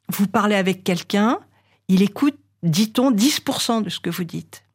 vous 0.10 0.28
parlez 0.28 0.56
avec 0.56 0.84
quelqu'un, 0.84 1.40
il 1.88 2.02
écoute, 2.02 2.36
dit-on, 2.62 3.12
10% 3.12 3.84
de 3.84 3.90
ce 3.90 4.02
que 4.02 4.10
vous 4.10 4.26
dites. 4.26 4.66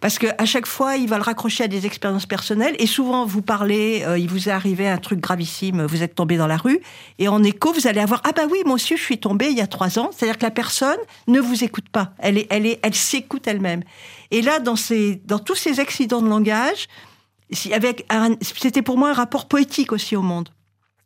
Parce 0.00 0.18
que 0.18 0.26
à 0.36 0.44
chaque 0.44 0.66
fois, 0.66 0.96
il 0.96 1.08
va 1.08 1.16
le 1.16 1.22
raccrocher 1.22 1.62
à 1.62 1.68
des 1.68 1.86
expériences 1.86 2.26
personnelles. 2.26 2.74
Et 2.80 2.88
souvent, 2.88 3.24
vous 3.24 3.40
parlez, 3.40 4.02
euh, 4.04 4.18
il 4.18 4.28
vous 4.28 4.48
est 4.48 4.52
arrivé 4.52 4.88
un 4.88 4.98
truc 4.98 5.20
gravissime, 5.20 5.84
vous 5.84 6.02
êtes 6.02 6.16
tombé 6.16 6.36
dans 6.36 6.48
la 6.48 6.56
rue, 6.56 6.80
et 7.20 7.28
en 7.28 7.42
écho, 7.44 7.72
vous 7.72 7.86
allez 7.86 8.00
avoir 8.00 8.20
ah 8.24 8.32
bah 8.32 8.42
oui, 8.50 8.62
aussi, 8.66 8.96
je 8.96 9.02
suis 9.02 9.18
tombé 9.18 9.46
il 9.50 9.56
y 9.56 9.60
a 9.60 9.68
trois 9.68 10.00
ans. 10.00 10.10
C'est-à-dire 10.12 10.38
que 10.38 10.44
la 10.44 10.50
personne 10.50 10.98
ne 11.28 11.38
vous 11.38 11.62
écoute 11.62 11.88
pas. 11.88 12.14
Elle 12.18 12.38
est, 12.38 12.48
elle 12.50 12.66
est, 12.66 12.80
elle 12.82 12.94
s'écoute 12.94 13.46
elle-même. 13.46 13.84
Et 14.32 14.40
là, 14.40 14.58
dans 14.60 15.38
tous 15.38 15.54
ces 15.54 15.78
accidents 15.78 16.22
de 16.22 16.28
langage, 16.28 16.88
c'était 17.52 18.82
pour 18.82 18.96
moi 18.96 19.10
un 19.10 19.12
rapport 19.12 19.46
poétique 19.46 19.92
aussi 19.92 20.16
au 20.16 20.22
monde. 20.22 20.48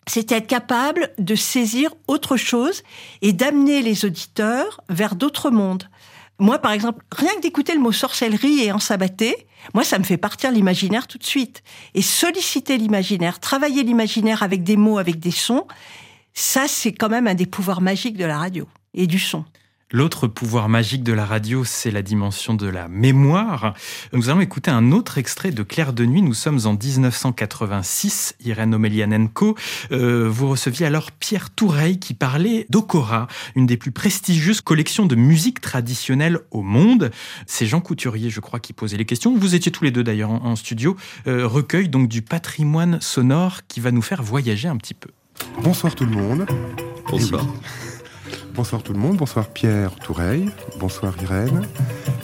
C'était 0.07 0.37
être 0.37 0.47
capable 0.47 1.11
de 1.19 1.35
saisir 1.35 1.91
autre 2.07 2.37
chose 2.37 2.85
et 3.23 3.33
d'amener 3.33 3.83
les 3.83 4.05
auditeurs 4.05 4.81
vers 4.89 5.17
d'autres 5.17 5.51
mondes. 5.51 5.91
Moi, 6.39 6.61
par 6.61 6.71
exemple, 6.71 7.05
rien 7.11 7.35
que 7.35 7.41
d'écouter 7.41 7.75
le 7.75 7.81
mot 7.81 7.91
sorcellerie 7.91 8.63
et 8.63 8.71
en 8.71 8.79
sabaté, 8.79 9.49
moi, 9.75 9.83
ça 9.83 9.99
me 9.99 10.05
fait 10.05 10.19
partir 10.19 10.53
l'imaginaire 10.53 11.09
tout 11.09 11.19
de 11.19 11.25
suite. 11.25 11.65
Et 11.95 12.03
solliciter 12.03 12.79
l'imaginaire, 12.79 13.41
travailler 13.41 13.83
l'imaginaire 13.83 14.45
avec 14.45 14.63
des 14.63 14.77
mots, 14.77 14.99
avec 14.99 15.19
des 15.19 15.33
sons, 15.33 15.67
ça, 16.33 16.69
c'est 16.69 16.93
quand 16.93 17.09
même 17.09 17.27
un 17.27 17.35
des 17.35 17.47
pouvoirs 17.47 17.81
magiques 17.81 18.17
de 18.17 18.25
la 18.25 18.39
radio 18.39 18.69
et 18.95 19.09
du 19.09 19.19
son. 19.19 19.45
L'autre 19.93 20.27
pouvoir 20.27 20.69
magique 20.69 21.05
de 21.05 21.13
la 21.13 21.25
radio, 21.25 21.63
c'est 21.63 21.93
la 21.93 22.03
dimension 22.03 22.55
de 22.55 22.67
la 22.67 22.89
mémoire. 22.89 23.73
Nous 24.13 24.29
allons 24.29 24.41
écouter 24.41 24.73
un 24.73 24.91
autre 24.91 25.17
extrait 25.17 25.53
de 25.53 25.63
Claire 25.63 25.93
de 25.93 26.05
Nuit. 26.05 26.23
Nous 26.23 26.35
sommes 26.35 26.59
en 26.65 26.73
1986, 26.73 28.35
Irène 28.45 28.75
Omelianenko. 28.75 29.55
Euh, 29.93 30.29
vous 30.29 30.49
receviez 30.49 30.87
alors 30.87 31.13
Pierre 31.13 31.51
Toureil 31.51 32.01
qui 32.01 32.15
parlait 32.15 32.67
d'Okora, 32.69 33.29
une 33.55 33.67
des 33.67 33.77
plus 33.77 33.93
prestigieuses 33.93 34.61
collections 34.61 35.07
de 35.07 35.15
musique 35.15 35.61
traditionnelle 35.61 36.41
au 36.51 36.63
monde. 36.63 37.13
C'est 37.47 37.67
Jean 37.67 37.81
Couturier, 37.81 38.29
je 38.29 38.41
crois, 38.41 38.59
qui 38.59 38.73
posait 38.73 38.97
les 38.97 39.05
questions. 39.05 39.39
Vous 39.39 39.55
étiez 39.55 39.71
tous 39.71 39.85
les 39.85 39.93
deux 39.93 40.03
d'ailleurs 40.03 40.31
en, 40.31 40.57
studio. 40.57 40.97
Euh, 41.29 41.47
recueil 41.47 41.89
donc 41.89 42.09
du 42.09 42.23
patrimoine 42.23 43.01
sonore 43.01 43.61
qui 43.69 43.79
va 43.79 43.93
nous 43.93 44.03
faire 44.03 44.25
voyager 44.25 44.67
un 44.67 44.79
petit 44.79 44.95
peu. 44.95 45.11
Bonsoir 45.63 45.95
tout 45.95 46.07
le 46.07 46.11
monde. 46.11 46.45
Bonsoir. 47.09 47.47
Bonsoir 48.57 48.83
tout 48.83 48.95
le 48.95 48.99
monde, 48.99 49.19
bonsoir 49.19 49.49
Pierre 49.49 49.95
Toureil, 49.97 50.49
bonsoir 50.79 51.13
Irène, 51.23 51.61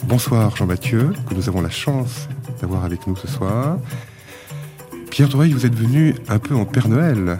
bonsoir 0.05 0.55
Jean-Mathieu, 0.55 1.13
que 1.29 1.35
nous 1.35 1.47
avons 1.47 1.61
la 1.61 1.69
chance 1.69 2.27
d'avoir 2.59 2.83
avec 2.83 3.05
nous 3.05 3.15
ce 3.15 3.27
soir. 3.27 3.77
Pierre 5.11 5.29
Toureil, 5.29 5.51
vous 5.51 5.67
êtes 5.67 5.75
venu 5.75 6.15
un 6.29 6.39
peu 6.39 6.55
en 6.55 6.65
Père 6.65 6.87
Noël. 6.87 7.39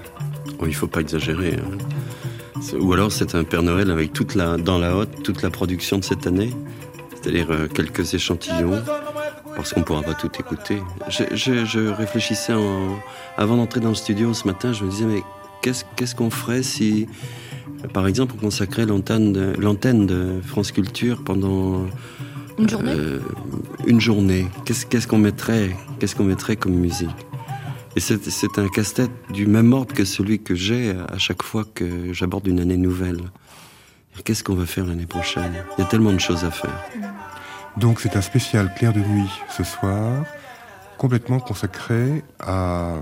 Il 0.63 0.75
faut 0.75 0.85
pas 0.85 1.01
exagérer. 1.01 1.57
Hein. 1.57 2.67
Ou 2.79 2.93
alors 2.93 3.11
c'est 3.11 3.33
un 3.33 3.43
Père 3.43 3.63
Noël 3.63 3.89
avec 3.89 4.13
toute 4.13 4.35
la, 4.35 4.57
dans 4.57 4.77
la 4.77 4.95
haute 4.95 5.23
toute 5.23 5.41
la 5.41 5.49
production 5.49 5.97
de 5.97 6.03
cette 6.03 6.27
année, 6.27 6.51
c'est-à-dire 7.15 7.47
euh, 7.49 7.67
quelques 7.67 8.13
échantillons, 8.13 8.79
parce 9.55 9.73
qu'on 9.73 9.79
ne 9.79 9.85
pourra 9.85 10.03
pas 10.03 10.13
tout 10.13 10.31
écouter. 10.39 10.83
Je, 11.09 11.89
réfléchissais 11.89 12.53
avant 13.37 13.57
d'entrer 13.57 13.79
dans 13.79 13.89
le 13.89 13.95
studio 13.95 14.35
ce 14.35 14.45
matin, 14.45 14.71
je 14.71 14.85
me 14.85 14.91
disais 14.91 15.05
mais 15.05 15.23
qu'est-ce 15.63 16.13
qu'on 16.13 16.29
ferait 16.29 16.61
si 16.61 17.07
par 17.91 18.07
exemple, 18.07 18.35
on 18.37 18.41
consacrait 18.41 18.85
l'antenne 18.85 19.33
de, 19.33 20.41
France 20.45 20.71
Culture 20.71 21.23
pendant 21.23 21.85
une 22.57 22.69
journée. 22.69 22.93
Euh, 22.95 23.19
une 23.85 23.99
journée. 23.99 24.47
Qu'est-ce 24.65 25.07
qu'on 25.07 25.17
mettrait 25.17 25.75
Qu'est-ce 25.99 26.15
qu'on 26.15 26.23
mettrait 26.23 26.55
comme 26.55 26.75
musique? 26.75 27.09
Et 27.95 27.99
c'est 27.99 28.57
un 28.57 28.67
casse-tête 28.69 29.11
du 29.29 29.45
même 29.45 29.71
ordre 29.73 29.93
que 29.93 30.05
celui 30.05 30.39
que 30.39 30.55
j'ai 30.55 30.91
à 30.91 31.17
chaque 31.17 31.43
fois 31.43 31.63
que 31.63 32.11
j'aborde 32.11 32.47
une 32.47 32.59
année 32.59 32.77
nouvelle. 32.77 33.21
Qu'est-ce 34.23 34.43
qu'on 34.43 34.55
va 34.55 34.65
faire 34.65 34.85
l'année 34.85 35.05
prochaine? 35.05 35.53
Il 35.77 35.81
y 35.81 35.83
a 35.83 35.87
tellement 35.87 36.13
de 36.13 36.19
choses 36.19 36.43
à 36.43 36.51
faire. 36.51 36.83
Donc 37.77 37.99
c'est 37.99 38.15
un 38.15 38.21
spécial 38.21 38.73
clair 38.75 38.93
de 38.93 38.99
nuit 38.99 39.29
ce 39.49 39.63
soir, 39.63 40.25
complètement 40.97 41.39
consacré 41.39 42.23
à, 42.39 42.95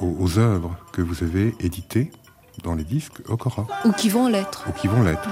aux, 0.00 0.16
aux 0.18 0.38
œuvres 0.38 0.76
que 0.92 1.02
vous 1.02 1.22
avez 1.22 1.54
éditées 1.60 2.10
dans 2.62 2.74
les 2.74 2.84
disques 2.84 3.20
Okora. 3.28 3.66
Ou 3.84 3.92
qui 3.92 4.08
vont 4.08 4.28
l'être. 4.28 4.64
Ou 4.68 4.72
qui 4.72 4.88
vont 4.88 5.02
l'être. 5.02 5.28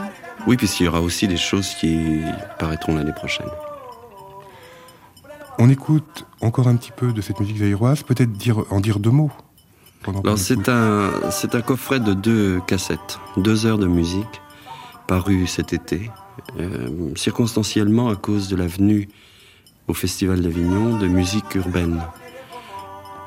Oui, 0.46 0.56
puisqu'il 0.56 0.84
y 0.84 0.88
aura 0.88 1.00
aussi 1.00 1.26
des 1.28 1.36
choses 1.36 1.74
qui 1.74 2.20
paraîtront 2.58 2.94
l'année 2.94 3.12
prochaine. 3.12 3.48
On 5.58 5.70
écoute 5.70 6.26
encore 6.40 6.68
un 6.68 6.76
petit 6.76 6.92
peu 6.92 7.12
de 7.12 7.20
cette 7.20 7.40
musique 7.40 7.58
zaïroise, 7.58 8.02
peut-être 8.02 8.32
dire, 8.32 8.64
en 8.70 8.80
dire 8.80 8.98
deux 8.98 9.10
mots. 9.10 9.32
Alors 10.06 10.38
c'est 10.38 10.68
un, 10.68 11.10
c'est 11.30 11.54
un 11.54 11.62
coffret 11.62 11.98
de 11.98 12.12
deux 12.12 12.60
cassettes, 12.66 13.18
deux 13.36 13.66
heures 13.66 13.78
de 13.78 13.88
musique, 13.88 14.40
paru 15.08 15.46
cet 15.46 15.72
été, 15.72 16.10
euh, 16.60 17.12
circonstanciellement 17.16 18.08
à 18.08 18.14
cause 18.16 18.48
de 18.48 18.54
la 18.56 18.66
venue 18.66 19.08
au 19.88 19.94
Festival 19.94 20.42
d'Avignon 20.42 20.98
de 20.98 21.08
musique 21.08 21.54
urbaine, 21.54 22.00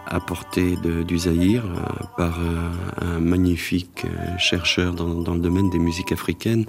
apportée 0.10 0.76
de, 0.76 1.04
du 1.04 1.19
Zaïre 1.19 1.63
euh, 1.65 2.06
par 2.17 2.39
euh, 2.39 2.69
un 3.02 3.19
magnifique 3.19 4.06
euh, 4.06 4.38
chercheur 4.38 4.93
dans, 4.93 5.34
le 5.34 5.39
domaine 5.39 5.69
des 5.69 5.80
musiques 5.80 6.12
africaines 6.12 6.65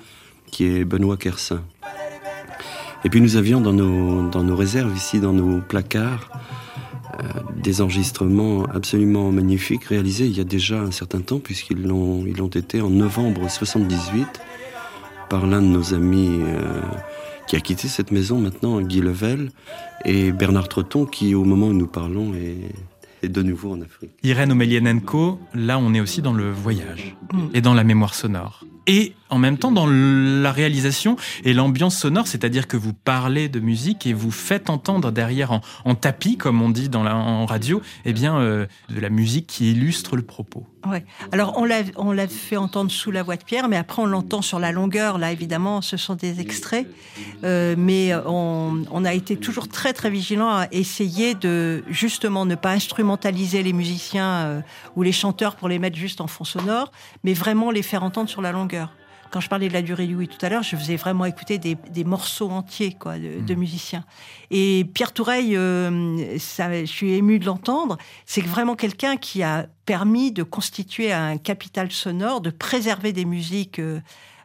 qui 0.50 0.66
est 0.66 0.84
Benoît 0.84 1.16
Kersin. 1.16 1.62
Et 3.04 3.08
puis 3.08 3.20
nous 3.20 3.36
avions 3.36 3.60
dans 3.60 3.72
nos, 3.72 4.56
réserves, 4.56 4.94
ici 4.94 5.20
dans 5.20 5.32
nos 5.32 5.60
placards, 5.60 6.28
des 7.56 7.80
enregistrements 7.80 8.64
absolument 8.64 9.32
magnifiques 9.32 9.84
réalisés 9.84 10.26
il 10.26 10.36
y 10.36 10.40
a 10.40 10.44
déjà 10.44 10.80
un 10.80 10.90
certain 10.90 11.20
temps, 11.20 11.38
puisqu'ils 11.38 11.82
l'ont, 11.82 12.24
ils 12.26 12.36
l'ont 12.36 12.48
été 12.48 12.82
en 12.82 12.90
novembre 12.90 13.48
78 13.48 14.40
par 15.30 15.46
l'un 15.46 15.62
de 15.62 15.66
nos 15.66 15.94
amis 15.94 16.40
qui 17.46 17.56
a 17.56 17.60
quitté 17.60 17.88
cette 17.88 18.10
maison 18.10 18.38
maintenant, 18.38 18.82
Guy 18.82 19.00
Level, 19.00 19.50
et 20.04 20.30
Bernard 20.30 20.68
Treton, 20.68 21.06
qui 21.06 21.34
au 21.34 21.44
moment 21.44 21.68
où 21.68 21.72
nous 21.72 21.86
parlons 21.86 22.34
est, 22.34 22.70
est 23.22 23.28
de 23.28 23.42
nouveau 23.42 23.72
en 23.72 23.80
Afrique. 23.80 24.10
Irène 24.22 24.52
Omelianenko, 24.52 25.40
là 25.54 25.78
on 25.78 25.94
est 25.94 26.00
aussi 26.00 26.22
dans 26.22 26.32
le 26.32 26.50
voyage 26.50 27.16
et 27.54 27.60
dans 27.60 27.74
la 27.74 27.84
mémoire 27.84 28.14
sonore. 28.14 28.64
Et 28.86 29.14
en 29.30 29.38
même 29.38 29.58
temps 29.58 29.72
dans 29.72 29.86
la 29.86 30.52
réalisation 30.52 31.16
et 31.44 31.52
l'ambiance 31.52 31.96
sonore, 31.98 32.26
c'est-à-dire 32.26 32.68
que 32.68 32.76
vous 32.76 32.92
parlez 32.92 33.48
de 33.48 33.60
musique 33.60 34.06
et 34.06 34.12
vous 34.12 34.30
faites 34.30 34.70
entendre 34.70 35.10
derrière 35.10 35.60
en, 35.84 35.94
tapis, 35.94 36.36
comme 36.36 36.62
on 36.62 36.70
dit 36.70 36.88
dans 36.88 37.02
la, 37.02 37.16
en 37.16 37.46
radio, 37.46 37.82
eh 38.04 38.12
bien 38.12 38.38
euh, 38.38 38.66
de 38.88 39.00
la 39.00 39.10
musique 39.10 39.46
qui 39.46 39.72
illustre 39.72 40.16
le 40.16 40.22
propos. 40.22 40.66
Ouais. 40.86 41.04
Alors 41.32 41.58
on 41.58 41.64
l'a 42.12 42.28
fait 42.28 42.56
entendre 42.56 42.90
sous 42.90 43.10
la 43.10 43.22
voix 43.22 43.36
de 43.36 43.44
Pierre, 43.44 43.68
mais 43.68 43.76
après 43.76 44.00
on 44.00 44.06
l'entend 44.06 44.40
sur 44.40 44.58
la 44.58 44.72
longueur. 44.72 45.18
Là 45.18 45.30
évidemment, 45.32 45.82
ce 45.82 45.96
sont 45.96 46.14
des 46.14 46.40
extraits, 46.40 46.86
Euh, 47.42 47.74
mais 47.76 48.12
on, 48.26 48.84
on 48.90 49.04
a 49.04 49.14
été 49.14 49.36
toujours 49.36 49.68
très 49.68 49.92
très 49.92 50.10
vigilant 50.10 50.50
à 50.50 50.66
essayer 50.72 51.34
de 51.34 51.82
justement 51.88 52.46
ne 52.46 52.54
pas 52.54 52.72
instrumentaliser 52.72 53.62
les 53.62 53.72
musiciens 53.72 54.30
euh, 54.30 54.60
ou 54.96 55.02
les 55.02 55.12
chanteurs 55.12 55.56
pour 55.56 55.68
les 55.68 55.78
mettre 55.78 55.96
juste 55.96 56.20
en 56.20 56.26
fond 56.26 56.44
sonore, 56.44 56.92
mais 57.24 57.34
vraiment 57.34 57.70
les 57.70 57.82
faire 57.82 58.02
entendre 58.02 58.28
sur 58.28 58.42
la 58.42 58.52
longueur. 58.52 58.90
Quand 59.30 59.40
je 59.40 59.48
parlais 59.48 59.68
de 59.68 59.72
la 59.72 59.82
durée 59.82 60.06
du 60.06 60.16
oui 60.16 60.28
tout 60.28 60.44
à 60.44 60.48
l'heure, 60.48 60.62
je 60.62 60.76
faisais 60.76 60.96
vraiment 60.96 61.24
écouter 61.24 61.58
des, 61.58 61.76
des 61.90 62.04
morceaux 62.04 62.50
entiers 62.50 62.94
quoi, 62.94 63.18
de, 63.18 63.40
de 63.40 63.54
musiciens. 63.54 64.04
Et 64.50 64.84
Pierre 64.92 65.12
Toureil, 65.12 65.56
euh, 65.56 66.38
ça, 66.38 66.80
je 66.80 66.90
suis 66.90 67.12
ému 67.12 67.38
de 67.38 67.46
l'entendre, 67.46 67.96
c'est 68.26 68.40
vraiment 68.40 68.74
quelqu'un 68.74 69.16
qui 69.16 69.42
a 69.42 69.66
permis 69.86 70.32
de 70.32 70.42
constituer 70.42 71.12
un 71.12 71.36
capital 71.38 71.90
sonore, 71.92 72.40
de 72.40 72.50
préserver 72.50 73.12
des 73.12 73.24
musiques 73.24 73.78
euh, 73.78 74.00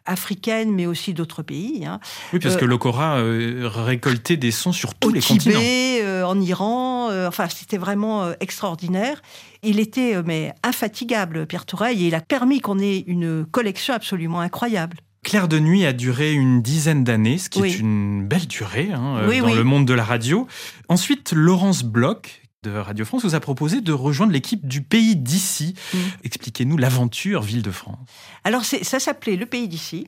africaines, 0.06 0.72
mais 0.74 0.86
aussi 0.86 1.14
d'autres 1.14 1.42
pays. 1.44 1.86
Hein. 1.86 2.00
Oui, 2.34 2.40
parce 2.40 2.56
Euh, 2.56 2.60
que 2.60 2.66
l'Okora 2.66 3.18
euh, 3.18 3.70
récoltait 3.74 4.38
des 4.38 4.52
sons 4.52 4.72
sur 4.72 4.94
tous 4.96 5.10
au 5.10 5.12
les 5.12 5.22
continents. 5.22 5.60
Euh, 5.62 6.24
en 6.24 6.40
Iran, 6.40 7.10
enfin 7.28 7.48
c'était 7.50 7.78
vraiment 7.78 8.32
extraordinaire. 8.40 9.22
Il 9.64 9.80
était 9.80 10.22
mais 10.24 10.54
infatigable, 10.64 11.46
Pierre 11.48 11.66
Toureil, 11.66 12.04
et 12.04 12.08
il 12.08 12.16
a 12.16 12.22
permis 12.22 12.60
qu'on 12.62 12.80
ait 12.80 13.00
une 13.08 13.46
collection 13.46 13.94
absolument 13.94 14.40
incroyable. 14.42 14.98
Claire 15.24 15.48
de 15.48 15.58
Nuit 15.58 15.86
a 15.88 15.94
duré 15.94 16.34
une 16.34 16.62
dizaine 16.62 17.04
d'années, 17.04 17.40
ce 17.40 17.50
qui 17.50 17.60
Oui. 17.62 17.72
est 17.72 17.80
une 17.80 18.28
belle 18.28 18.46
durée 18.46 18.90
hein, 18.94 19.22
Oui, 19.28 19.40
dans 19.40 19.48
oui. 19.48 19.56
le 19.56 19.64
monde 19.64 19.86
de 19.88 19.94
la 19.96 20.04
radio. 20.04 20.46
Ensuite, 20.88 21.32
Laurence 21.36 21.84
Bloch 21.84 22.44
de 22.66 22.78
Radio 22.78 23.06
France 23.06 23.24
vous 23.24 23.36
a 23.36 23.40
proposé 23.40 23.82
de 23.82 23.94
rejoindre 23.94 24.34
l'équipe 24.34 24.68
du 24.68 24.82
pays 24.82 25.16
d'ici. 25.16 25.76
Mm. 25.94 25.98
Expliquez-nous 26.24 26.78
l'aventure 26.78 27.42
Ville 27.42 27.62
de 27.62 27.72
France. 27.72 27.98
Alors 28.44 28.64
ça 28.66 29.00
s'appelait 29.00 29.36
Le 29.36 29.46
Pays 29.46 29.68
d'ici. 29.68 30.08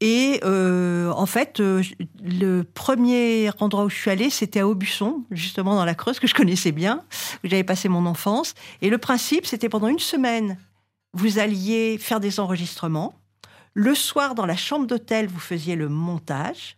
Et 0.00 0.40
euh, 0.44 1.10
en 1.10 1.26
fait, 1.26 1.58
euh, 1.58 1.82
le 2.22 2.62
premier 2.62 3.50
endroit 3.58 3.84
où 3.84 3.90
je 3.90 3.96
suis 3.96 4.10
allée, 4.10 4.30
c'était 4.30 4.60
à 4.60 4.68
Aubusson, 4.68 5.24
justement 5.32 5.74
dans 5.74 5.84
la 5.84 5.94
Creuse, 5.94 6.20
que 6.20 6.28
je 6.28 6.34
connaissais 6.34 6.70
bien, 6.70 7.04
où 7.42 7.48
j'avais 7.48 7.64
passé 7.64 7.88
mon 7.88 8.06
enfance. 8.06 8.54
Et 8.80 8.90
le 8.90 8.98
principe, 8.98 9.44
c'était 9.44 9.68
pendant 9.68 9.88
une 9.88 9.98
semaine, 9.98 10.56
vous 11.14 11.40
alliez 11.40 11.98
faire 11.98 12.20
des 12.20 12.38
enregistrements. 12.38 13.14
Le 13.74 13.94
soir, 13.94 14.34
dans 14.36 14.46
la 14.46 14.56
chambre 14.56 14.86
d'hôtel, 14.86 15.26
vous 15.26 15.40
faisiez 15.40 15.74
le 15.74 15.88
montage. 15.88 16.76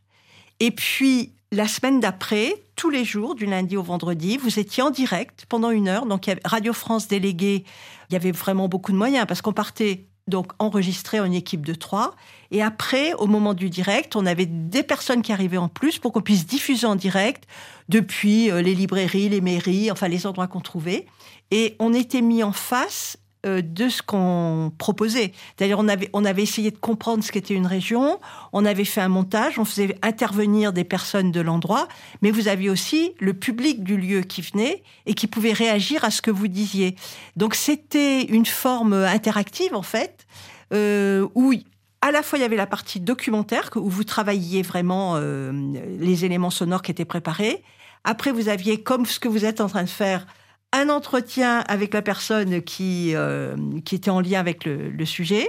Et 0.61 0.71
puis, 0.71 1.35
la 1.53 1.67
semaine 1.67 1.99
d'après, 1.99 2.63
tous 2.77 2.91
les 2.91 3.05
jours, 3.05 3.35
du 3.35 3.47
lundi 3.47 3.77
au 3.77 3.83
vendredi, 3.83 4.37
vous 4.37 4.59
étiez 4.59 4.83
en 4.83 4.91
direct 4.91 5.47
pendant 5.49 5.71
une 5.71 5.89
heure. 5.89 6.07
Donc, 6.07 6.31
Radio 6.45 6.73
France 6.73 7.09
déléguée. 7.09 7.65
Il 8.09 8.13
y 8.13 8.17
avait 8.17 8.31
vraiment 8.31 8.69
beaucoup 8.69 8.93
de 8.93 8.97
moyens 8.97 9.27
parce 9.27 9.43
qu'on 9.43 9.53
partait 9.53 10.07
donc 10.29 10.53
enregistré 10.61 11.19
en 11.19 11.31
équipe 11.33 11.67
de 11.67 11.75
trois. 11.75 12.15
Et 12.53 12.63
après, 12.63 13.15
au 13.15 13.27
moment 13.27 13.53
du 13.53 13.69
direct, 13.69 14.15
on 14.15 14.27
avait 14.27 14.47
des 14.47 14.85
personnes 14.85 15.23
qui 15.23 15.33
arrivaient 15.33 15.57
en 15.57 15.69
plus 15.69 15.99
pour 15.99 16.13
qu'on 16.13 16.21
puisse 16.21 16.47
diffuser 16.47 16.87
en 16.87 16.95
direct 16.95 17.49
depuis 17.89 18.51
euh, 18.51 18.63
les 18.63 18.77
librairies, 18.77 19.29
les 19.29 19.41
mairies, 19.41 19.91
enfin 19.91 20.07
les 20.07 20.27
endroits 20.27 20.47
qu'on 20.47 20.61
trouvait. 20.61 21.07
Et 21.51 21.75
on 21.81 21.93
était 21.93 22.23
mis 22.23 22.45
en 22.45 22.53
face 22.53 23.17
de 23.45 23.89
ce 23.89 24.03
qu'on 24.03 24.73
proposait. 24.77 25.33
C'est-à-dire, 25.57 25.79
on 25.79 25.89
avait, 25.89 26.11
on 26.13 26.25
avait 26.25 26.43
essayé 26.43 26.71
de 26.71 26.77
comprendre 26.77 27.25
ce 27.25 27.33
qu'était 27.33 27.55
une 27.55 27.67
région, 27.67 28.21
on 28.53 28.65
avait 28.65 28.85
fait 28.85 29.01
un 29.01 29.09
montage, 29.09 29.59
on 29.59 29.65
faisait 29.65 29.97
intervenir 30.03 30.73
des 30.73 30.85
personnes 30.85 31.33
de 31.33 31.41
l'endroit, 31.41 31.89
mais 32.23 32.31
vous 32.31 32.49
aviez 32.49 32.69
aussi 32.69 33.13
le 33.19 33.33
public 33.33 33.83
du 33.83 33.97
lieu 33.97 34.21
qui 34.21 34.43
venait 34.43 34.83
et 35.07 35.15
qui 35.15 35.27
pouvait 35.27 35.53
réagir 35.53 36.05
à 36.05 36.11
ce 36.11 36.21
que 36.21 36.31
vous 36.31 36.49
disiez. 36.49 36.97
Donc, 37.37 37.55
c'était 37.55 38.25
une 38.25 38.47
forme 38.47 38.93
interactive, 38.93 39.75
en 39.75 39.83
fait, 39.83 40.27
euh, 40.73 41.27
où 41.35 41.55
à 42.03 42.11
la 42.11 42.23
fois 42.23 42.39
il 42.39 42.43
y 42.43 42.45
avait 42.45 42.57
la 42.57 42.67
partie 42.67 43.01
documentaire, 43.01 43.71
où 43.77 43.89
vous 43.89 44.05
travailliez 44.05 44.63
vraiment 44.63 45.15
euh, 45.17 45.53
les 45.99 46.25
éléments 46.25 46.51
sonores 46.51 46.83
qui 46.83 46.91
étaient 46.91 47.05
préparés. 47.05 47.63
Après, 48.05 48.33
vous 48.33 48.49
aviez, 48.49 48.83
comme 48.83 49.05
ce 49.05 49.21
que 49.21 49.29
vous 49.29 49.45
êtes 49.45 49.61
en 49.61 49.69
train 49.69 49.83
de 49.83 49.89
faire, 49.89 50.27
un 50.73 50.89
entretien 50.89 51.65
avec 51.69 51.95
la 51.95 52.03
personne 52.03 52.63
qui, 52.63 53.13
euh, 53.15 53.57
qui 53.85 53.95
était 53.97 54.11
en 54.11 54.21
lien 54.21 54.39
avec 54.41 54.65
le, 54.65 54.91
le 54.91 55.05
sujet, 55.05 55.49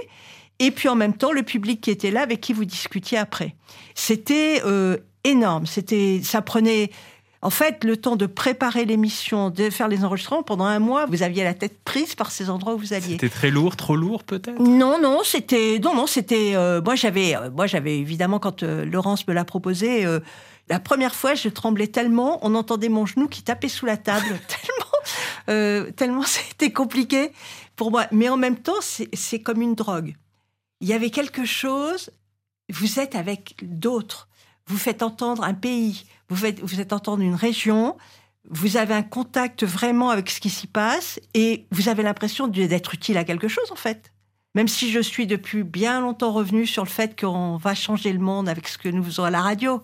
et 0.58 0.70
puis 0.70 0.88
en 0.88 0.94
même 0.96 1.14
temps 1.14 1.32
le 1.32 1.42
public 1.42 1.80
qui 1.80 1.90
était 1.90 2.10
là 2.10 2.22
avec 2.22 2.40
qui 2.40 2.52
vous 2.52 2.64
discutiez 2.64 3.18
après. 3.18 3.54
C'était 3.94 4.62
euh, 4.64 4.96
énorme. 5.24 5.66
C'était, 5.66 6.20
ça 6.22 6.42
prenait 6.42 6.90
en 7.40 7.50
fait 7.50 7.82
le 7.84 7.96
temps 7.96 8.14
de 8.16 8.26
préparer 8.26 8.84
l'émission, 8.84 9.50
de 9.50 9.70
faire 9.70 9.88
les 9.88 10.04
enregistrements 10.04 10.42
pendant 10.42 10.64
un 10.64 10.78
mois. 10.78 11.06
Vous 11.06 11.22
aviez 11.22 11.42
la 11.44 11.54
tête 11.54 11.78
prise 11.84 12.14
par 12.14 12.30
ces 12.30 12.50
endroits 12.50 12.74
où 12.74 12.78
vous 12.78 12.92
alliez. 12.92 13.12
C'était 13.12 13.28
très 13.28 13.50
lourd, 13.50 13.76
trop 13.76 13.96
lourd 13.96 14.22
peut-être? 14.24 14.60
Non, 14.60 15.00
non, 15.00 15.20
c'était 15.24 15.78
non, 15.82 15.94
non, 15.94 16.06
c'était. 16.06 16.52
euh, 16.54 16.80
moi, 16.82 16.94
j'avais, 16.94 17.34
moi, 17.54 17.66
j'avais 17.66 17.98
évidemment 17.98 18.38
quand 18.38 18.62
Laurence 18.62 19.26
me 19.26 19.34
l'a 19.34 19.44
proposé. 19.44 20.04
la 20.68 20.78
première 20.80 21.14
fois, 21.14 21.34
je 21.34 21.48
tremblais 21.48 21.88
tellement, 21.88 22.38
on 22.42 22.54
entendait 22.54 22.88
mon 22.88 23.06
genou 23.06 23.26
qui 23.26 23.42
tapait 23.42 23.68
sous 23.68 23.86
la 23.86 23.96
table, 23.96 24.26
tellement, 24.48 24.81
euh, 25.48 25.90
tellement 25.92 26.22
c'était 26.26 26.72
compliqué 26.72 27.32
pour 27.76 27.90
moi. 27.90 28.06
Mais 28.12 28.28
en 28.28 28.36
même 28.36 28.56
temps, 28.56 28.80
c'est 28.80 29.40
comme 29.40 29.62
une 29.62 29.74
drogue. 29.74 30.14
Il 30.80 30.88
y 30.88 30.92
avait 30.92 31.10
quelque 31.10 31.44
chose. 31.44 32.10
Vous 32.70 33.00
êtes 33.00 33.14
avec 33.14 33.56
d'autres. 33.62 34.28
Vous 34.66 34.78
faites 34.78 35.02
entendre 35.02 35.44
un 35.44 35.54
pays. 35.54 36.04
Vous 36.28 36.36
faites, 36.36 36.60
vous 36.60 36.68
faites 36.68 36.92
entendre 36.92 37.22
une 37.22 37.34
région. 37.34 37.96
Vous 38.48 38.76
avez 38.76 38.94
un 38.94 39.02
contact 39.02 39.64
vraiment 39.64 40.10
avec 40.10 40.30
ce 40.30 40.40
qui 40.40 40.50
s'y 40.50 40.66
passe 40.66 41.20
et 41.34 41.66
vous 41.70 41.88
avez 41.88 42.02
l'impression 42.02 42.48
d'être 42.48 42.94
utile 42.94 43.16
à 43.16 43.24
quelque 43.24 43.48
chose 43.48 43.70
en 43.70 43.76
fait. 43.76 44.12
Même 44.54 44.68
si 44.68 44.90
je 44.90 45.00
suis 45.00 45.26
depuis 45.26 45.62
bien 45.62 46.00
longtemps 46.00 46.32
revenu 46.32 46.66
sur 46.66 46.84
le 46.84 46.88
fait 46.88 47.18
qu'on 47.18 47.56
va 47.56 47.74
changer 47.74 48.12
le 48.12 48.18
monde 48.18 48.48
avec 48.48 48.68
ce 48.68 48.76
que 48.76 48.88
nous 48.88 49.02
faisons 49.02 49.24
à 49.24 49.30
la 49.30 49.40
radio, 49.40 49.82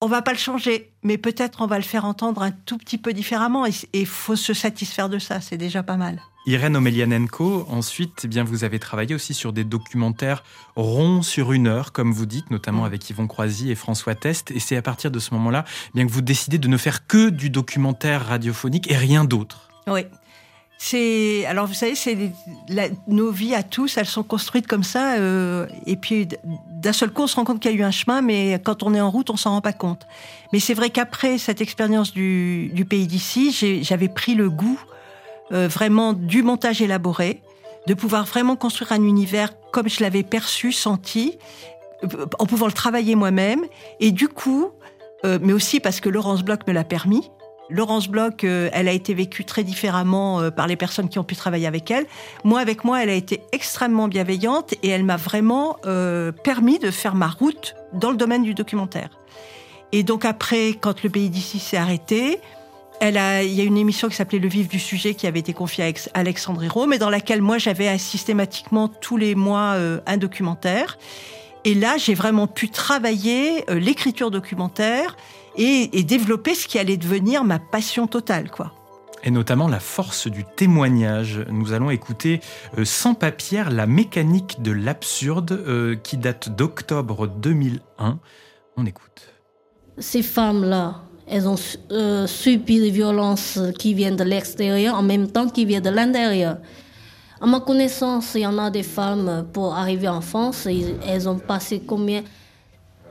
on 0.00 0.06
va 0.06 0.22
pas 0.22 0.32
le 0.32 0.38
changer, 0.38 0.92
mais 1.02 1.18
peut-être 1.18 1.60
on 1.60 1.66
va 1.66 1.76
le 1.76 1.84
faire 1.84 2.04
entendre 2.04 2.42
un 2.42 2.50
tout 2.50 2.78
petit 2.78 2.98
peu 2.98 3.12
différemment 3.12 3.66
et 3.66 3.72
il 3.92 4.06
faut 4.06 4.36
se 4.36 4.54
satisfaire 4.54 5.08
de 5.08 5.18
ça, 5.18 5.40
c'est 5.40 5.58
déjà 5.58 5.82
pas 5.82 5.96
mal. 5.96 6.20
Irène 6.46 6.74
Omelianenko, 6.74 7.66
ensuite, 7.68 8.22
eh 8.24 8.28
bien, 8.28 8.44
vous 8.44 8.64
avez 8.64 8.78
travaillé 8.78 9.14
aussi 9.14 9.34
sur 9.34 9.52
des 9.52 9.62
documentaires 9.62 10.42
ronds 10.74 11.20
sur 11.20 11.52
une 11.52 11.66
heure, 11.66 11.92
comme 11.92 12.12
vous 12.12 12.24
dites, 12.24 12.50
notamment 12.50 12.86
avec 12.86 13.08
Yvon 13.10 13.26
Croisy 13.26 13.70
et 13.70 13.74
François 13.74 14.14
Test. 14.14 14.50
Et 14.50 14.58
c'est 14.58 14.76
à 14.76 14.82
partir 14.82 15.10
de 15.10 15.18
ce 15.18 15.34
moment-là 15.34 15.66
eh 15.88 15.90
bien, 15.94 16.06
que 16.06 16.10
vous 16.10 16.22
décidez 16.22 16.56
de 16.56 16.66
ne 16.66 16.78
faire 16.78 17.06
que 17.06 17.28
du 17.28 17.50
documentaire 17.50 18.26
radiophonique 18.26 18.90
et 18.90 18.96
rien 18.96 19.24
d'autre. 19.24 19.68
Oui. 19.86 20.06
C'est 20.82 21.44
alors 21.44 21.66
vous 21.66 21.74
savez 21.74 21.94
c'est 21.94 22.16
nos 23.06 23.30
vies 23.30 23.54
à 23.54 23.62
tous 23.62 23.98
elles 23.98 24.06
sont 24.06 24.22
construites 24.22 24.66
comme 24.66 24.82
ça 24.82 25.16
euh, 25.16 25.66
et 25.84 25.94
puis 25.94 26.26
d'un 26.70 26.94
seul 26.94 27.10
coup 27.10 27.24
on 27.24 27.26
se 27.26 27.36
rend 27.36 27.44
compte 27.44 27.60
qu'il 27.60 27.70
y 27.70 27.74
a 27.74 27.76
eu 27.76 27.82
un 27.82 27.90
chemin 27.90 28.22
mais 28.22 28.58
quand 28.64 28.82
on 28.82 28.94
est 28.94 29.00
en 29.00 29.10
route 29.10 29.28
on 29.28 29.36
s'en 29.36 29.50
rend 29.50 29.60
pas 29.60 29.74
compte. 29.74 30.06
Mais 30.54 30.58
c'est 30.58 30.72
vrai 30.72 30.88
qu'après 30.88 31.36
cette 31.36 31.60
expérience 31.60 32.14
du, 32.14 32.70
du 32.72 32.86
pays 32.86 33.06
d'ici 33.06 33.82
j'avais 33.82 34.08
pris 34.08 34.34
le 34.34 34.48
goût 34.48 34.80
euh, 35.52 35.68
vraiment 35.68 36.14
du 36.14 36.42
montage 36.42 36.80
élaboré 36.80 37.42
de 37.86 37.92
pouvoir 37.92 38.24
vraiment 38.24 38.56
construire 38.56 38.92
un 38.92 39.04
univers 39.04 39.50
comme 39.72 39.86
je 39.86 40.00
l'avais 40.02 40.22
perçu 40.22 40.72
senti 40.72 41.36
euh, 42.04 42.24
en 42.38 42.46
pouvant 42.46 42.66
le 42.66 42.72
travailler 42.72 43.16
moi-même. 43.16 43.66
Et 44.00 44.12
du 44.12 44.28
coup 44.28 44.70
euh, 45.26 45.38
mais 45.42 45.52
aussi 45.52 45.78
parce 45.78 46.00
que 46.00 46.08
Laurence 46.08 46.42
Bloch 46.42 46.66
me 46.66 46.72
l'a 46.72 46.84
permis 46.84 47.30
Laurence 47.70 48.08
Bloch, 48.08 48.44
euh, 48.44 48.68
elle 48.72 48.88
a 48.88 48.92
été 48.92 49.14
vécue 49.14 49.44
très 49.44 49.64
différemment 49.64 50.40
euh, 50.40 50.50
par 50.50 50.66
les 50.66 50.76
personnes 50.76 51.08
qui 51.08 51.18
ont 51.18 51.24
pu 51.24 51.36
travailler 51.36 51.66
avec 51.66 51.90
elle. 51.90 52.06
Moi, 52.44 52.60
avec 52.60 52.84
moi, 52.84 53.02
elle 53.02 53.10
a 53.10 53.14
été 53.14 53.40
extrêmement 53.52 54.08
bienveillante 54.08 54.74
et 54.82 54.88
elle 54.88 55.04
m'a 55.04 55.16
vraiment 55.16 55.76
euh, 55.86 56.32
permis 56.32 56.78
de 56.78 56.90
faire 56.90 57.14
ma 57.14 57.28
route 57.28 57.74
dans 57.92 58.10
le 58.10 58.16
domaine 58.16 58.42
du 58.42 58.54
documentaire. 58.54 59.10
Et 59.92 60.02
donc 60.02 60.24
après, 60.24 60.74
quand 60.80 61.02
le 61.02 61.10
pays 61.10 61.30
d'ici 61.30 61.58
s'est 61.58 61.76
arrêté, 61.76 62.40
elle 63.00 63.16
a, 63.16 63.42
il 63.42 63.52
y 63.52 63.60
a 63.60 63.64
une 63.64 63.78
émission 63.78 64.08
qui 64.08 64.16
s'appelait 64.16 64.38
Le 64.38 64.48
Vif 64.48 64.68
du 64.68 64.78
Sujet 64.78 65.14
qui 65.14 65.26
avait 65.26 65.40
été 65.40 65.52
confiée 65.52 65.84
à 65.84 66.18
Alexandre 66.18 66.62
Hérault, 66.62 66.86
mais 66.86 66.98
dans 66.98 67.10
laquelle 67.10 67.40
moi 67.40 67.58
j'avais 67.58 67.96
systématiquement 67.96 68.88
tous 68.88 69.16
les 69.16 69.34
mois 69.34 69.74
un 70.06 70.16
documentaire. 70.18 70.98
Et 71.64 71.74
là, 71.74 71.96
j'ai 71.96 72.14
vraiment 72.14 72.46
pu 72.46 72.68
travailler 72.68 73.64
l'écriture 73.68 74.30
documentaire 74.30 75.16
et, 75.60 76.02
développer 76.04 76.54
ce 76.54 76.66
qui 76.66 76.78
allait 76.78 76.96
devenir 76.96 77.44
ma 77.44 77.58
passion 77.58 78.06
totale, 78.06 78.50
quoi 78.50 78.74
et 79.22 79.30
notamment 79.30 79.68
la 79.68 79.80
force 79.80 80.28
du 80.28 80.46
témoignage. 80.56 81.44
Nous 81.50 81.74
allons 81.74 81.90
écouter 81.90 82.40
euh, 82.78 82.86
Sans 82.86 83.12
papier, 83.12 83.64
la 83.70 83.86
mécanique 83.86 84.62
de 84.62 84.72
l'absurde, 84.72 85.52
euh, 85.52 85.94
qui 85.94 86.16
date 86.16 86.48
d'octobre 86.48 87.26
2001. 87.26 88.18
On 88.78 88.86
écoute. 88.86 89.28
Ces 89.98 90.22
femmes-là, 90.22 91.02
elles 91.26 91.46
ont 91.46 91.56
euh, 91.92 92.26
subi 92.26 92.80
des 92.80 92.90
violences 92.90 93.58
qui 93.78 93.92
viennent 93.92 94.16
de 94.16 94.24
l'extérieur 94.24 94.94
en 94.94 95.02
même 95.02 95.30
temps 95.30 95.50
qui 95.50 95.66
viennent 95.66 95.82
de 95.82 95.90
l'intérieur. 95.90 96.56
À 97.42 97.44
ma 97.44 97.60
connaissance, 97.60 98.32
il 98.36 98.40
y 98.40 98.46
en 98.46 98.56
a 98.56 98.70
des 98.70 98.82
femmes 98.82 99.46
pour 99.52 99.74
arriver 99.74 100.08
en 100.08 100.22
France, 100.22 100.66
elles 100.66 101.28
ont 101.28 101.38
passé 101.38 101.82
combien 101.86 102.22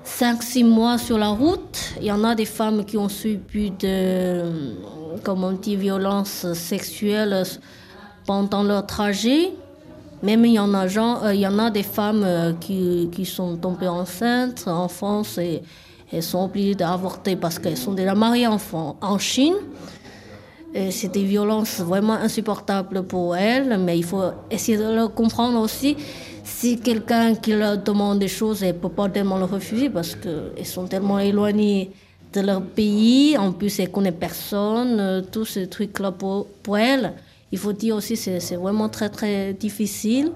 5-6 0.06 0.66
mois 0.66 0.98
sur 0.98 1.18
la 1.18 1.30
route. 1.30 1.94
Il 2.00 2.06
y 2.06 2.12
en 2.12 2.24
a 2.24 2.36
des 2.36 2.46
femmes 2.46 2.86
qui 2.86 2.98
ont 2.98 3.10
subi 3.10 3.72
de, 3.72 4.44
dit, 5.62 5.76
violences 5.76 6.52
sexuelles 6.54 7.44
pendant 8.26 8.64
leur 8.64 8.86
trajet. 8.86 9.52
Même 10.22 10.46
il 10.46 10.54
y 10.54 10.60
en 10.60 10.74
a, 10.74 10.86
euh, 10.86 11.34
il 11.34 11.40
y 11.40 11.48
en 11.48 11.60
a 11.60 11.70
des 11.70 11.84
femmes 11.84 12.24
euh, 12.26 12.54
qui, 12.60 13.10
qui, 13.12 13.26
sont 13.26 13.56
tombées 13.56 13.88
enceintes 13.88 14.68
en 14.68 14.90
France 14.90 15.38
et 15.38 15.62
elles 16.12 16.24
sont 16.24 16.44
obligées 16.44 16.76
d'avorter 16.76 17.38
parce 17.38 17.58
qu'elles 17.58 17.78
sont 17.78 17.94
déjà 17.94 18.16
mariées 18.16 18.48
en, 18.48 18.58
en 19.00 19.18
Chine. 19.18 19.56
C'est 20.92 21.12
des 21.12 21.24
violences 21.24 21.80
vraiment 21.80 22.14
insupportables 22.14 23.02
pour 23.04 23.36
elles, 23.36 23.80
mais 23.80 23.98
il 23.98 24.04
faut 24.04 24.22
essayer 24.52 24.78
de 24.78 24.94
le 24.94 25.08
comprendre 25.08 25.60
aussi 25.60 25.98
si 26.50 26.80
quelqu'un 26.80 27.36
qui 27.36 27.54
leur 27.54 27.78
demande 27.78 28.20
des 28.20 28.28
choses, 28.28 28.64
elle 28.64 28.76
ne 28.76 28.80
peut 28.80 28.90
pas 28.90 29.08
tellement 29.08 29.38
le 29.38 29.46
refuser 29.46 29.90
parce 29.90 30.16
qu'elles 30.16 30.66
sont 30.66 30.88
tellement 30.88 31.20
éloignées 31.20 31.92
de 32.34 32.42
leur 32.42 32.62
pays. 32.62 33.38
En 33.38 33.52
plus, 33.52 33.80
elles 33.80 33.88
ne 33.88 33.94
connaissent 33.94 34.14
personne. 34.20 35.00
Euh, 35.00 35.22
tous 35.22 35.46
ces 35.46 35.68
trucs-là 35.68 36.12
pour, 36.12 36.48
pour 36.64 36.78
elles. 36.78 37.14
Il 37.52 37.58
faut 37.58 37.74
dire 37.74 37.96
aussi 37.96 38.16
que 38.16 38.40
c'est 38.40 38.56
vraiment 38.56 38.90
très, 38.90 39.10
très 39.10 39.54
difficile. 39.54 40.32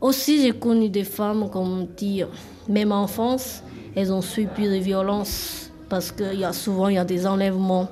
Aussi, 0.00 0.42
j'ai 0.42 0.52
connu 0.52 0.88
des 0.88 1.04
femmes, 1.04 1.48
comme 1.50 1.86
dit, 1.96 2.22
même 2.68 2.92
en 2.92 3.06
France, 3.06 3.62
elles 3.94 4.12
ont 4.12 4.22
subi 4.22 4.68
des 4.68 4.80
violences 4.80 5.70
parce 5.88 6.12
qu'il 6.12 6.38
y 6.38 6.44
a 6.44 6.52
souvent 6.52 6.88
y 6.88 6.98
a 6.98 7.04
des 7.04 7.26
enlèvements. 7.26 7.88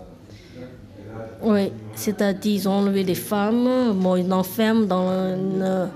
Oui, 1.43 1.73
c'est-à-dire 1.95 2.53
ils 2.53 2.69
ont 2.69 2.73
enlevé 2.73 3.05
des 3.05 3.14
femmes, 3.14 3.93
bon, 3.95 4.17
ils 4.17 4.33
enferment 4.33 4.87
dans 4.87 5.11
une 5.11 5.89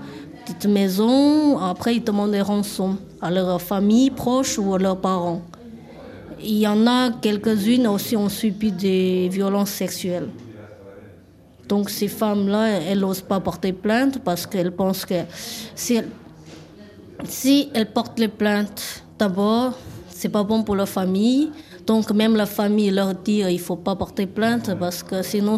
petite 0.43 0.65
maison. 0.65 1.59
Après, 1.59 1.95
ils 1.95 2.03
demandent 2.03 2.31
des 2.31 2.41
rançons 2.41 2.97
à 3.21 3.29
leur 3.29 3.61
famille 3.61 4.09
proche 4.09 4.57
ou 4.57 4.73
à 4.73 4.79
leurs 4.79 4.99
parents. 4.99 5.41
Il 6.43 6.57
y 6.57 6.67
en 6.67 6.87
a 6.87 7.11
quelques-unes 7.11 7.87
aussi 7.87 8.15
ont 8.17 8.29
subi 8.29 8.71
des 8.71 9.29
violences 9.29 9.69
sexuelles. 9.69 10.29
Donc 11.67 11.89
ces 11.89 12.07
femmes-là, 12.07 12.81
elles 12.81 12.99
n'osent 12.99 13.21
pas 13.21 13.39
porter 13.39 13.71
plainte 13.71 14.19
parce 14.23 14.45
qu'elles 14.47 14.71
pensent 14.71 15.05
que 15.05 15.21
si, 15.75 16.01
si 17.25 17.69
elles 17.73 17.91
portent 17.91 18.19
les 18.19 18.27
plaintes, 18.27 19.03
d'abord, 19.17 19.73
c'est 20.09 20.29
pas 20.29 20.43
bon 20.43 20.63
pour 20.63 20.75
leur 20.75 20.89
famille. 20.89 21.51
Donc 21.85 22.11
même 22.11 22.35
la 22.35 22.45
famille 22.45 22.89
leur 22.91 23.13
dit 23.13 23.43
il 23.47 23.59
faut 23.59 23.75
pas 23.75 23.95
porter 23.95 24.25
plainte 24.25 24.75
parce 24.79 25.03
que 25.03 25.21
sinon 25.21 25.57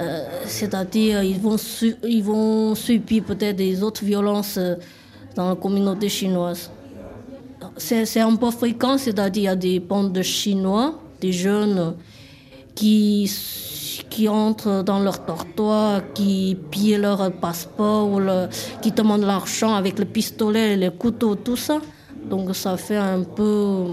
euh, 0.00 0.26
c'est-à-dire 0.46 1.22
ils 1.22 1.38
vont, 1.38 1.56
ils 2.04 2.22
vont 2.22 2.74
subir 2.74 3.24
peut-être 3.24 3.56
des 3.56 3.82
autres 3.82 4.04
violences 4.04 4.56
euh, 4.56 4.76
dans 5.36 5.50
la 5.50 5.54
communauté 5.54 6.08
chinoise. 6.08 6.70
C'est 7.76 8.20
un 8.20 8.34
peu 8.36 8.50
fréquent, 8.50 8.98
c'est-à-dire 8.98 9.42
il 9.42 9.44
y 9.44 9.48
a 9.48 9.56
des 9.56 9.80
bandes 9.80 10.12
de 10.12 10.22
Chinois, 10.22 10.98
des 11.20 11.32
jeunes 11.32 11.94
qui, 12.74 13.30
qui 14.10 14.28
entrent 14.28 14.82
dans 14.82 14.98
leur 14.98 15.20
dortoir, 15.20 16.02
qui 16.12 16.56
pillent 16.70 16.96
leur 16.96 17.30
passeport, 17.32 18.20
qui 18.82 18.90
demandent 18.90 19.24
l'argent 19.24 19.74
avec 19.74 19.98
le 19.98 20.04
pistolet, 20.04 20.76
les 20.76 20.90
couteaux, 20.90 21.36
tout 21.36 21.56
ça. 21.56 21.80
Donc 22.28 22.54
ça 22.54 22.76
fait 22.76 22.96
un 22.96 23.22
peu 23.22 23.86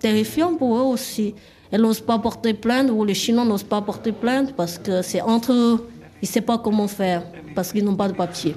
terrifiant 0.00 0.54
pour 0.54 0.76
eux 0.76 0.82
aussi. 0.82 1.34
Elles 1.70 1.80
n'osent 1.82 2.00
pas 2.00 2.18
porter 2.18 2.54
plainte 2.54 2.90
ou 2.90 3.04
les 3.04 3.14
Chinois 3.14 3.44
n'osent 3.44 3.62
pas 3.62 3.82
porter 3.82 4.12
plainte 4.12 4.54
parce 4.56 4.78
que 4.78 5.02
c'est 5.02 5.20
entre 5.20 5.52
eux. 5.52 5.88
Ils 6.22 6.26
ne 6.26 6.32
savent 6.32 6.42
pas 6.42 6.58
comment 6.58 6.88
faire 6.88 7.22
parce 7.54 7.72
qu'ils 7.72 7.84
n'ont 7.84 7.96
pas 7.96 8.08
de 8.08 8.14
papier. 8.14 8.56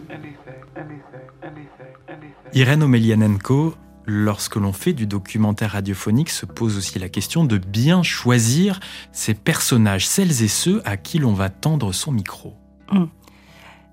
Irène 2.53 2.83
Omelianenko, 2.83 3.75
lorsque 4.05 4.55
l'on 4.55 4.73
fait 4.73 4.93
du 4.93 5.07
documentaire 5.07 5.71
radiophonique, 5.71 6.29
se 6.29 6.45
pose 6.45 6.77
aussi 6.77 6.99
la 6.99 7.09
question 7.09 7.45
de 7.45 7.57
bien 7.57 8.03
choisir 8.03 8.79
ses 9.11 9.33
personnages, 9.33 10.07
celles 10.07 10.43
et 10.43 10.47
ceux 10.47 10.81
à 10.85 10.97
qui 10.97 11.19
l'on 11.19 11.33
va 11.33 11.49
tendre 11.49 11.93
son 11.93 12.11
micro. 12.11 12.55
Hum. 12.91 13.09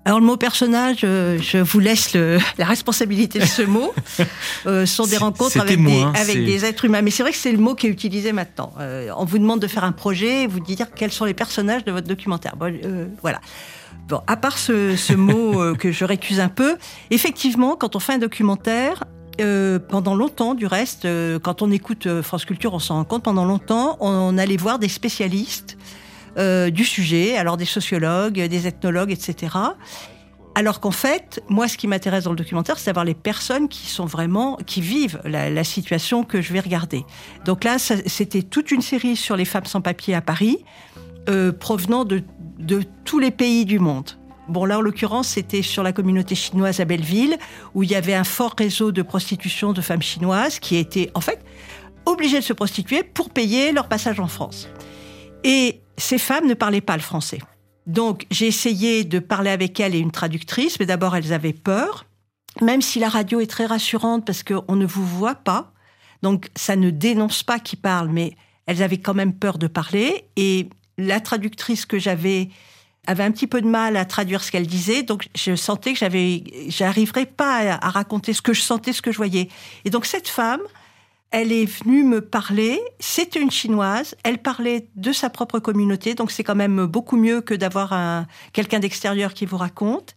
Alors 0.09 0.19
le 0.19 0.25
mot 0.25 0.37
personnage, 0.37 1.01
euh, 1.03 1.37
je 1.39 1.59
vous 1.59 1.79
laisse 1.79 2.15
la 2.15 2.65
responsabilité 2.65 3.37
de 3.37 3.45
ce 3.45 3.61
mot. 3.61 3.93
Euh, 4.65 4.85
sont 4.85 5.05
des 5.05 5.17
rencontres 5.17 5.59
avec, 5.59 5.81
des, 5.81 6.03
avec 6.15 6.43
des, 6.43 6.65
êtres 6.65 6.85
humains. 6.85 7.01
Mais 7.01 7.11
c'est 7.11 7.23
vrai 7.23 7.31
que 7.31 7.37
c'est 7.37 7.51
le 7.51 7.57
mot 7.57 7.75
qui 7.75 7.87
est 7.87 7.89
utilisé 7.89 8.33
maintenant. 8.33 8.73
Euh, 8.79 9.09
on 9.15 9.23
vous 9.23 9.37
demande 9.37 9.61
de 9.61 9.67
faire 9.67 9.83
un 9.83 9.91
projet, 9.91 10.47
vous 10.47 10.59
dire 10.59 10.87
quels 10.93 11.11
sont 11.11 11.23
les 11.23 11.33
personnages 11.33 11.85
de 11.85 11.91
votre 11.91 12.07
documentaire. 12.07 12.57
Bon, 12.57 12.73
voilà. 13.21 13.39
Bon, 14.07 14.21
à 14.27 14.35
part 14.35 14.57
ce, 14.57 14.95
ce 14.95 15.13
mot 15.13 15.75
que 15.79 15.91
je 15.91 16.03
récuse 16.03 16.39
un 16.39 16.49
peu, 16.49 16.77
effectivement, 17.09 17.75
quand 17.75 17.95
on 17.95 17.99
fait 17.99 18.13
un 18.13 18.17
documentaire, 18.17 19.05
pendant 19.87 20.15
longtemps, 20.15 20.55
du 20.55 20.65
reste, 20.65 21.07
quand 21.41 21.61
on 21.61 21.71
écoute 21.71 22.21
France 22.21 22.45
Culture, 22.45 22.73
on 22.73 22.79
s'en 22.79 22.95
rend 22.95 23.05
compte, 23.05 23.23
pendant 23.23 23.45
longtemps, 23.45 23.97
on 24.01 24.37
allait 24.37 24.57
voir 24.57 24.79
des 24.79 24.89
spécialistes 24.89 25.77
euh, 26.39 26.69
du 26.69 26.85
sujet, 26.85 27.37
alors 27.37 27.57
des 27.57 27.65
sociologues, 27.65 28.39
des 28.39 28.67
ethnologues, 28.67 29.11
etc. 29.11 29.57
Alors 30.55 30.79
qu'en 30.79 30.91
fait, 30.91 31.43
moi, 31.47 31.67
ce 31.67 31.77
qui 31.77 31.87
m'intéresse 31.87 32.23
dans 32.23 32.31
le 32.31 32.35
documentaire, 32.35 32.77
c'est 32.79 32.87
d'avoir 32.87 33.05
les 33.05 33.13
personnes 33.13 33.67
qui 33.67 33.87
sont 33.87 34.05
vraiment, 34.05 34.57
qui 34.65 34.81
vivent 34.81 35.21
la, 35.23 35.63
situation 35.63 36.23
que 36.23 36.41
je 36.41 36.51
vais 36.51 36.59
regarder. 36.59 37.05
Donc 37.45 37.63
là, 37.63 37.77
c'était 37.77 38.41
toute 38.41 38.71
une 38.71 38.81
série 38.81 39.15
sur 39.15 39.35
les 39.35 39.45
femmes 39.45 39.65
sans 39.65 39.81
papier 39.81 40.15
à 40.15 40.21
Paris, 40.21 40.63
euh, 41.29 41.51
provenant 41.51 42.05
de, 42.05 42.23
de 42.57 42.83
tous 43.05 43.19
les 43.19 43.31
pays 43.31 43.65
du 43.65 43.79
monde. 43.79 44.11
Bon, 44.47 44.65
là, 44.65 44.79
en 44.79 44.81
l'occurrence, 44.81 45.27
c'était 45.27 45.61
sur 45.61 45.83
la 45.83 45.93
communauté 45.93 46.35
chinoise 46.35 46.79
à 46.79 46.85
Belleville, 46.85 47.37
où 47.75 47.83
il 47.83 47.91
y 47.91 47.95
avait 47.95 48.15
un 48.15 48.23
fort 48.23 48.55
réseau 48.57 48.91
de 48.91 49.01
prostitution 49.01 49.73
de 49.73 49.81
femmes 49.81 50.01
chinoises 50.01 50.59
qui 50.59 50.75
étaient, 50.77 51.11
en 51.13 51.21
fait, 51.21 51.43
obligées 52.05 52.39
de 52.39 52.43
se 52.43 52.53
prostituer 52.53 53.03
pour 53.03 53.29
payer 53.29 53.71
leur 53.71 53.87
passage 53.87 54.19
en 54.19 54.27
France. 54.27 54.67
Et 55.43 55.81
ces 55.97 56.17
femmes 56.17 56.47
ne 56.47 56.53
parlaient 56.53 56.81
pas 56.81 56.95
le 56.95 57.01
français. 57.01 57.39
Donc 57.87 58.25
j'ai 58.29 58.47
essayé 58.47 59.03
de 59.03 59.19
parler 59.19 59.49
avec 59.49 59.79
elles 59.79 59.95
et 59.95 59.99
une 59.99 60.11
traductrice, 60.11 60.79
mais 60.79 60.85
d'abord 60.85 61.15
elles 61.15 61.33
avaient 61.33 61.53
peur, 61.53 62.05
même 62.61 62.81
si 62.81 62.99
la 62.99 63.09
radio 63.09 63.39
est 63.39 63.49
très 63.49 63.65
rassurante 63.65 64.25
parce 64.25 64.43
qu'on 64.43 64.75
ne 64.75 64.85
vous 64.85 65.05
voit 65.05 65.35
pas, 65.35 65.73
donc 66.21 66.49
ça 66.55 66.75
ne 66.75 66.89
dénonce 66.89 67.43
pas 67.43 67.59
qui 67.59 67.75
parle, 67.75 68.09
mais 68.09 68.35
elles 68.65 68.83
avaient 68.83 68.99
quand 68.99 69.15
même 69.15 69.33
peur 69.33 69.57
de 69.57 69.67
parler, 69.67 70.25
et 70.35 70.69
la 70.97 71.19
traductrice 71.19 71.85
que 71.85 71.97
j'avais 71.97 72.49
avait 73.07 73.23
un 73.23 73.31
petit 73.31 73.47
peu 73.47 73.61
de 73.61 73.67
mal 73.67 73.97
à 73.97 74.05
traduire 74.05 74.43
ce 74.43 74.51
qu'elle 74.51 74.67
disait, 74.67 75.01
donc 75.01 75.27
je 75.35 75.55
sentais 75.55 75.93
que 75.93 75.99
j'avais, 75.99 76.43
j'arriverais 76.67 77.25
pas 77.25 77.79
à 77.81 77.89
raconter 77.89 78.33
ce 78.33 78.41
que 78.41 78.53
je 78.53 78.61
sentais, 78.61 78.93
ce 78.93 79.01
que 79.01 79.11
je 79.11 79.17
voyais. 79.17 79.49
Et 79.85 79.89
donc 79.89 80.05
cette 80.05 80.27
femme, 80.27 80.61
elle 81.31 81.51
est 81.51 81.65
venue 81.65 82.03
me 82.03 82.21
parler. 82.21 82.79
C'était 82.99 83.39
une 83.39 83.51
chinoise. 83.51 84.15
Elle 84.23 84.39
parlait 84.39 84.89
de 84.95 85.11
sa 85.11 85.29
propre 85.29 85.59
communauté, 85.59 86.15
donc 86.15 86.31
c'est 86.31 86.43
quand 86.43 86.55
même 86.55 86.85
beaucoup 86.85 87.17
mieux 87.17 87.41
que 87.41 87.53
d'avoir 87.53 87.93
un, 87.93 88.25
quelqu'un 88.53 88.79
d'extérieur 88.79 89.33
qui 89.33 89.45
vous 89.45 89.57
raconte. 89.57 90.15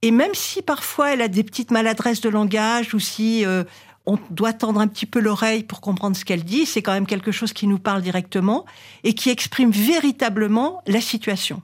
Et 0.00 0.10
même 0.10 0.34
si 0.34 0.62
parfois 0.62 1.12
elle 1.12 1.22
a 1.22 1.28
des 1.28 1.44
petites 1.44 1.70
maladresses 1.70 2.20
de 2.20 2.28
langage 2.28 2.94
ou 2.94 3.00
si 3.00 3.44
euh, 3.44 3.64
on 4.06 4.18
doit 4.30 4.52
tendre 4.52 4.80
un 4.80 4.86
petit 4.86 5.06
peu 5.06 5.18
l'oreille 5.18 5.64
pour 5.64 5.80
comprendre 5.80 6.16
ce 6.16 6.24
qu'elle 6.24 6.44
dit, 6.44 6.66
c'est 6.66 6.82
quand 6.82 6.92
même 6.92 7.06
quelque 7.06 7.32
chose 7.32 7.52
qui 7.52 7.66
nous 7.66 7.78
parle 7.78 8.00
directement 8.00 8.64
et 9.04 9.12
qui 9.12 9.28
exprime 9.28 9.70
véritablement 9.70 10.82
la 10.86 11.00
situation. 11.00 11.62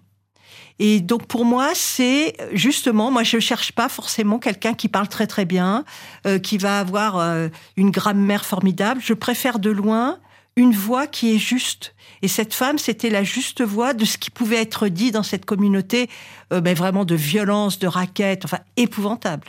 Et 0.79 1.01
donc 1.01 1.27
pour 1.27 1.45
moi, 1.45 1.71
c'est 1.75 2.37
justement, 2.53 3.11
moi 3.11 3.23
je 3.23 3.39
cherche 3.39 3.73
pas 3.73 3.89
forcément 3.89 4.39
quelqu'un 4.39 4.75
qui 4.75 4.89
parle 4.89 5.09
très 5.09 5.27
très 5.27 5.45
bien, 5.45 5.85
euh, 6.27 6.39
qui 6.39 6.59
va 6.59 6.81
avoir 6.81 7.19
euh, 7.19 7.49
une 7.77 7.91
grammaire 7.91 8.45
formidable. 8.45 9.01
Je 9.03 9.15
préfère 9.15 9.59
de 9.59 9.71
loin 9.71 10.19
une 10.57 10.73
voix 10.73 11.07
qui 11.07 11.35
est 11.35 11.39
juste. 11.39 11.95
Et 12.23 12.29
cette 12.29 12.55
femme, 12.55 12.79
c'était 12.79 13.11
la 13.11 13.25
juste 13.25 13.63
voix 13.63 13.93
de 13.93 14.05
ce 14.05 14.19
qui 14.19 14.31
pouvait 14.31 14.61
être 14.61 14.89
dit 14.89 15.11
dans 15.11 15.23
cette 15.23 15.45
communauté, 15.45 16.09
euh, 16.53 16.61
ben 16.61 16.75
vraiment 16.75 17.05
de 17.05 17.15
violence, 17.15 17.79
de 17.79 17.87
raquettes, 17.87 18.45
enfin 18.45 18.61
épouvantable. 18.77 19.49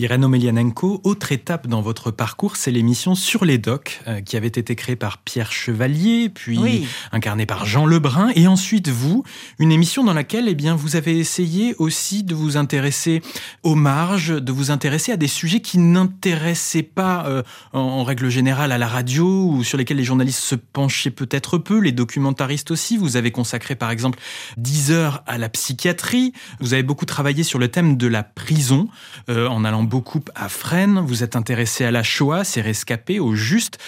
Irène 0.00 0.24
Omelianenko, 0.24 1.00
autre 1.02 1.32
étape 1.32 1.66
dans 1.66 1.82
votre 1.82 2.12
parcours, 2.12 2.54
c'est 2.54 2.70
l'émission 2.70 3.16
Sur 3.16 3.44
les 3.44 3.58
docks, 3.58 4.00
euh, 4.06 4.20
qui 4.20 4.36
avait 4.36 4.46
été 4.46 4.76
créée 4.76 4.94
par 4.94 5.18
Pierre 5.18 5.50
Chevalier, 5.50 6.28
puis 6.28 6.86
incarnée 7.10 7.46
par 7.46 7.66
Jean 7.66 7.84
Lebrun, 7.84 8.30
et 8.36 8.46
ensuite 8.46 8.86
vous, 8.86 9.24
une 9.58 9.72
émission 9.72 10.04
dans 10.04 10.14
laquelle 10.14 10.46
eh 10.46 10.54
bien, 10.54 10.76
vous 10.76 10.94
avez 10.94 11.18
essayé 11.18 11.74
aussi 11.78 12.22
de 12.22 12.36
vous 12.36 12.56
intéresser 12.56 13.22
aux 13.64 13.74
marges, 13.74 14.28
de 14.28 14.52
vous 14.52 14.70
intéresser 14.70 15.10
à 15.10 15.16
des 15.16 15.26
sujets 15.26 15.58
qui 15.58 15.78
n'intéressaient 15.78 16.84
pas 16.84 17.26
euh, 17.26 17.42
en, 17.72 18.04
règle 18.04 18.28
générale 18.28 18.70
à 18.70 18.78
la 18.78 18.86
radio, 18.86 19.48
ou 19.48 19.64
sur 19.64 19.78
lesquels 19.78 19.96
les 19.96 20.04
journalistes 20.04 20.38
se 20.38 20.54
penchaient 20.54 21.10
peut-être 21.10 21.58
peu, 21.58 21.80
les 21.80 21.90
documentaristes 21.90 22.70
aussi. 22.70 22.96
Vous 22.98 23.16
avez 23.16 23.32
consacré 23.32 23.74
par 23.74 23.90
exemple 23.90 24.20
10 24.58 24.92
heures 24.92 25.24
à 25.26 25.38
la 25.38 25.48
psychiatrie, 25.48 26.32
vous 26.60 26.72
avez 26.72 26.84
beaucoup 26.84 27.04
travaillé 27.04 27.42
sur 27.42 27.58
le 27.58 27.66
thème 27.66 27.96
de 27.96 28.06
la 28.06 28.22
prison, 28.22 28.86
euh, 29.28 29.48
en 29.48 29.64
allant 29.64 29.87
beaucoup 29.88 30.20
à 30.34 30.48
Fresnes, 30.48 31.00
vous 31.00 31.24
êtes 31.24 31.34
intéressé 31.34 31.84
à 31.84 31.90
la 31.90 32.02
Shoah, 32.02 32.44
ses 32.44 32.60
rescapés, 32.60 33.18
au 33.18 33.34
juste, 33.34 33.78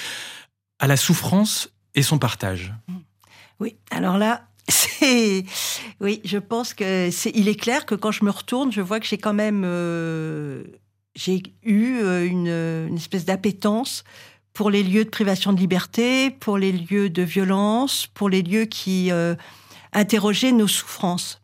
à 0.79 0.87
la 0.87 0.97
souffrance 0.97 1.71
et 1.95 2.03
son 2.03 2.19
partage. 2.19 2.75
Oui, 3.61 3.77
alors 3.91 4.19
là, 4.19 4.49
c'est 4.69 5.45
oui, 6.01 6.21
je 6.25 6.39
pense 6.39 6.75
que 6.75 7.11
c'est 7.11 7.31
il 7.35 7.49
est 7.49 7.61
clair 7.61 7.87
que 7.87 7.95
quand 7.95 8.11
je 8.11 8.25
me 8.25 8.31
retourne, 8.31 8.73
je 8.73 8.81
vois 8.81 8.99
que 8.99 9.07
j'ai 9.07 9.19
quand 9.19 9.35
même 9.35 9.63
euh, 9.65 10.65
j'ai 11.15 11.43
eu 11.63 11.99
euh, 11.99 12.27
une, 12.27 12.97
espèce 12.97 13.25
d'appétence 13.25 14.05
pour 14.53 14.71
les 14.71 14.83
lieux 14.83 15.05
de 15.05 15.11
privation 15.11 15.53
de 15.53 15.59
liberté, 15.59 16.31
pour 16.31 16.59
les 16.59 16.73
lieux 16.73 17.11
de 17.11 17.23
violence, 17.23 18.09
pour 18.15 18.29
les 18.29 18.43
lieux 18.43 18.65
qui 18.65 19.13
euh, 19.13 19.35
interrogeaient 19.93 20.53
nos 20.53 20.67
souffrances. 20.67 21.41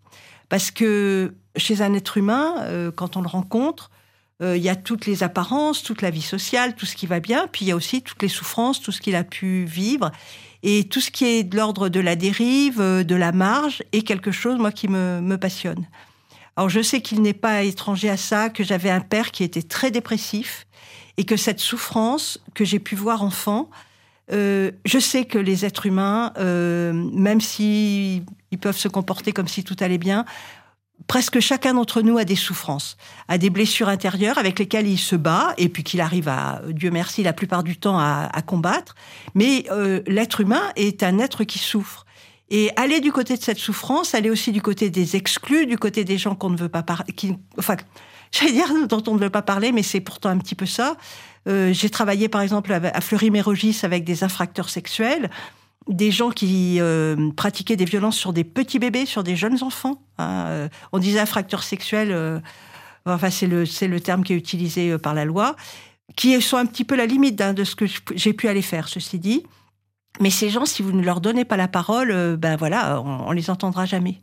Parce 0.49 0.71
que 0.71 1.35
chez 1.57 1.83
un 1.83 1.95
être 1.95 2.17
humain, 2.17 2.93
quand 2.95 3.17
on 3.17 3.23
le 3.23 3.27
rencontre, 3.27 3.91
euh, 3.91 3.96
il 4.41 4.63
y 4.63 4.69
a 4.69 4.77
toutes 4.77 5.07
les 5.07 5.23
apparences, 5.23 5.83
toute 5.83 6.03
la 6.03 6.11
vie 6.11 6.23
sociale, 6.23 6.75
tout 6.75 6.87
ce 6.87 6.95
qui 6.95 7.07
va 7.07 7.21
bien, 7.21 7.47
puis 7.51 7.65
il 7.65 7.69
y 7.69 7.73
a 7.73 7.77
aussi 7.77 8.03
toutes 8.03 8.23
les 8.23 8.29
souffrances, 8.29 8.83
tout 8.83 8.93
ce 8.93 9.01
qu'il 9.01 9.17
a 9.17 9.25
pu 9.25 9.65
vivre. 9.65 10.11
Et 10.69 10.85
tout 10.85 11.01
ce 11.01 11.13
qui 11.13 11.25
est 11.25 11.45
de 11.45 11.57
l'ordre 11.57 11.89
de 11.89 12.01
la 12.01 12.17
dérive, 12.17 12.81
euh, 12.81 13.05
de 13.05 13.15
la 13.15 13.31
marge, 13.31 13.85
est 13.93 14.03
quelque 14.03 14.33
chose, 14.33 14.59
moi, 14.59 14.73
qui 14.73 14.89
me, 14.89 15.37
passionne. 15.37 15.87
Alors 16.57 16.69
je 16.69 16.81
sais 16.81 17.03
qu'il 17.03 17.23
n'est 17.23 17.35
pas 17.35 17.63
étranger 17.63 18.09
à 18.09 18.17
ça, 18.17 18.49
que 18.49 18.65
j'avais 18.65 18.91
un 18.91 19.01
père 19.01 19.31
qui 19.31 19.45
était 19.45 19.63
très 19.63 19.93
dépressif, 19.93 20.67
et 21.19 21.25
que 21.25 21.37
cette 21.37 21.61
souffrance 21.61 22.41
que 22.55 22.65
j'ai 22.65 22.79
pu 22.79 22.97
voir 22.97 23.23
enfant, 23.23 23.71
euh, 24.33 24.73
je 24.85 24.99
sais 24.99 25.25
que 25.25 25.39
les 25.39 25.65
êtres 25.65 25.87
humains, 25.87 26.33
euh, 26.39 26.93
même 26.93 27.41
s'ils 27.41 28.25
ils 28.51 28.59
peuvent 28.59 28.77
se 28.77 28.89
comporter 28.89 29.33
comme 29.33 29.49
si 29.49 29.63
tout 29.63 29.77
allait 29.81 29.99
bien, 29.99 30.25
presque 31.07 31.41
chacun 31.41 31.75
d'entre 31.75 32.03
nous 32.03 32.19
a 32.19 32.25
des 32.25 32.37
souffrances, 32.37 32.97
a 33.29 33.39
des 33.39 33.51
blessures 33.51 33.89
intérieures 33.89 34.39
avec 34.39 34.59
lesquelles 34.59 34.89
il 34.89 34.99
se 34.99 35.17
bat 35.17 35.55
et 35.59 35.69
puis 35.69 35.85
qu'il 35.85 36.01
arrive 36.01 36.29
à, 36.29 36.63
Dieu 36.69 36.91
merci, 36.91 37.23
la 37.23 37.33
plupart 37.33 37.63
du 37.63 37.77
temps 37.77 37.99
à, 37.99 38.43
combattre. 38.45 38.95
Mais 39.35 39.67
euh, 39.71 40.03
l'être 40.07 40.41
humain 40.41 40.73
est 40.77 41.03
un 41.03 41.19
être 41.19 41.45
qui 41.45 41.59
souffre. 41.59 42.05
Et 42.49 42.71
aller 42.77 43.01
du 43.01 43.11
côté 43.11 43.37
de 43.37 43.43
cette 43.43 43.59
souffrance, 43.59 44.15
aller 44.15 44.31
aussi 44.31 44.53
du 44.53 44.63
côté 44.63 44.89
des 44.89 45.17
exclus, 45.17 45.67
du 45.67 45.79
côté 45.79 46.05
des 46.05 46.17
gens 46.17 46.37
qu'on 46.37 46.51
ne 46.51 46.57
veut 46.57 46.69
pas 46.69 46.85
parler, 46.85 47.13
enfin, 47.59 47.77
j'allais 48.33 48.53
dire 48.53 48.69
dont 48.89 49.03
on 49.09 49.15
ne 49.15 49.21
veut 49.21 49.31
pas 49.31 49.43
parler, 49.43 49.73
mais 49.73 49.83
c'est 49.83 50.01
pourtant 50.01 50.29
un 50.29 50.39
petit 50.39 50.55
peu 50.55 50.67
ça. 50.67 50.97
Euh, 51.49 51.73
j'ai 51.73 51.91
travaillé 51.91 52.29
par 52.29 52.41
exemple 52.41 52.73
à 52.73 53.01
Fleury-Mérogis 53.01 53.81
avec 53.83 54.05
des 54.05 54.25
infracteurs 54.25 54.69
sexuels 54.69 55.31
des 55.89 56.11
gens 56.11 56.31
qui 56.31 56.81
euh, 56.81 57.31
pratiquaient 57.37 57.77
des 57.77 57.85
violences 57.85 58.17
sur 58.17 58.33
des 58.33 58.45
petits 58.45 58.79
bébés, 58.79 59.07
sur 59.07 59.23
des 59.23 59.37
jeunes 59.37 59.63
enfants. 59.63 60.01
Hein, 60.19 60.47
euh, 60.49 60.69
on 60.93 60.99
disait 60.99 61.25
fracture 61.27 61.63
sexuelle, 61.63 62.11
euh, 62.13 62.41
enfin 63.05 63.31
c'est 63.31 63.47
le, 63.47 63.67
c'est 63.67 63.89
le 63.89 64.01
terme 64.01 64.25
qui 64.25 64.33
est 64.33 64.37
utilisé 64.37 64.99
par 64.99 65.15
la 65.15 65.25
loi, 65.25 65.57
qui 66.17 66.41
sont 66.43 66.57
un 66.57 66.67
petit 66.67 66.85
peu 66.85 66.97
la 66.97 67.07
limite 67.07 67.41
hein, 67.41 67.53
de 67.53 67.65
ce 67.65 67.77
que 67.77 67.87
j'ai 68.15 68.33
pu 68.33 68.49
aller 68.49 68.63
faire, 68.63 68.89
ceci 68.89 69.19
dit. 69.19 69.45
Mais 70.21 70.31
ces 70.31 70.49
gens, 70.49 70.65
si 70.65 70.83
vous 70.83 70.93
ne 70.93 71.03
leur 71.03 71.21
donnez 71.21 71.45
pas 71.45 71.57
la 71.57 71.69
parole, 71.69 72.37
ben 72.37 72.57
voilà, 72.57 73.03
on, 73.03 73.29
on 73.29 73.33
les 73.33 73.51
entendra 73.51 73.85
jamais. 73.85 74.23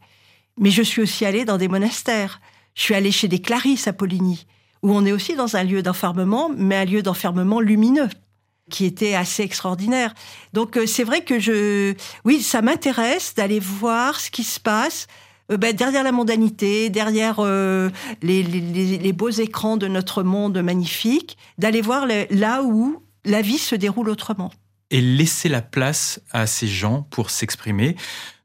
Mais 0.57 0.71
je 0.71 0.81
suis 0.81 1.01
aussi 1.01 1.25
allée 1.25 1.45
dans 1.45 1.57
des 1.57 1.67
monastères. 1.67 2.41
Je 2.73 2.81
suis 2.81 2.95
allée 2.95 3.11
chez 3.11 3.27
des 3.27 3.39
Clarisses 3.39 3.87
à 3.87 3.93
Poligny, 3.93 4.47
où 4.81 4.91
on 4.91 5.05
est 5.05 5.11
aussi 5.11 5.35
dans 5.35 5.55
un 5.55 5.63
lieu 5.63 5.83
d'enfermement, 5.83 6.49
mais 6.55 6.77
un 6.77 6.85
lieu 6.85 7.03
d'enfermement 7.03 7.59
lumineux 7.59 8.09
qui 8.73 8.85
était 8.85 9.13
assez 9.13 9.43
extraordinaire. 9.43 10.15
Donc 10.51 10.77
euh, 10.77 10.87
c'est 10.87 11.03
vrai 11.03 11.23
que 11.23 11.37
je, 11.37 11.93
oui, 12.25 12.41
ça 12.41 12.63
m'intéresse 12.63 13.35
d'aller 13.35 13.59
voir 13.59 14.19
ce 14.19 14.31
qui 14.31 14.43
se 14.43 14.59
passe. 14.59 15.05
Euh, 15.51 15.57
ben, 15.57 15.75
derrière 15.75 16.03
la 16.03 16.11
mondanité, 16.11 16.89
derrière 16.89 17.35
euh, 17.37 17.91
les, 18.23 19.13
beaux 19.13 19.29
écrans 19.29 19.77
de 19.77 19.87
notre 19.87 20.23
monde 20.23 20.57
magnifique, 20.63 21.37
d'aller 21.59 21.81
voir 21.81 22.07
là 22.31 22.63
où 22.63 23.03
la 23.25 23.43
vie 23.43 23.59
se 23.59 23.75
déroule 23.75 24.09
autrement. 24.09 24.51
Et 24.89 25.01
laisser 25.01 25.49
la 25.49 25.61
place 25.61 26.19
à 26.31 26.47
ces 26.47 26.67
gens 26.67 27.05
pour 27.11 27.29
s'exprimer. 27.29 27.95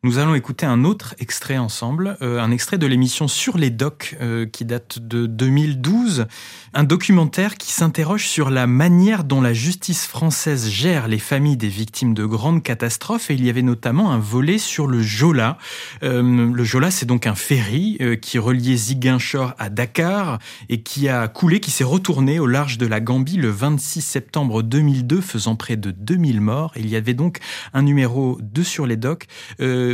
Nous 0.05 0.19
allons 0.19 0.37
écouter 0.37 0.65
un 0.65 0.85
autre 0.85 1.17
extrait 1.19 1.59
ensemble, 1.59 2.17
euh, 2.23 2.39
un 2.39 2.53
extrait 2.53 2.79
de 2.79 2.87
l'émission 2.87 3.27
Sur 3.27 3.59
les 3.59 3.71
docs 3.71 4.17
euh, 4.21 4.47
qui 4.47 4.65
date 4.65 5.01
de 5.01 5.27
2012, 5.27 6.27
un 6.73 6.85
documentaire 6.85 7.57
qui 7.57 7.73
s'interroge 7.73 8.29
sur 8.29 8.51
la 8.51 8.69
manière 8.69 9.25
dont 9.25 9.41
la 9.41 9.53
justice 9.53 10.07
française 10.07 10.69
gère 10.69 11.09
les 11.09 11.19
familles 11.19 11.57
des 11.57 11.69
victimes 11.69 12.15
de 12.15 12.25
grandes 12.27 12.63
catastrophes 12.63 13.33
et 13.33 13.35
il 13.35 13.45
y 13.45 13.51
avait 13.51 13.63
notamment 13.63 14.13
un 14.13 14.21
volet 14.21 14.59
sur 14.59 14.87
le 14.87 15.03
Jola. 15.03 15.59
Euh, 16.05 16.53
le 16.53 16.63
Jola, 16.63 16.93
c'est 16.93 17.07
donc 17.07 17.27
un 17.27 17.35
ferry 17.35 17.99
qui 18.23 18.39
reliait 18.39 18.77
Ziguinchor 18.77 19.55
à 19.59 19.69
Dakar 19.69 20.39
et 20.69 20.81
qui 20.81 21.09
a 21.09 21.27
coulé, 21.27 21.59
qui 21.59 21.73
s'est 21.73 21.83
retourné 21.83 22.39
au 22.39 22.47
large 22.47 22.79
de 22.79 22.87
la 22.87 23.01
Gambie 23.01 23.37
le 23.37 23.51
26 23.51 24.03
septembre 24.03 24.63
2002, 24.63 25.21
faisant 25.21 25.57
près 25.57 25.77
de 25.77 25.91
2000 25.91 26.41
morts. 26.41 26.73
il 26.77 26.89
y 26.89 26.95
avait 26.95 27.15
donc 27.15 27.39
un 27.75 27.83
numéro 27.83 28.39
de 28.41 28.63
Sur 28.63 28.87
les 28.87 28.97
docs 28.97 29.27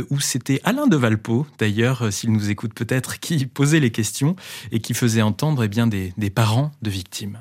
où 0.09 0.19
c'était 0.19 0.61
Alain 0.63 0.87
de 0.87 0.95
Valpo, 0.95 1.45
d'ailleurs, 1.59 2.03
euh, 2.03 2.11
s'il 2.11 2.31
nous 2.31 2.49
écoute 2.49 2.73
peut-être, 2.73 3.19
qui 3.19 3.45
posait 3.45 3.79
les 3.79 3.91
questions 3.91 4.35
et 4.71 4.79
qui 4.79 4.93
faisait 4.93 5.21
entendre 5.21 5.63
eh 5.63 5.67
bien, 5.67 5.87
des, 5.87 6.13
parents 6.33 6.71
de 6.81 6.89
victimes. 6.89 7.39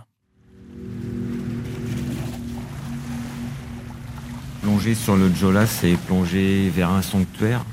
Plonger 4.63 4.95
sur 4.95 5.17
le 5.17 5.33
Jola, 5.35 5.67
c'est 5.67 5.97
plonger 6.07 6.71
vers 6.71 6.91
un 6.91 7.03
sanctuaire? 7.03 7.65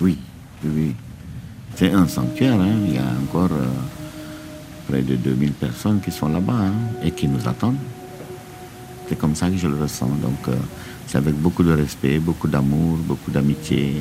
Oui, 0.00 0.18
oui. 0.64 0.94
C'est 1.76 1.92
un 1.92 2.06
sanctuaire, 2.08 2.60
hein. 2.60 2.76
il 2.86 2.94
y 2.94 2.98
a 2.98 3.06
encore 3.22 3.52
euh, 3.52 3.66
près 4.88 5.02
de 5.02 5.16
2000 5.16 5.52
personnes 5.52 6.00
qui 6.00 6.10
sont 6.10 6.28
là-bas 6.28 6.52
hein, 6.52 6.72
et 7.02 7.10
qui 7.12 7.28
nous 7.28 7.48
attendent. 7.48 7.76
C'est 9.08 9.18
comme 9.18 9.34
ça 9.34 9.50
que 9.50 9.56
je 9.56 9.68
le 9.68 9.80
ressens. 9.80 10.08
Donc, 10.22 10.48
c'est 11.12 11.18
avec 11.18 11.34
beaucoup 11.34 11.62
de 11.62 11.72
respect, 11.72 12.18
beaucoup 12.18 12.48
d'amour, 12.48 12.96
beaucoup 13.06 13.30
d'amitié. 13.30 13.96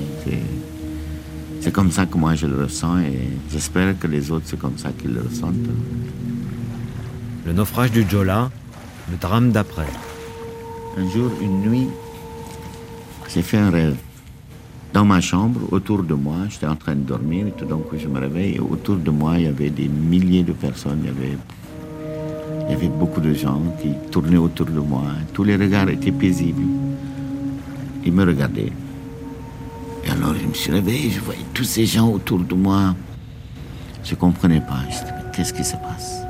C'est 1.59 1.73
comme 1.73 1.91
ça 1.91 2.05
que 2.05 2.17
moi 2.17 2.35
je 2.35 2.47
le 2.47 2.63
ressens 2.63 2.99
et 2.99 3.27
j'espère 3.51 3.99
que 3.99 4.07
les 4.07 4.31
autres 4.31 4.45
c'est 4.45 4.57
comme 4.57 4.77
ça 4.77 4.91
qu'ils 4.93 5.13
le 5.13 5.19
ressentent. 5.19 5.67
Le 7.45 7.51
naufrage 7.51 7.91
du 7.91 8.09
Jola, 8.09 8.49
le 9.11 9.17
drame 9.17 9.51
d'après. 9.51 9.89
Un 10.97 11.09
jour, 11.09 11.31
une 11.41 11.61
nuit, 11.69 11.87
j'ai 13.27 13.41
fait 13.41 13.57
un 13.57 13.71
rêve. 13.71 13.97
Dans 14.93 15.03
ma 15.03 15.19
chambre, 15.19 15.59
autour 15.71 16.03
de 16.03 16.13
moi, 16.13 16.37
j'étais 16.49 16.67
en 16.67 16.77
train 16.77 16.95
de 16.95 17.01
dormir 17.01 17.47
et 17.47 17.51
tout 17.51 17.65
d'un 17.65 17.79
coup 17.79 17.97
je 17.97 18.07
me 18.07 18.21
réveille 18.21 18.55
et 18.55 18.59
autour 18.61 18.95
de 18.95 19.11
moi 19.11 19.33
il 19.37 19.43
y 19.43 19.47
avait 19.47 19.69
des 19.69 19.89
milliers 19.89 20.43
de 20.43 20.53
personnes, 20.53 20.99
il 21.03 21.07
y 21.07 21.09
avait, 21.09 21.37
il 22.67 22.71
y 22.71 22.73
avait 22.73 22.87
beaucoup 22.87 23.19
de 23.19 23.33
gens 23.33 23.61
qui 23.81 23.89
tournaient 24.11 24.37
autour 24.37 24.67
de 24.67 24.79
moi. 24.79 25.03
Tous 25.33 25.43
les 25.43 25.57
regards 25.57 25.89
étaient 25.89 26.13
paisibles. 26.13 26.90
Il 28.05 28.13
me 28.13 28.25
regardait. 28.25 28.71
Et 30.03 30.09
alors 30.09 30.33
je 30.35 30.47
me 30.47 30.53
suis 30.53 30.71
réveillé, 30.71 31.11
je 31.11 31.19
voyais 31.19 31.45
tous 31.53 31.63
ces 31.63 31.85
gens 31.85 32.09
autour 32.09 32.39
de 32.39 32.55
moi. 32.55 32.95
Je 34.03 34.11
ne 34.11 34.19
comprenais 34.19 34.61
pas. 34.61 34.79
Je 34.89 34.99
disais, 34.99 35.13
mais 35.15 35.31
qu'est-ce 35.31 35.53
qui 35.53 35.63
se 35.63 35.75
passe? 35.75 36.21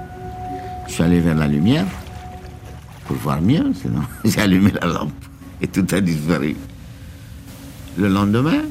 Je 0.88 0.93
suis 0.93 1.03
allé 1.03 1.19
vers 1.22 1.36
la 1.36 1.47
lumière 1.47 1.86
pour 3.05 3.15
voir 3.17 3.41
mieux, 3.41 3.72
sinon 3.74 4.01
j'ai 4.26 4.41
allumé 4.41 4.72
la 4.82 4.88
lampe 4.88 5.13
et 5.61 5.67
tout 5.67 5.86
a 5.91 6.01
disparu. 6.01 6.55
Le 7.97 8.07
lendemain, 8.07 8.63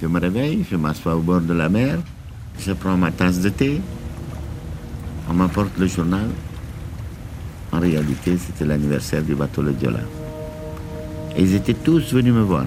je 0.00 0.06
me 0.06 0.20
réveille, 0.20 0.64
je 0.70 0.76
m'assois 0.76 1.16
au 1.16 1.20
bord 1.20 1.40
de 1.40 1.52
la 1.52 1.68
mer, 1.68 1.98
je 2.58 2.72
prends 2.72 2.96
ma 2.96 3.10
tasse 3.10 3.40
de 3.40 3.48
thé, 3.48 3.80
on 5.28 5.34
m'apporte 5.34 5.76
le 5.78 5.86
journal. 5.86 6.26
En 7.72 7.80
réalité, 7.80 8.38
c'était 8.38 8.64
l'anniversaire 8.64 9.22
du 9.22 9.34
bateau 9.34 9.60
Le 9.62 9.72
Diola. 9.72 10.00
Ils 11.36 11.54
étaient 11.54 11.74
tous 11.74 12.12
venus 12.12 12.32
me 12.32 12.42
voir. 12.42 12.66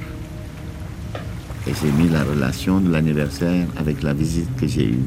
Et 1.68 1.72
j'ai 1.82 1.92
mis 1.92 2.10
la 2.10 2.24
relation 2.24 2.80
de 2.80 2.92
l'anniversaire 2.92 3.68
avec 3.78 4.04
la 4.04 4.14
visite 4.14 4.50
que 4.58 4.68
j'ai 4.68 4.90
eue. 4.90 5.06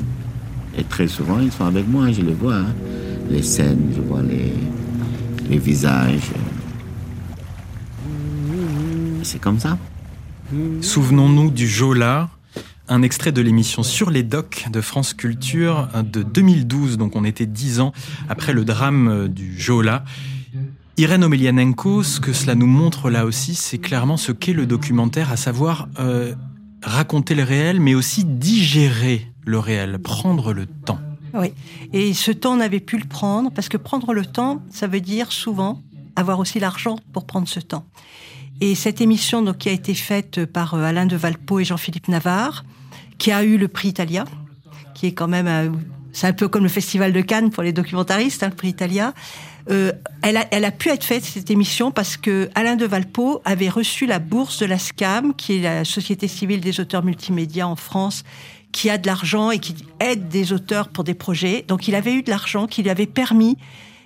Et 0.79 0.85
très 0.85 1.09
souvent, 1.09 1.41
ils 1.41 1.53
sont 1.53 1.65
avec 1.65 1.87
moi, 1.87 2.11
je 2.11 2.23
les 2.23 2.35
vois. 2.35 2.57
Hein. 2.57 2.75
Les 3.31 3.43
scènes, 3.43 3.93
je 3.95 4.01
vois 4.01 4.23
les, 4.23 4.53
les 5.49 5.59
visages. 5.59 6.31
c'est 9.23 9.41
comme 9.41 9.59
ça. 9.59 9.79
Souvenons-nous 10.83 11.51
du 11.51 11.67
Jola, 11.67 12.29
un 12.89 13.03
extrait 13.03 13.33
de 13.33 13.41
l'émission 13.41 13.83
Sur 13.83 14.11
les 14.11 14.23
docks 14.23 14.67
de 14.71 14.81
France 14.81 15.15
Culture 15.15 15.89
de 16.05 16.23
2012, 16.23 16.99
donc 16.99 17.17
on 17.17 17.25
était 17.25 17.47
dix 17.47 17.81
ans 17.81 17.93
après 18.29 18.53
le 18.53 18.65
drame 18.65 19.29
du 19.29 19.59
Jola. 19.59 20.05
Irène 20.97 21.25
Omelianenko, 21.25 22.05
ce 22.05 22.21
que 22.21 22.33
cela 22.33 22.55
nous 22.55 22.69
montre 22.69 23.11
là 23.11 23.27
aussi, 23.27 23.57
c'est 23.57 23.79
clairement 23.79 24.17
ce 24.17 24.31
qu'est 24.31 24.53
le 24.53 24.65
documentaire, 24.65 25.33
à 25.33 25.37
savoir 25.37 25.89
euh, 25.99 26.37
raconter 26.83 27.35
le 27.35 27.43
réel, 27.43 27.81
mais 27.81 27.97
aussi 27.97 28.25
digérer 28.25 29.27
le 29.45 29.59
réel, 29.59 29.99
prendre 29.99 30.53
le 30.53 30.67
temps. 30.67 31.01
Oui, 31.33 31.53
et 31.93 32.15
ce 32.15 32.31
temps, 32.31 32.57
on 32.57 32.61
avait 32.61 32.79
pu 32.79 32.97
le 32.97 33.07
prendre, 33.07 33.51
parce 33.51 33.69
que 33.69 33.77
prendre 33.77 34.15
le 34.15 34.25
temps, 34.25 34.63
ça 34.71 34.87
veut 34.87 35.01
dire 35.01 35.33
souvent 35.33 35.83
avoir 36.15 36.39
aussi 36.39 36.61
l'argent 36.61 36.97
pour 37.13 37.27
prendre 37.27 37.49
ce 37.49 37.59
temps. 37.59 37.85
Et 38.61 38.77
cette 38.77 39.01
émission 39.01 39.43
donc, 39.43 39.59
qui 39.59 39.69
a 39.69 39.73
été 39.73 39.95
faite 39.95 40.45
par 40.47 40.75
euh, 40.75 40.85
Alain 40.85 41.07
de 41.07 41.17
Valpo 41.17 41.59
et 41.59 41.65
Jean-Philippe 41.65 42.07
Navarre, 42.07 42.65
qui 43.19 43.33
a 43.33 43.43
eu 43.43 43.59
le 43.59 43.67
prix 43.67 43.89
Italia, 43.89 44.27
qui 44.95 45.07
est 45.07 45.13
quand 45.13 45.27
même, 45.27 45.49
euh, 45.49 45.71
c'est 46.13 46.29
un 46.29 46.33
peu 46.33 46.47
comme 46.47 46.63
le 46.63 46.69
Festival 46.69 47.13
de 47.13 47.21
Cannes 47.21 47.51
pour 47.51 47.65
les 47.65 47.73
documentaristes, 47.73 48.45
hein, 48.45 48.51
le 48.51 48.55
prix 48.55 48.69
Italia. 48.69 49.13
Euh, 49.71 49.93
elle, 50.23 50.37
a, 50.37 50.47
elle 50.51 50.65
a 50.65 50.71
pu 50.71 50.91
être 50.91 51.05
faite 51.05 51.25
cette 51.25 51.51
émission 51.51 51.91
parce 51.91 52.17
que 52.17 52.51
Alain 52.55 52.77
de 52.77 52.85
Valpo 52.85 53.41
avait 53.45 53.69
reçu 53.69 54.07
la 54.07 54.19
bourse 54.19 54.59
de 54.59 54.67
la 54.67 54.79
SCAM, 54.79 55.35
qui 55.35 55.57
est 55.57 55.63
la 55.63 55.85
Société 55.85 56.29
civile 56.29 56.61
des 56.61 56.81
auteurs 56.81 57.03
multimédia 57.03 57.67
en 57.67 57.77
France, 57.77 58.25
qui 58.73 58.91
a 58.91 58.99
de 58.99 59.07
l'argent 59.07 59.51
et 59.51 59.59
qui 59.59 59.75
aide 60.01 60.29
des 60.29 60.53
auteurs 60.53 60.89
pour 60.89 61.05
des 61.05 61.15
projets. 61.15 61.65
Donc 61.67 61.89
il 61.89 61.95
avait 61.95 62.13
eu 62.13 62.23
de 62.23 62.31
l'argent 62.31 62.67
qui 62.67 62.83
lui 62.83 62.91
avait 62.91 63.07
permis 63.07 63.57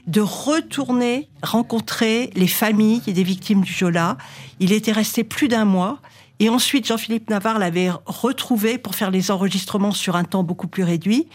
de 0.07 0.21
retourner 0.21 1.29
rencontrer 1.43 2.31
les 2.35 2.47
familles 2.47 3.01
des 3.01 3.23
victimes 3.23 3.63
du 3.63 3.73
Jola. 3.73 4.17
Il 4.59 4.73
était 4.73 4.93
resté 4.93 5.23
plus 5.25 5.49
d'un 5.49 5.65
mois. 5.65 6.01
Et 6.41 6.49
ensuite, 6.49 6.87
Jean-Philippe 6.87 7.31
Navarre 7.31 7.59
l'avait 7.59 7.91
retrouvé 8.07 8.79
pour 8.79 8.95
faire 8.95 9.11
les 9.11 9.31
enregistrements 9.31 9.93
sur 9.93 10.17
un 10.17 10.25
temps 10.25 10.45
beaucoup 10.45 10.69
plus 10.69 10.85
réduit. 10.85 11.29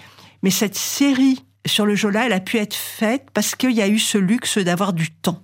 Mais 0.44 0.50
cette 0.50 0.76
série 0.76 1.44
sur 1.66 1.86
le 1.86 1.96
Jola, 1.96 2.26
elle 2.26 2.34
a 2.34 2.40
pu 2.40 2.58
être 2.58 2.76
faite 2.76 3.28
parce 3.34 3.56
qu'il 3.56 3.72
y 3.72 3.82
a 3.82 3.88
eu 3.88 4.00
ce 4.00 4.18
luxe 4.18 4.58
d'avoir 4.58 4.94
du 4.94 5.12
temps. 5.12 5.44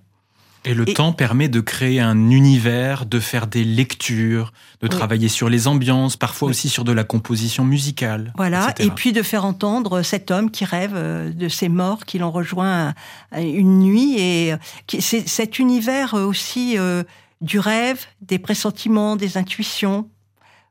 Et 0.66 0.74
le 0.74 0.86
temps 0.86 1.14
permet 1.14 1.48
de 1.48 1.62
créer 1.62 2.02
un 2.02 2.30
univers, 2.30 3.06
de 3.06 3.20
faire 3.20 3.48
des 3.48 3.64
lectures, 3.64 4.52
de 4.82 4.88
travailler 4.88 5.30
sur 5.30 5.48
les 5.48 5.68
ambiances, 5.68 6.18
parfois 6.18 6.50
aussi 6.50 6.68
sur 6.68 6.84
de 6.84 6.92
la 6.92 7.06
composition 7.06 7.64
musicale. 7.64 8.34
Voilà, 8.36 8.74
et 8.80 8.90
puis 8.90 9.14
de 9.14 9.22
faire 9.22 9.46
entendre 9.46 10.02
cet 10.02 10.32
homme 10.32 10.52
qui 10.52 10.66
rêve 10.66 10.94
euh, 10.96 11.32
de 11.32 11.48
ses 11.48 11.70
morts 11.70 12.04
qui 12.06 12.20
l'ont 12.20 12.32
rejoint 12.32 12.94
une 13.38 13.80
nuit. 13.80 14.20
Et 14.20 14.54
euh, 14.54 14.58
c'est 15.00 15.28
cet 15.30 15.60
univers 15.60 16.14
aussi 16.14 16.78
euh, 16.78 17.04
du 17.40 17.58
rêve, 17.60 18.06
des 18.22 18.38
pressentiments, 18.38 19.16
des 19.16 19.38
intuitions, 19.38 20.10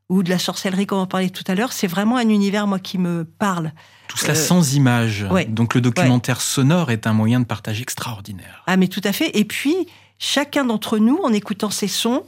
ou 0.09 0.23
de 0.23 0.29
la 0.29 0.39
sorcellerie, 0.39 0.87
comme 0.87 0.99
on 0.99 1.05
parlait 1.05 1.29
tout 1.29 1.43
à 1.47 1.55
l'heure. 1.55 1.71
C'est 1.71 1.87
vraiment 1.87 2.17
un 2.17 2.27
univers, 2.27 2.67
moi, 2.67 2.79
qui 2.79 2.97
me 2.97 3.23
parle. 3.23 3.71
Tout 4.07 4.17
cela 4.17 4.35
sans 4.35 4.73
image. 4.73 5.27
Donc 5.49 5.75
le 5.75 5.81
documentaire 5.81 6.41
sonore 6.41 6.91
est 6.91 7.05
un 7.05 7.13
moyen 7.13 7.39
de 7.39 7.45
partage 7.45 7.79
extraordinaire. 7.79 8.63
Ah 8.65 8.75
mais 8.75 8.87
tout 8.87 9.01
à 9.03 9.13
fait. 9.13 9.37
Et 9.37 9.45
puis 9.45 9.75
chacun 10.17 10.65
d'entre 10.65 10.97
nous, 10.97 11.19
en 11.23 11.31
écoutant 11.31 11.69
ces 11.69 11.87
sons, 11.87 12.23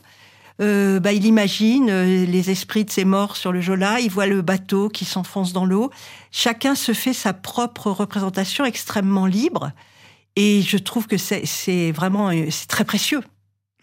euh, 0.61 0.99
bah, 0.99 1.11
il 1.11 1.25
imagine 1.25 1.89
euh, 1.89 2.25
les 2.25 2.51
esprits 2.51 2.85
de 2.85 2.91
ses 2.91 3.03
morts 3.03 3.35
sur 3.35 3.51
le 3.51 3.61
Jola, 3.61 3.99
il 3.99 4.11
voit 4.11 4.27
le 4.27 4.43
bateau 4.43 4.89
qui 4.89 5.05
s'enfonce 5.05 5.53
dans 5.53 5.65
l'eau. 5.65 5.89
Chacun 6.31 6.75
se 6.75 6.93
fait 6.93 7.13
sa 7.13 7.33
propre 7.33 7.89
représentation 7.89 8.63
extrêmement 8.63 9.25
libre. 9.25 9.71
Et 10.35 10.61
je 10.61 10.77
trouve 10.77 11.07
que 11.07 11.17
c'est 11.17 11.91
vraiment 11.91 12.29
euh, 12.29 12.45
c'est 12.51 12.67
très 12.67 12.85
précieux. 12.85 13.21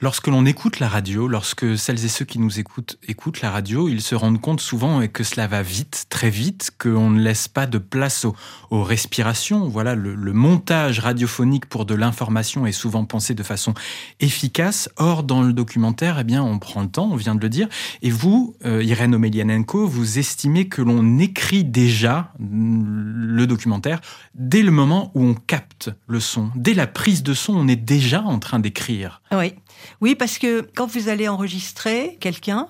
Lorsque 0.01 0.29
l'on 0.29 0.47
écoute 0.47 0.79
la 0.79 0.89
radio, 0.89 1.27
lorsque 1.27 1.77
celles 1.77 2.05
et 2.05 2.09
ceux 2.09 2.25
qui 2.25 2.39
nous 2.39 2.61
écoutent 2.61 2.99
écoutent 3.09 3.41
la 3.41 3.51
radio, 3.51 3.89
ils 3.89 4.01
se 4.01 4.15
rendent 4.15 4.41
compte 4.41 4.61
souvent 4.61 5.05
que 5.09 5.25
cela 5.25 5.49
va 5.49 5.63
vite, 5.63 6.07
très 6.09 6.31
vite, 6.31 6.71
qu'on 6.79 7.11
ne 7.11 7.21
laisse 7.21 7.49
pas 7.49 7.67
de 7.67 7.79
place 7.79 8.25
aux, 8.71 8.85
respirations. 8.85 9.67
Voilà, 9.67 9.97
le, 9.97 10.15
montage 10.33 11.01
radiophonique 11.01 11.67
pour 11.67 11.85
de 11.85 11.97
l'information 11.97 12.65
est 12.65 12.71
souvent 12.71 13.05
pensé 13.07 13.35
de 13.35 13.43
façon 13.43 13.75
efficace. 14.21 14.89
Or, 14.99 15.25
dans 15.25 15.43
le 15.43 15.53
documentaire, 15.53 16.21
eh 16.21 16.25
bien, 16.25 16.45
on 16.45 16.61
prend 16.61 16.83
le 16.83 16.89
temps, 16.89 17.11
on 17.11 17.17
vient 17.17 17.35
de 17.35 17.41
le 17.41 17.49
dire. 17.49 17.67
Et 18.01 18.11
vous, 18.11 18.55
euh, 18.65 18.85
Irène 18.85 19.17
Omelianenko, 19.17 19.89
vous 19.89 20.21
estimez 20.21 20.69
que 20.69 20.81
l'on 20.81 21.19
écrit 21.19 21.65
déjà 21.65 22.33
le 22.39 23.47
documentaire 23.49 24.01
dès 24.37 24.63
le 24.63 24.71
moment 24.71 25.11
où 25.17 25.25
on 25.25 25.35
capte 25.35 25.91
le 26.07 26.21
son. 26.21 26.53
Dès 26.55 26.75
la 26.75 26.87
prise 26.87 27.25
de 27.25 27.35
son, 27.35 27.55
on 27.57 27.67
est 27.67 27.75
déjà 27.75 28.23
en 28.23 28.39
train 28.39 28.61
d'écrire. 28.61 29.23
Oui. 29.33 29.55
Oui, 30.01 30.15
parce 30.15 30.39
que 30.39 30.61
quand 30.75 30.87
vous 30.87 31.09
allez 31.09 31.29
enregistrer 31.29 32.17
quelqu'un, 32.21 32.69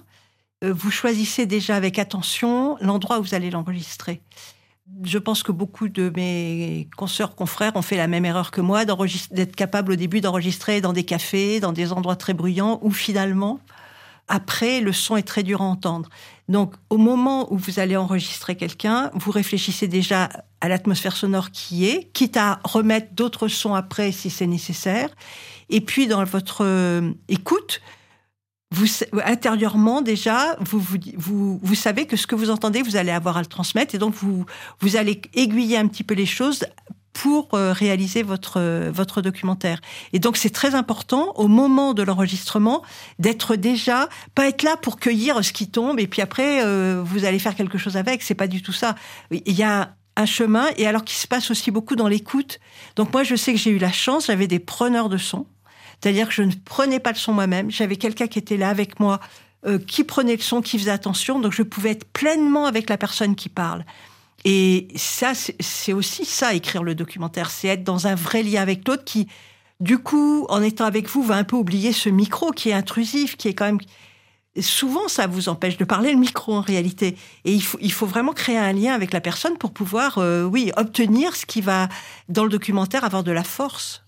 euh, 0.65 0.73
vous 0.73 0.91
choisissez 0.91 1.47
déjà 1.47 1.77
avec 1.77 1.99
attention 1.99 2.77
l'endroit 2.81 3.19
où 3.19 3.23
vous 3.23 3.35
allez 3.35 3.51
l'enregistrer. 3.51 4.23
Je 5.05 5.19
pense 5.19 5.43
que 5.43 5.53
beaucoup 5.53 5.89
de 5.89 6.11
mes 6.17 6.89
consoeurs, 6.97 7.35
confrères 7.35 7.77
ont 7.77 7.83
fait 7.83 7.97
la 7.97 8.07
même 8.07 8.25
erreur 8.25 8.51
que 8.51 8.63
moi, 8.63 8.85
d'être 8.87 9.55
capable 9.55 9.93
au 9.93 9.97
début 9.97 10.23
d'enregistrer 10.23 10.81
dans 10.81 10.95
des 10.95 11.05
cafés, 11.05 11.61
dans 11.61 11.73
des 11.73 11.93
endroits 11.93 12.17
très 12.17 12.33
bruyants, 12.33 12.79
où 12.83 12.91
finalement, 12.91 13.61
après, 14.29 14.81
le 14.81 14.93
son 14.93 15.17
est 15.17 15.23
très 15.23 15.43
dur 15.43 15.61
à 15.61 15.65
entendre. 15.65 16.09
Donc, 16.49 16.75
au 16.89 16.97
moment 16.97 17.53
où 17.53 17.59
vous 17.59 17.79
allez 17.79 17.97
enregistrer 17.97 18.57
quelqu'un, 18.57 19.11
vous 19.15 19.31
réfléchissez 19.31 19.87
déjà 19.87 20.31
à 20.61 20.69
l'atmosphère 20.69 21.17
sonore 21.17 21.51
qui 21.51 21.87
est, 21.87 22.11
quitte 22.13 22.37
à 22.37 22.61
remettre 22.65 23.13
d'autres 23.13 23.49
sons 23.49 23.75
après 23.75 24.13
si 24.13 24.31
c'est 24.31 24.47
nécessaire. 24.47 25.11
Et 25.69 25.83
puis, 25.83 26.07
dans 26.07 26.25
votre 26.25 26.65
euh, 26.65 27.13
écoute, 27.29 27.83
vous, 28.71 28.87
intérieurement 29.25 30.03
déjà, 30.03 30.57
vous, 30.61 30.81
vous, 30.81 31.61
vous, 31.63 31.75
savez 31.75 32.07
que 32.07 32.17
ce 32.17 32.27
que 32.27 32.35
vous 32.35 32.51
entendez, 32.51 32.83
vous 32.83 32.97
allez 32.97 33.11
avoir 33.11 33.37
à 33.37 33.41
le 33.41 33.47
transmettre, 33.47 33.95
et 33.95 33.99
donc 33.99 34.15
vous, 34.15 34.45
vous 34.81 34.97
allez 34.97 35.21
aiguiller 35.35 35.77
un 35.77 35.87
petit 35.87 36.05
peu 36.05 36.15
les 36.15 36.27
choses 36.27 36.65
pour 37.13 37.49
euh, 37.55 37.73
réaliser 37.73 38.23
votre 38.23 38.91
votre 38.91 39.23
documentaire. 39.23 39.81
Et 40.13 40.19
donc 40.19 40.37
c'est 40.37 40.51
très 40.51 40.75
important 40.75 41.33
au 41.37 41.49
moment 41.49 41.95
de 41.95 42.03
l'enregistrement 42.03 42.83
d'être 43.19 43.57
déjà 43.57 44.09
pas 44.35 44.49
être 44.49 44.63
là 44.63 44.77
pour 44.77 44.99
cueillir 44.99 45.45
ce 45.45 45.53
qui 45.53 45.69
tombe 45.69 45.99
et 46.01 46.07
puis 46.07 46.23
après 46.23 46.65
euh, 46.65 47.03
vous 47.05 47.25
allez 47.25 47.39
faire 47.39 47.55
quelque 47.55 47.79
chose 47.79 47.97
avec. 47.97 48.23
C'est 48.23 48.35
pas 48.35 48.49
du 48.49 48.63
tout 48.63 48.73
ça. 48.73 48.95
Il 49.31 49.55
y 49.55 49.63
a 49.63 49.95
un 50.17 50.27
chemin 50.27 50.67
et 50.77 50.87
alors 50.87 51.05
qu'il 51.05 51.17
se 51.17 51.27
passe 51.27 51.51
aussi 51.51 51.71
beaucoup 51.71 51.97
dans 51.97 52.09
l'écoute. 52.09 52.61
Donc 52.97 53.13
moi 53.13 53.23
je 53.23 53.37
sais 53.37 53.53
que 53.53 53.59
j'ai 53.59 53.71
eu 53.71 53.79
la 53.79 53.93
chance, 53.93 54.27
j'avais 54.27 54.47
des 54.47 54.59
preneurs 54.59 55.09
de 55.09 55.19
son 55.19 55.47
c'est-à-dire 56.01 56.29
que 56.29 56.35
je 56.35 56.43
ne 56.43 56.53
prenais 56.65 57.01
pas 57.01 57.13
le 57.13 57.17
son 57.17 57.33
moi-même. 57.33 57.71
J'avais 57.71 57.97
quelqu'un 57.97 58.27
qui 58.27 58.39
était 58.39 58.57
là 58.57 58.69
avec 58.69 59.01
moi, 59.01 59.21
euh, 59.67 59.79
qui 59.79 60.05
prenait 60.05 60.37
le 60.37 60.43
son, 60.43 60.63
qui 60.63 60.79
faisait 60.79 60.91
attention. 60.91 61.41
Donc 61.41 61.53
je 61.53 61.63
pouvais 61.63 61.91
être 61.91 62.05
pleinement 62.05 62.67
avec 62.67 62.89
la 62.89 62.97
personne 62.97 63.35
qui 63.35 63.49
parle. 63.49 63.85
Et 64.45 64.89
ça, 64.95 65.33
c'est 65.35 65.93
aussi 65.93 66.25
ça, 66.25 66.55
écrire 66.55 66.83
le 66.83 66.95
documentaire. 66.95 67.51
C'est 67.51 67.69
être 67.69 67.85
dans 67.85 68.07
un 68.07 68.15
vrai 68.15 68.43
lien 68.43 68.63
avec 68.63 68.87
l'autre 68.87 69.05
qui, 69.05 69.29
du 69.81 69.99
coup, 69.99 70.47
en 70.49 70.63
étant 70.63 70.85
avec 70.85 71.09
vous, 71.09 71.23
va 71.23 71.37
un 71.37 71.45
peu 71.45 71.57
oublier 71.57 71.93
ce 71.93 72.09
micro 72.09 72.53
qui 72.53 72.71
est 72.71 72.75
intrusif, 72.75 73.37
qui 73.37 73.49
est 73.49 73.55
quand 73.55 73.67
même... 73.67 73.81
Souvent, 74.61 75.07
ça 75.07 75.29
vous 75.29 75.49
empêche 75.49 75.77
de 75.77 75.85
parler 75.85 76.11
le 76.11 76.19
micro 76.19 76.55
en 76.55 76.61
réalité. 76.61 77.17
Et 77.45 77.53
il 77.53 77.63
faut, 77.63 77.79
il 77.81 77.93
faut 77.93 78.07
vraiment 78.07 78.33
créer 78.33 78.59
un 78.59 78.73
lien 78.73 78.93
avec 78.93 79.13
la 79.13 79.21
personne 79.21 79.57
pour 79.57 79.73
pouvoir, 79.73 80.19
euh, 80.19 80.45
oui, 80.45 80.73
obtenir 80.77 81.37
ce 81.37 81.47
qui 81.47 81.61
va, 81.61 81.89
dans 82.29 82.43
le 82.43 82.51
documentaire, 82.51 83.05
avoir 83.05 83.23
de 83.23 83.31
la 83.31 83.45
force. 83.45 84.03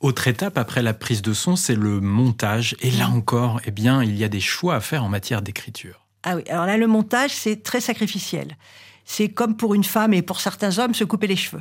Autre 0.00 0.28
étape 0.28 0.58
après 0.58 0.82
la 0.82 0.94
prise 0.94 1.22
de 1.22 1.32
son, 1.32 1.56
c'est 1.56 1.74
le 1.74 2.00
montage. 2.00 2.76
Et 2.80 2.90
là 2.90 3.08
encore, 3.08 3.60
eh 3.64 3.70
bien, 3.70 4.02
il 4.02 4.16
y 4.16 4.24
a 4.24 4.28
des 4.28 4.40
choix 4.40 4.76
à 4.76 4.80
faire 4.80 5.02
en 5.02 5.08
matière 5.08 5.42
d'écriture. 5.42 6.06
Ah 6.22 6.36
oui, 6.36 6.42
alors 6.48 6.66
là, 6.66 6.76
le 6.76 6.86
montage, 6.86 7.30
c'est 7.30 7.62
très 7.62 7.80
sacrificiel. 7.80 8.56
C'est 9.12 9.28
comme 9.28 9.58
pour 9.58 9.74
une 9.74 9.84
femme 9.84 10.14
et 10.14 10.22
pour 10.22 10.40
certains 10.40 10.78
hommes, 10.78 10.94
se 10.94 11.04
couper 11.04 11.26
les 11.26 11.36
cheveux. 11.36 11.60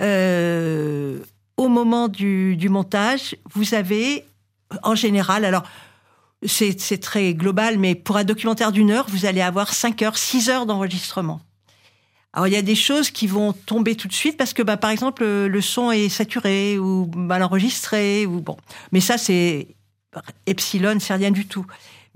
Euh, 0.00 1.18
au 1.58 1.68
moment 1.68 2.08
du, 2.08 2.56
montage, 2.70 3.36
vous 3.52 3.74
avez, 3.74 4.24
en 4.82 4.94
général, 4.94 5.44
alors 5.44 5.64
c'est 6.46 7.02
très 7.02 7.34
global, 7.34 7.76
mais 7.76 7.94
pour 7.94 8.16
un 8.16 8.24
documentaire 8.24 8.72
d'une 8.72 8.90
heure, 8.90 9.04
vous 9.10 9.26
allez 9.26 9.42
avoir 9.42 9.74
5 9.74 10.00
heures, 10.00 10.16
6 10.16 10.48
heures 10.48 10.64
d'enregistrement. 10.64 11.42
Alors 12.32 12.46
il 12.46 12.54
y 12.54 12.56
a 12.56 12.62
des 12.62 12.74
choses 12.74 13.10
qui 13.10 13.26
vont 13.26 13.52
tomber 13.52 13.94
tout 13.94 14.08
de 14.08 14.14
suite 14.14 14.38
parce 14.38 14.54
que 14.54 14.62
bah, 14.62 14.78
par 14.78 14.88
exemple 14.88 15.26
le, 15.26 15.60
son 15.60 15.92
est 15.92 16.08
saturé 16.08 16.78
ou 16.78 17.10
mal 17.14 17.42
enregistré 17.42 18.24
ou 18.24 18.40
bon. 18.40 18.56
Mais 18.92 19.00
ça 19.00 19.18
c'est 19.18 19.68
epsilon, 20.46 20.98
c'est 20.98 21.14
rien 21.14 21.30
du 21.30 21.46
tout. 21.46 21.66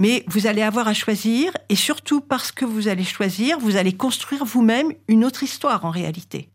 Mais 0.03 0.25
vous 0.27 0.49
allez 0.49 0.63
avoir 0.63 0.89
à 0.89 0.95
choisir 0.95 1.53
et 1.69 1.77
surtout 1.77 2.21
parce 2.21 2.51
que 2.51 2.65
vous 2.65 2.89
allez 2.89 3.05
choisir, 3.05 3.61
vous 3.61 3.77
allez 3.77 3.93
construire 3.93 4.45
vous-même 4.45 4.93
une 5.07 5.25
autre 5.25 5.45
histoire 5.45 5.85
en 5.85 5.91
réalité. 5.91 6.49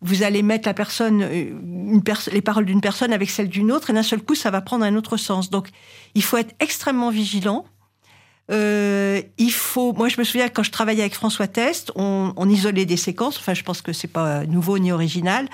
Vous 0.00 0.22
allez 0.22 0.44
mettre 0.44 0.68
la 0.68 0.74
personne, 0.74 1.22
euh, 1.22 2.00
les 2.30 2.40
paroles 2.40 2.66
d'une 2.66 2.80
personne 2.80 3.12
avec 3.12 3.30
celles 3.30 3.48
d'une 3.48 3.72
autre 3.72 3.90
et 3.90 3.92
d'un 3.92 4.04
seul 4.04 4.22
coup 4.22 4.36
ça 4.36 4.52
va 4.52 4.60
prendre 4.60 4.84
un 4.84 4.94
autre 4.94 5.16
sens. 5.16 5.50
Donc 5.50 5.70
il 6.14 6.22
faut 6.22 6.36
être 6.36 6.54
extrêmement 6.60 7.10
vigilant 7.10 7.64
euh, 8.50 9.20
il 9.38 9.52
faut. 9.52 9.92
Moi, 9.92 10.08
je 10.08 10.18
me 10.18 10.24
souviens 10.24 10.48
quand 10.48 10.62
je 10.62 10.70
travaillais 10.70 11.02
avec 11.02 11.14
François 11.14 11.48
Test, 11.48 11.92
on, 11.96 12.48
isolait 12.48 12.86
des 12.86 12.96
séquences. 12.96 13.36
Enfin, 13.38 13.52
je 13.52 13.62
pense 13.62 13.82
que 13.82 13.92
c'est 13.92 14.08
pas 14.08 14.46
nouveau 14.46 14.78
ni 14.78 14.90
original, 14.90 15.48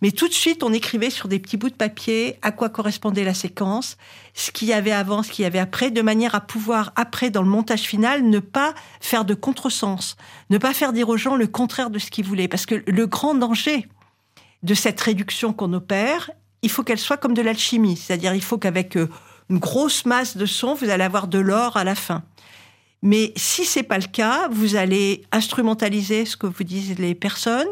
Mais 0.00 0.12
tout 0.12 0.28
de 0.28 0.32
suite, 0.32 0.62
on 0.62 0.72
écrivait 0.72 1.10
sur 1.10 1.26
des 1.26 1.38
petits 1.38 1.56
bouts 1.56 1.70
de 1.70 1.74
papier 1.74 2.38
à 2.42 2.52
quoi 2.52 2.68
correspondait 2.68 3.24
la 3.24 3.34
séquence, 3.34 3.96
ce 4.32 4.52
qu'il 4.52 4.68
y 4.68 4.72
avait 4.72 4.92
avant, 4.92 5.22
ce 5.22 5.30
qu'il 5.30 5.42
y 5.42 5.46
avait 5.46 5.58
après, 5.58 5.90
de 5.90 6.02
manière 6.02 6.34
à 6.34 6.40
pouvoir, 6.40 6.92
après, 6.94 7.30
dans 7.30 7.42
le 7.42 7.48
montage 7.48 7.82
final, 7.82 8.22
ne 8.22 8.38
pas 8.38 8.74
faire 9.00 9.24
de 9.24 9.34
contresens, 9.34 10.16
ne 10.50 10.58
pas 10.58 10.72
faire 10.72 10.92
dire 10.92 11.08
aux 11.08 11.16
gens 11.16 11.34
le 11.34 11.48
contraire 11.48 11.90
de 11.90 11.98
ce 11.98 12.10
qu'ils 12.10 12.24
voulaient. 12.24 12.48
Parce 12.48 12.66
que 12.66 12.82
le 12.86 13.06
grand 13.06 13.34
danger 13.34 13.88
de 14.62 14.74
cette 14.74 15.00
réduction 15.00 15.52
qu'on 15.52 15.72
opère, 15.72 16.30
il 16.62 16.70
faut 16.70 16.84
qu'elle 16.84 16.98
soit 16.98 17.16
comme 17.16 17.34
de 17.34 17.42
l'alchimie. 17.42 17.96
C'est-à-dire, 17.96 18.34
il 18.34 18.42
faut 18.42 18.58
qu'avec 18.58 18.96
euh, 18.96 19.08
une 19.50 19.58
grosse 19.58 20.04
masse 20.06 20.36
de 20.36 20.46
son, 20.46 20.74
vous 20.74 20.90
allez 20.90 21.04
avoir 21.04 21.26
de 21.26 21.38
l'or 21.38 21.76
à 21.76 21.82
la 21.82 21.94
fin. 21.96 22.22
Mais 23.02 23.32
si 23.36 23.64
c'est 23.64 23.84
pas 23.84 23.98
le 23.98 24.06
cas, 24.06 24.48
vous 24.48 24.76
allez 24.76 25.22
instrumentaliser 25.30 26.24
ce 26.24 26.36
que 26.36 26.46
vous 26.46 26.64
disent 26.64 26.98
les 26.98 27.14
personnes, 27.14 27.68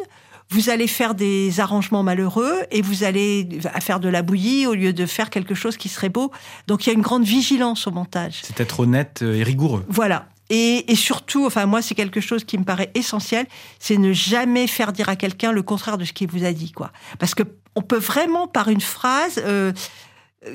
vous 0.51 0.70
allez 0.70 0.86
faire 0.86 1.14
des 1.14 1.61
arrangements 1.61 2.03
malheureux 2.03 2.55
et 2.70 2.82
vous 2.82 3.05
allez 3.05 3.49
faire 3.80 4.01
de 4.01 4.09
la 4.09 4.22
bouillie 4.22 4.66
au 4.66 4.74
lieu 4.74 4.92
de 4.92 5.07
faire 5.07 5.30
quelque 5.30 5.55
chose 5.55 5.76
qui 5.76 5.88
serait 5.88 6.09
beau. 6.09 6.30
Donc 6.66 6.86
il 6.86 6.90
y 6.90 6.92
a 6.92 6.94
une 6.94 7.03
grande 7.03 7.24
vigilance 7.24 7.86
au 7.86 7.90
montage. 7.90 8.42
C'est 8.42 8.61
être 8.61 8.80
honnête 8.80 9.22
et 9.22 9.42
rigoureux. 9.42 9.84
Voilà. 9.88 10.28
Et, 10.49 10.94
surtout, 10.94 11.44
enfin 11.44 11.66
moi 11.66 11.82
c'est 11.82 11.97
quelque 11.97 12.20
chose 12.20 12.44
qui 12.44 12.57
me 12.57 12.64
paraît 12.64 12.92
essentiel, 12.94 13.47
c'est 13.80 13.97
ne 13.97 14.12
jamais 14.12 14.68
faire 14.68 14.92
dire 14.92 15.09
à 15.09 15.16
quelqu'un 15.16 15.51
le 15.51 15.62
contraire 15.62 15.99
de 15.99 16.05
ce 16.05 16.12
qu'il 16.12 16.30
vous 16.30 16.44
a 16.44 16.53
dit, 16.53 16.70
quoi. 16.70 16.92
Parce 17.18 17.34
que 17.34 17.42
on 17.74 17.82
peut 17.82 17.99
vraiment 17.99 18.47
par 18.47 18.68
une 18.68 18.80
phrase 18.80 19.42
euh, 19.44 19.72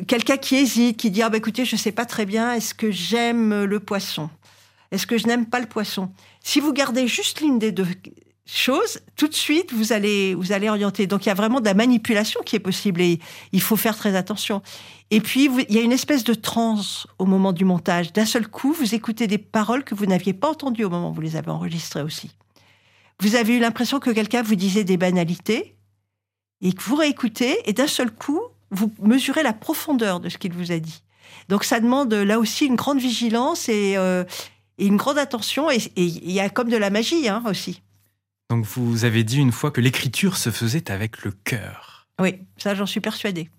quelqu'un 0.07 0.37
qui 0.37 0.55
hésite, 0.55 0.97
qui 0.97 1.11
dit 1.11 1.21
ah 1.21 1.29
bah 1.29 1.37
écoutez 1.37 1.65
je 1.65 1.75
sais 1.75 1.91
pas 1.91 2.05
très 2.05 2.25
bien, 2.25 2.53
est-ce 2.53 2.73
que 2.73 2.89
j'aime 2.89 3.65
le 3.65 3.79
poisson, 3.81 4.29
est-ce 4.91 5.05
que 5.05 5.17
je 5.17 5.27
n'aime 5.27 5.45
pas 5.45 5.59
le 5.59 5.67
poisson? 5.67 6.09
Si 6.41 6.61
vous 6.61 6.71
gardez 6.71 7.05
juste 7.07 7.41
l'une 7.41 7.59
des 7.59 7.73
deux 7.73 7.87
chose, 8.57 8.99
tout 9.15 9.27
de 9.27 9.33
suite, 9.33 9.73
vous 9.73 9.93
allez, 9.93 10.35
vous 10.35 10.51
allez 10.51 10.69
orienter. 10.69 11.07
Donc, 11.07 11.25
il 11.25 11.29
y 11.29 11.31
a 11.31 11.35
vraiment 11.35 11.59
de 11.59 11.65
la 11.65 11.73
manipulation 11.73 12.41
qui 12.45 12.55
est 12.55 12.59
possible 12.59 13.01
et 13.01 13.19
il 13.51 13.61
faut 13.61 13.75
faire 13.75 13.95
très 13.95 14.15
attention. 14.15 14.61
Et 15.09 15.21
puis, 15.21 15.49
il 15.69 15.75
y 15.75 15.79
a 15.79 15.81
une 15.81 15.91
espèce 15.91 16.23
de 16.23 16.33
transe 16.33 17.07
au 17.19 17.25
moment 17.25 17.53
du 17.53 17.65
montage. 17.65 18.13
D'un 18.13 18.25
seul 18.25 18.47
coup, 18.47 18.73
vous 18.73 18.95
écoutez 18.95 19.27
des 19.27 19.37
paroles 19.37 19.83
que 19.83 19.95
vous 19.95 20.05
n'aviez 20.05 20.33
pas 20.33 20.49
entendues 20.49 20.85
au 20.85 20.89
moment 20.89 21.11
où 21.11 21.13
vous 21.13 21.21
les 21.21 21.35
avez 21.35 21.49
enregistrées 21.49 22.01
aussi. 22.01 22.31
Vous 23.19 23.35
avez 23.35 23.55
eu 23.55 23.59
l'impression 23.59 23.99
que 23.99 24.09
quelqu'un 24.09 24.41
vous 24.41 24.55
disait 24.55 24.83
des 24.83 24.97
banalités 24.97 25.75
et 26.61 26.73
que 26.73 26.81
vous 26.81 26.95
réécoutez 26.95 27.57
et 27.65 27.73
d'un 27.73 27.87
seul 27.87 28.11
coup, 28.11 28.41
vous 28.71 28.91
mesurez 29.01 29.43
la 29.43 29.53
profondeur 29.53 30.19
de 30.19 30.29
ce 30.29 30.37
qu'il 30.37 30.53
vous 30.53 30.71
a 30.71 30.79
dit. 30.79 31.03
Donc, 31.49 31.63
ça 31.63 31.79
demande 31.79 32.13
là 32.13 32.39
aussi 32.39 32.65
une 32.65 32.75
grande 32.75 32.99
vigilance 32.99 33.69
et, 33.69 33.95
euh, 33.97 34.23
une 34.77 34.97
grande 34.97 35.17
attention. 35.17 35.69
Et 35.69 35.79
il 35.95 36.31
y 36.31 36.39
a 36.39 36.49
comme 36.49 36.69
de 36.69 36.77
la 36.77 36.89
magie 36.89 37.27
hein, 37.27 37.43
aussi. 37.45 37.81
Donc 38.51 38.65
vous 38.65 39.05
avez 39.05 39.23
dit 39.23 39.37
une 39.37 39.53
fois 39.53 39.71
que 39.71 39.79
l'écriture 39.79 40.35
se 40.35 40.49
faisait 40.49 40.91
avec 40.91 41.23
le 41.23 41.31
cœur. 41.31 42.09
Oui, 42.19 42.39
ça 42.57 42.75
j'en 42.75 42.85
suis 42.85 42.99
persuadée. 42.99 43.49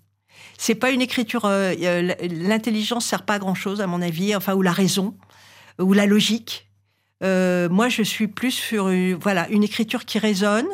C'est 0.59 0.75
pas 0.75 0.91
une 0.91 1.01
écriture. 1.01 1.45
Euh, 1.45 1.73
euh, 1.81 2.13
l'intelligence 2.29 3.07
sert 3.07 3.25
pas 3.25 3.33
à 3.33 3.39
grand 3.39 3.55
chose 3.55 3.81
à 3.81 3.87
mon 3.87 4.03
avis, 4.03 4.35
enfin 4.35 4.53
ou 4.53 4.61
la 4.61 4.71
raison 4.71 5.17
ou 5.79 5.93
la 5.93 6.05
logique. 6.05 6.69
Euh, 7.23 7.69
moi, 7.69 7.89
je 7.89 8.03
suis 8.03 8.27
plus 8.27 8.51
sur 8.51 8.91
voilà 9.19 9.49
une 9.49 9.63
écriture 9.63 10.05
qui 10.05 10.19
résonne 10.19 10.67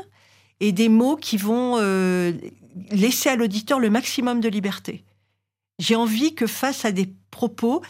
et 0.60 0.74
des 0.74 0.90
mots 0.90 1.16
qui 1.16 1.38
vont 1.38 1.78
laisser 2.92 3.30
à 3.30 3.38
l'auditeur 3.38 3.80
le 3.80 3.90
maximum 3.90 4.42
de 4.42 4.50
liberté. 4.50 5.06
J'ai 5.80 5.96
envie 5.96 6.36
que 6.36 6.46
face 6.46 6.84
à 6.84 6.92
des 6.92 7.10
propos, 7.32 7.82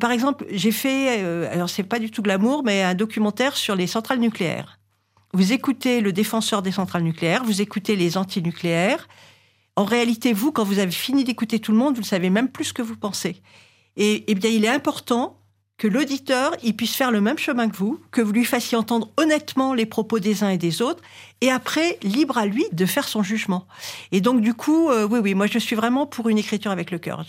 par 0.00 0.12
exemple, 0.12 0.46
j'ai 0.50 0.72
fait, 0.72 1.20
alors 1.52 1.68
c'est 1.68 1.82
pas 1.82 1.98
du 1.98 2.10
tout 2.10 2.22
glamour, 2.22 2.62
mais 2.64 2.82
un 2.82 2.94
documentaire 2.94 3.54
sur 3.54 3.76
les 3.76 3.86
centrales 3.86 4.20
nucléaires. 4.20 4.77
Vous 5.34 5.52
écoutez 5.52 6.00
le 6.00 6.12
défenseur 6.12 6.62
des 6.62 6.72
centrales 6.72 7.02
nucléaires, 7.02 7.44
vous 7.44 7.60
écoutez 7.60 7.96
les 7.96 8.16
antinucléaires. 8.16 9.08
En 9.76 9.84
réalité, 9.84 10.32
vous, 10.32 10.52
quand 10.52 10.64
vous 10.64 10.78
avez 10.78 10.90
fini 10.90 11.22
d'écouter 11.22 11.60
tout 11.60 11.72
le 11.72 11.78
monde, 11.78 11.94
vous 11.94 12.00
ne 12.00 12.06
savez 12.06 12.30
même 12.30 12.48
plus 12.48 12.66
ce 12.66 12.72
que 12.72 12.82
vous 12.82 12.96
pensez. 12.96 13.42
Et, 13.96 14.24
eh 14.26 14.34
bien, 14.34 14.50
il 14.50 14.64
est 14.64 14.68
important 14.68 15.38
que 15.76 15.86
l'auditeur 15.86 16.56
il 16.64 16.74
puisse 16.74 16.96
faire 16.96 17.12
le 17.12 17.20
même 17.20 17.38
chemin 17.38 17.68
que 17.68 17.76
vous, 17.76 18.00
que 18.10 18.20
vous 18.20 18.32
lui 18.32 18.44
fassiez 18.44 18.76
entendre 18.76 19.10
honnêtement 19.16 19.74
les 19.74 19.86
propos 19.86 20.18
des 20.18 20.42
uns 20.42 20.48
et 20.48 20.58
des 20.58 20.82
autres, 20.82 21.02
et 21.40 21.50
après 21.50 21.98
libre 22.02 22.36
à 22.36 22.46
lui 22.46 22.64
de 22.72 22.84
faire 22.84 23.06
son 23.06 23.22
jugement. 23.22 23.68
Et 24.10 24.20
donc 24.20 24.40
du 24.40 24.54
coup, 24.54 24.88
euh, 24.90 25.06
oui, 25.06 25.20
oui, 25.20 25.34
moi 25.34 25.46
je 25.46 25.58
suis 25.60 25.76
vraiment 25.76 26.06
pour 26.06 26.28
une 26.28 26.38
écriture 26.38 26.72
avec 26.72 26.90
le 26.90 26.98
cœur. 26.98 27.24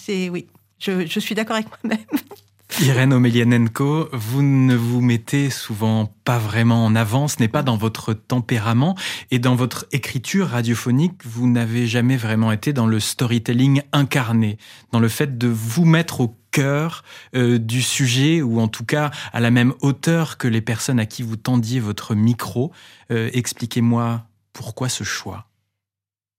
C'est 0.00 0.28
oui, 0.28 0.46
je, 0.78 1.06
je 1.06 1.20
suis 1.20 1.34
d'accord 1.34 1.56
avec 1.56 1.66
moi-même. 1.82 2.06
Irène 2.82 3.12
Omelianenko, 3.12 4.08
vous 4.12 4.42
ne 4.42 4.74
vous 4.74 5.00
mettez 5.00 5.48
souvent 5.48 6.12
pas 6.24 6.38
vraiment 6.38 6.84
en 6.84 6.96
avant, 6.96 7.28
ce 7.28 7.38
n'est 7.38 7.48
pas 7.48 7.62
dans 7.62 7.76
votre 7.76 8.14
tempérament 8.14 8.96
et 9.30 9.38
dans 9.38 9.54
votre 9.54 9.86
écriture 9.92 10.48
radiophonique, 10.48 11.24
vous 11.24 11.46
n'avez 11.46 11.86
jamais 11.86 12.16
vraiment 12.16 12.50
été 12.50 12.72
dans 12.72 12.86
le 12.86 12.98
storytelling 12.98 13.82
incarné, 13.92 14.58
dans 14.90 14.98
le 14.98 15.08
fait 15.08 15.38
de 15.38 15.46
vous 15.46 15.84
mettre 15.84 16.20
au 16.20 16.36
cœur 16.50 17.04
euh, 17.36 17.58
du 17.58 17.80
sujet 17.80 18.42
ou 18.42 18.60
en 18.60 18.68
tout 18.68 18.84
cas 18.84 19.12
à 19.32 19.38
la 19.38 19.52
même 19.52 19.72
hauteur 19.80 20.36
que 20.36 20.48
les 20.48 20.60
personnes 20.60 20.98
à 20.98 21.06
qui 21.06 21.22
vous 21.22 21.36
tendiez 21.36 21.78
votre 21.78 22.16
micro. 22.16 22.72
Euh, 23.12 23.30
expliquez-moi 23.32 24.26
pourquoi 24.52 24.88
ce 24.88 25.04
choix. 25.04 25.46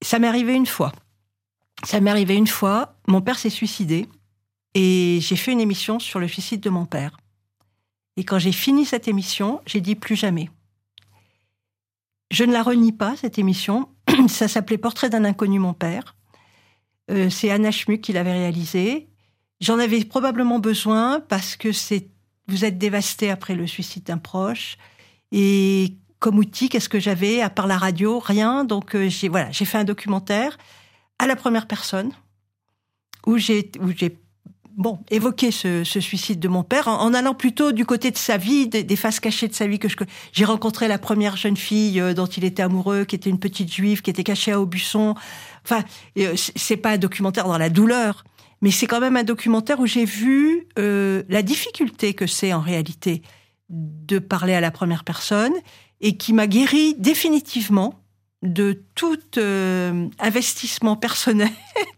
Ça 0.01 0.19
m'est 0.19 0.27
arrivé 0.27 0.53
une 0.53 0.65
fois. 0.65 0.91
Ça 1.83 2.01
m'est 2.01 2.11
arrivé 2.11 2.35
une 2.35 2.47
fois. 2.47 2.97
Mon 3.07 3.21
père 3.21 3.39
s'est 3.39 3.49
suicidé 3.49 4.07
et 4.75 5.19
j'ai 5.21 5.37
fait 5.37 5.53
une 5.53 5.61
émission 5.61 5.99
sur 5.99 6.19
le 6.19 6.27
suicide 6.27 6.59
de 6.59 6.69
mon 6.69 6.85
père. 6.85 7.17
Et 8.17 8.23
quand 8.23 8.39
j'ai 8.39 8.51
fini 8.51 8.85
cette 8.85 9.07
émission, 9.07 9.61
j'ai 9.65 9.81
dit 9.81 9.95
plus 9.95 10.15
jamais. 10.15 10.49
Je 12.29 12.43
ne 12.43 12.51
la 12.51 12.61
renie 12.61 12.91
pas, 12.91 13.15
cette 13.15 13.39
émission. 13.39 13.89
Ça 14.27 14.47
s'appelait 14.47 14.77
Portrait 14.77 15.09
d'un 15.09 15.23
inconnu, 15.23 15.59
mon 15.59 15.73
père. 15.73 16.15
Euh, 17.09 17.29
c'est 17.29 17.51
Anna 17.51 17.71
Schmuck 17.71 18.01
qui 18.01 18.13
l'avait 18.13 18.33
réalisé. 18.33 19.07
J'en 19.61 19.79
avais 19.79 20.03
probablement 20.03 20.59
besoin 20.59 21.19
parce 21.19 21.55
que 21.55 21.69
vous 22.47 22.65
êtes 22.65 22.77
dévasté 22.77 23.29
après 23.29 23.55
le 23.55 23.67
suicide 23.67 24.03
d'un 24.03 24.17
proche. 24.17 24.77
Et 25.31 25.97
comme 26.19 26.37
outil, 26.37 26.67
qu'est-ce 26.67 26.89
que 26.89 26.99
j'avais? 26.99 27.41
À 27.41 27.49
part 27.49 27.67
la 27.67 27.77
radio 27.77 28.19
Rien. 28.19 28.65
Donc 28.65 28.95
euh, 28.95 29.07
j'ai 29.07 29.29
voilà, 29.29 29.51
j'ai 29.51 29.65
fait 29.65 29.77
un 29.77 29.83
documentaire 29.83 30.57
à 31.19 31.27
la 31.27 31.35
première 31.35 31.67
personne 31.67 32.11
où 33.25 33.37
j'ai 33.37 33.71
bon, 34.77 34.99
évoquer 35.09 35.51
ce, 35.51 35.83
suicide 35.83 36.39
de 36.39 36.47
mon 36.47 36.63
père 36.63 36.87
en, 36.87 37.13
allant 37.13 37.33
plutôt 37.33 37.71
du 37.71 37.85
côté 37.85 38.11
de 38.11 38.17
sa 38.17 38.37
vie, 38.37 38.67
des, 38.67 38.95
faces 38.95 39.19
cachées 39.19 39.47
de 39.47 39.53
sa 39.53 39.67
vie 39.67 39.79
que 39.79 39.89
je 39.89 39.95
j'ai 40.31 40.45
rencontré 40.45 40.87
la 40.87 40.97
première 40.97 41.37
jeune 41.37 41.57
fille 41.57 41.99
euh, 41.99 42.13
dont 42.13 42.25
il 42.25 42.43
était 42.43 42.63
amoureux, 42.63 43.05
qui 43.05 43.15
était 43.15 43.29
une 43.29 43.39
petite 43.39 43.73
juive, 43.73 44.01
qui 44.01 44.09
était 44.09 44.23
cachée 44.23 44.51
à 44.51 44.59
Aubusson. 44.59 45.15
Enfin, 45.63 45.83
euh, 46.17 46.35
c'est 46.35 46.77
pas 46.77 46.91
un 46.91 46.97
documentaire 46.97 47.47
dans 47.47 47.57
la 47.57 47.69
douleur, 47.69 48.23
mais 48.61 48.71
c'est 48.71 48.87
quand 48.87 48.99
même 48.99 49.17
un 49.17 49.23
documentaire 49.23 49.79
où 49.79 49.85
j'ai 49.85 50.05
vu 50.05 50.67
euh, 50.77 51.23
la 51.29 51.41
difficulté 51.41 52.13
que 52.13 52.27
c'est 52.27 52.53
en 52.53 52.61
réalité 52.61 53.21
de 53.69 54.19
parler 54.19 54.53
à 54.53 54.61
la 54.61 54.71
première 54.71 55.03
personne 55.03 55.53
et 56.01 56.17
qui 56.17 56.33
m'a 56.33 56.47
guéri 56.47 56.95
définitivement 56.99 58.01
de 58.43 58.83
tout 58.93 59.17
investissement 60.19 60.95
personnel 60.95 61.49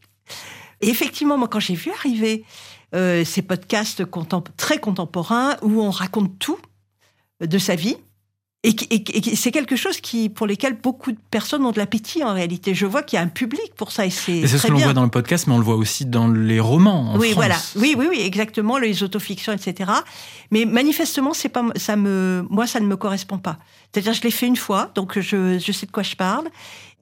et 0.81 0.89
effectivement, 0.89 1.37
moi, 1.37 1.47
quand 1.47 1.59
j'ai 1.59 1.75
vu 1.75 1.91
arriver 1.91 2.43
euh, 2.95 3.25
ces 3.25 3.41
podcasts 3.41 4.03
très 4.55 4.79
contemporains 4.79 5.57
où 5.61 5.81
on 5.81 5.89
raconte 5.89 6.37
tout 6.39 6.57
de 7.41 7.57
sa 7.57 7.75
vie, 7.75 7.97
et, 8.63 9.35
c'est 9.35 9.51
quelque 9.51 9.75
chose 9.75 10.01
qui, 10.01 10.29
pour 10.29 10.47
lesquels 10.47 10.75
beaucoup 10.75 11.11
de 11.11 11.17
personnes 11.31 11.63
ont 11.65 11.71
de 11.71 11.77
l'appétit 11.77 12.23
en 12.23 12.33
réalité. 12.33 12.73
Je 12.73 12.85
vois 12.85 13.03
qu'il 13.03 13.17
y 13.17 13.19
a 13.19 13.23
un 13.23 13.27
public 13.27 13.73
pour 13.75 13.91
ça 13.91 14.05
et 14.05 14.09
c'est. 14.09 14.45
C'est 14.47 14.57
ce 14.57 14.67
que 14.67 14.71
l'on 14.71 14.79
voit 14.79 14.93
dans 14.93 15.03
le 15.03 15.09
podcast, 15.09 15.47
mais 15.47 15.53
on 15.53 15.59
le 15.59 15.63
voit 15.63 15.75
aussi 15.75 16.05
dans 16.05 16.27
les 16.27 16.59
romans. 16.59 17.13
En 17.13 17.19
oui, 17.19 17.31
France. 17.31 17.35
voilà. 17.35 17.55
Oui, 17.75 17.95
oui, 17.97 18.07
oui, 18.09 18.21
exactement, 18.21 18.77
les 18.77 19.03
autofictions, 19.03 19.53
etc. 19.53 19.91
Mais 20.51 20.65
manifestement, 20.65 21.33
c'est 21.33 21.49
pas, 21.49 21.65
ça 21.75 21.95
me, 21.95 22.45
moi, 22.49 22.67
ça 22.67 22.79
ne 22.79 22.87
me 22.87 22.97
correspond 22.97 23.37
pas. 23.37 23.57
C'est-à-dire, 23.93 24.13
je 24.13 24.21
l'ai 24.23 24.31
fait 24.31 24.47
une 24.47 24.57
fois, 24.57 24.91
donc 24.95 25.17
je, 25.19 25.59
je 25.59 25.71
sais 25.71 25.85
de 25.85 25.91
quoi 25.91 26.03
je 26.03 26.15
parle. 26.15 26.49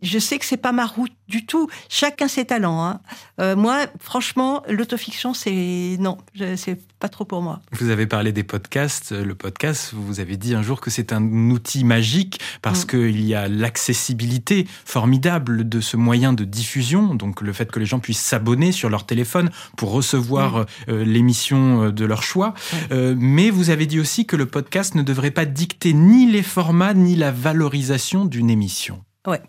Je 0.05 0.19
sais 0.19 0.37
que 0.37 0.45
c'est 0.45 0.57
pas 0.57 0.71
ma 0.71 0.85
route 0.85 1.11
du 1.27 1.45
tout. 1.45 1.67
Chacun 1.89 2.27
ses 2.27 2.45
talents. 2.45 2.83
Hein. 2.83 3.01
Euh, 3.41 3.55
moi, 3.55 3.87
franchement, 3.99 4.61
l'autofiction, 4.69 5.33
c'est 5.33 5.97
non, 5.99 6.17
c'est 6.55 6.79
pas 6.99 7.09
trop 7.09 7.25
pour 7.25 7.41
moi. 7.41 7.59
Vous 7.71 7.89
avez 7.89 8.05
parlé 8.05 8.31
des 8.31 8.43
podcasts. 8.43 9.11
Le 9.11 9.33
podcast, 9.33 9.93
vous 9.93 10.19
avez 10.19 10.37
dit 10.37 10.53
un 10.53 10.61
jour 10.61 10.79
que 10.79 10.91
c'est 10.91 11.11
un 11.11 11.49
outil 11.49 11.83
magique 11.83 12.39
parce 12.61 12.83
mm. 12.83 12.87
qu'il 12.87 13.25
y 13.25 13.33
a 13.33 13.47
l'accessibilité 13.47 14.67
formidable 14.85 15.67
de 15.67 15.81
ce 15.81 15.97
moyen 15.97 16.33
de 16.33 16.43
diffusion. 16.43 17.15
Donc 17.15 17.41
le 17.41 17.51
fait 17.51 17.71
que 17.71 17.79
les 17.79 17.87
gens 17.87 17.99
puissent 17.99 18.23
s'abonner 18.23 18.71
sur 18.71 18.89
leur 18.89 19.05
téléphone 19.07 19.49
pour 19.75 19.91
recevoir 19.91 20.59
mm. 20.59 20.65
euh, 20.89 21.03
l'émission 21.03 21.85
euh, 21.85 21.91
de 21.91 22.05
leur 22.05 22.21
choix. 22.21 22.53
mais 22.91 23.49
vous 23.49 23.71
avez 23.71 23.87
dit 23.87 23.99
aussi 23.99 24.25
que 24.25 24.35
le 24.35 24.45
podcast 24.45 24.93
ne 24.95 25.01
devrait 25.01 25.31
pas 25.31 25.45
dicter 25.45 25.93
ni 25.93 26.29
les 26.31 26.43
formats 26.43 26.93
ni 26.93 27.15
la 27.15 27.31
valorisation 27.31 28.25
d'une 28.25 28.49
émission. 28.49 29.03
Ouais. 29.27 29.41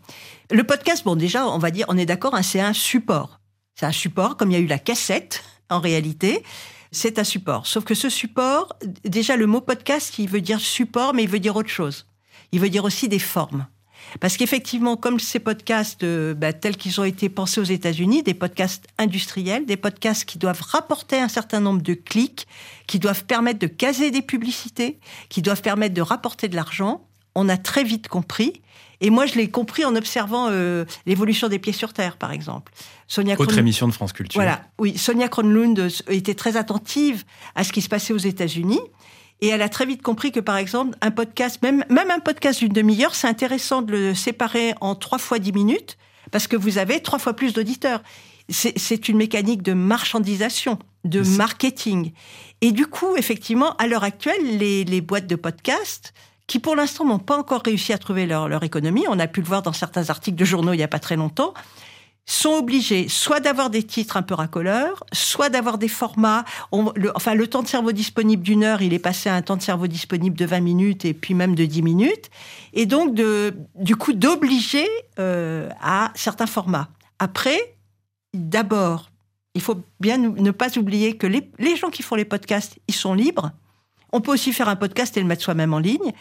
Le 0.51 0.64
podcast, 0.64 1.05
bon, 1.05 1.16
déjà, 1.16 1.47
on 1.47 1.59
va 1.59 1.70
dire, 1.70 1.87
on 1.89 1.99
est 1.99 2.07
d'accord, 2.07 2.35
hein, 2.35 2.43
c'est 2.43 2.61
un 2.61 2.72
support. 2.72 3.41
C'est 3.74 3.87
un 3.87 3.93
support, 3.93 4.37
comme 4.37 4.51
il 4.51 4.55
y 4.55 4.57
a 4.57 4.61
eu 4.61 4.66
la 4.66 4.79
cassette, 4.79 5.43
en 5.68 5.81
réalité, 5.81 6.43
c'est 6.93 7.18
un 7.18 7.24
support. 7.24 7.66
Sauf 7.66 7.85
que 7.85 7.95
ce 7.95 8.09
support, 8.09 8.74
déjà, 9.05 9.37
le 9.37 9.47
mot 9.47 9.61
podcast, 9.61 10.18
il 10.18 10.29
veut 10.29 10.41
dire 10.41 10.61
support, 10.61 11.14
mais 11.14 11.24
il 11.24 11.29
veut 11.29 11.41
dire 11.41 11.57
autre 11.57 11.68
chose. 11.68 12.07
Il 12.53 12.61
veut 12.61 12.70
dire 12.70 12.85
aussi 12.85 13.09
des 13.09 13.18
formes. 13.18 13.66
Parce 14.20 14.37
qu'effectivement, 14.37 14.97
comme 14.97 15.18
ces 15.18 15.41
podcasts 15.41 16.05
euh, 16.05 16.33
bah, 16.33 16.53
tels 16.53 16.77
qu'ils 16.77 17.01
ont 17.01 17.05
été 17.05 17.29
pensés 17.29 17.61
aux 17.61 17.64
États-Unis, 17.64 18.22
des 18.22 18.35
podcasts 18.35 18.87
industriels, 18.99 19.66
des 19.66 19.77
podcasts 19.77 20.24
qui 20.24 20.39
doivent 20.39 20.62
rapporter 20.62 21.18
un 21.18 21.29
certain 21.29 21.61
nombre 21.61 21.83
de 21.83 21.95
clics, 21.95 22.47
qui 22.87 22.99
doivent 22.99 23.24
permettre 23.24 23.59
de 23.59 23.66
caser 23.66 24.11
des 24.11 24.22
publicités, 24.22 25.01
qui 25.29 25.43
doivent 25.43 25.62
permettre 25.62 25.95
de 25.95 26.03
rapporter 26.03 26.49
de 26.49 26.57
l'argent, 26.57 27.07
on 27.35 27.49
a 27.49 27.57
très 27.57 27.85
vite 27.85 28.09
compris. 28.09 28.62
Et 29.01 29.11
moi, 29.11 29.27
je 29.27 29.35
l'ai 29.35 29.51
compris 29.51 29.85
en 29.85 29.95
observant 29.95 30.49
euh, 30.51 30.85
l'évolution 31.05 31.49
des 31.49 31.59
pieds 31.59 31.73
sur 31.73 31.93
terre, 31.93 32.17
par 32.17 32.33
exemple. 32.33 32.73
Sonia 33.07 33.35
Autre 33.35 33.47
Kron... 33.47 33.59
émission 33.59 33.87
de 33.89 33.93
France 33.93 34.13
Culture. 34.13 34.39
Voilà, 34.39 34.63
oui. 34.79 34.97
Sonia 34.97 35.29
Kronlund 35.29 35.89
était 36.09 36.35
très 36.35 36.57
attentive 36.57 37.25
à 37.55 37.65
ce 37.65 37.73
qui 37.73 37.83
se 37.83 37.89
passait 37.89 38.13
aux 38.13 38.19
États-Unis. 38.19 38.81
Et 39.41 39.49
elle 39.49 39.63
a 39.63 39.69
très 39.69 39.85
vite 39.85 40.03
compris 40.03 40.33
que, 40.33 40.41
par 40.41 40.57
exemple, 40.57 40.97
un 41.03 41.11
podcast, 41.11 41.61
même, 41.63 41.85
même 41.91 42.11
un 42.11 42.21
podcast 42.21 42.61
d'une 42.61 42.73
demi-heure, 42.73 43.15
c'est 43.15 43.29
intéressant 43.29 43.83
de 43.83 43.93
le 43.93 44.15
séparer 44.15 44.75
en 44.81 44.95
trois 44.95 45.19
fois 45.19 45.39
dix 45.39 45.53
minutes, 45.53 45.99
parce 46.31 46.47
que 46.47 46.57
vous 46.57 46.79
avez 46.79 47.01
trois 47.01 47.19
fois 47.19 47.35
plus 47.35 47.53
d'auditeurs. 47.53 48.03
C'est 48.49 49.09
une 49.09 49.17
mécanique 49.17 49.63
de 49.63 49.73
marchandisation, 49.73 50.79
de 51.05 51.21
marketing. 51.37 52.13
Et 52.61 52.71
du 52.71 52.87
coup, 52.87 53.17
effectivement, 53.17 53.77
à 53.77 53.89
l'heure 53.89 54.05
actuelle, 54.05 54.59
les, 54.59 54.85
les, 54.85 55.01
boîtes 55.01 55.27
de 55.27 55.35
podcast, 55.35 56.15
qui 56.47 56.59
pour 56.59 56.77
l'instant 56.77 57.05
n'ont 57.05 57.19
pas 57.19 57.37
encore 57.37 57.63
réussi 57.65 57.93
à 57.93 57.99
trouver 57.99 58.27
leur, 58.27 58.63
économie, 58.63 59.05
on 59.09 59.19
a 59.19 59.27
pu 59.27 59.41
le 59.41 59.47
voir 59.47 59.63
dans 59.63 59.73
certains 59.73 60.11
articles 60.11 60.37
de 60.37 60.45
journaux 60.45 60.73
il 60.73 60.77
n'y 60.77 60.83
a 60.83 60.89
pas 60.89 60.99
très 60.99 61.17
longtemps, 61.17 61.55
sont 62.29 62.55
obligés 62.55 63.09
soit 63.09 63.39
d'avoir 63.39 63.71
des 63.71 63.85
titres 63.85 64.17
un 64.17 64.23
peu 64.23 64.35
racoleurs, 64.35 65.05
soit 65.13 65.49
d'avoir 65.49 65.79
des 65.79 65.89
formats. 65.89 66.45
enfin, 67.15 67.35
le 67.35 67.47
temps 67.47 67.63
de 67.63 67.69
cerveau 67.69 67.93
disponible 67.93 68.43
d'une 68.43 68.65
heure, 68.65 68.83
il 68.83 68.93
est 68.93 68.99
passé 68.99 69.29
à 69.29 69.35
un 69.35 69.43
temps 69.43 69.57
de 69.57 69.63
cerveau 69.63 69.87
disponible 69.87 70.37
de 70.37 70.45
20 70.45 70.61
minutes 70.61 71.05
et 71.05 71.15
puis 71.15 71.35
même 71.35 71.55
de 71.55 71.65
10 71.65 71.83
minutes. 71.83 72.31
Et 72.73 72.87
donc, 72.87 73.15
du 73.15 73.97
coup, 73.97 74.13
d'obliger 74.13 74.89
euh, 75.21 75.69
à 75.81 76.11
certains 76.17 76.47
formats. 76.47 76.89
Après, 77.21 77.77
d'abord, 78.35 79.11
il 79.55 79.63
faut 79.63 79.81
bien 80.01 80.19
ne 80.19 80.51
pas 80.51 80.77
oublier 80.77 81.17
que 81.17 81.29
les, 81.29 81.49
les 81.59 81.77
gens 81.77 81.91
qui 81.91 82.03
font 82.03 82.17
les 82.17 82.25
podcasts, 82.25 82.77
ils 82.89 82.95
sont 82.95 83.15
libres. 83.15 83.53
On 84.17 84.23
peut 84.23 84.33
aussi 84.33 84.55
faire 84.55 84.71
un 84.71 84.77
podcast 84.77 85.14
et 85.19 85.21
le 85.21 85.27
mettre 85.27 85.43
soi-même 85.43 85.75
en 85.75 85.79
ligne. 85.79 86.12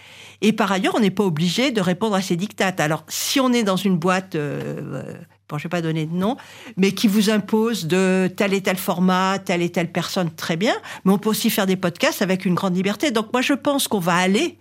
Et 0.41 0.51
par 0.51 0.69
ailleurs, 0.69 0.95
on 0.95 0.99
n'est 0.99 1.11
pas 1.11 1.23
obligé 1.23 1.71
de 1.71 1.79
répondre 1.79 2.13
à 2.13 2.21
ces 2.21 2.35
dictates. 2.35 2.81
Alors, 2.81 3.05
si 3.07 3.39
on 3.39 3.53
est 3.53 3.63
dans 3.63 3.77
une 3.77 3.97
boîte 3.97 4.35
euh, 4.35 5.13
bon, 5.47 5.57
je 5.57 5.63
vais 5.63 5.69
pas 5.69 5.81
donner 5.81 6.05
de 6.05 6.13
nom, 6.13 6.35
mais 6.75 6.91
qui 6.91 7.07
vous 7.07 7.29
impose 7.29 7.85
de 7.85 8.29
tel 8.35 8.53
et 8.53 8.59
tel 8.59 8.75
format, 8.75 9.39
telle 9.39 9.61
et 9.61 9.71
telle 9.71 9.93
personne, 9.93 10.29
très 10.29 10.57
bien. 10.57 10.75
Mais 11.05 11.13
on 11.13 11.17
peut 11.17 11.29
aussi 11.29 11.49
faire 11.49 11.67
des 11.67 11.77
podcasts 11.77 12.21
avec 12.21 12.43
une 12.43 12.53
grande 12.53 12.75
liberté. 12.75 13.11
Donc 13.11 13.31
moi, 13.31 13.41
je 13.41 13.53
pense 13.53 13.87
qu'on 13.87 13.99
va 13.99 14.15
aller 14.15 14.57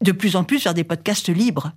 de 0.00 0.12
plus 0.12 0.36
en 0.36 0.44
plus 0.44 0.62
vers 0.62 0.74
des 0.74 0.84
podcasts 0.84 1.28
libres. 1.28 1.72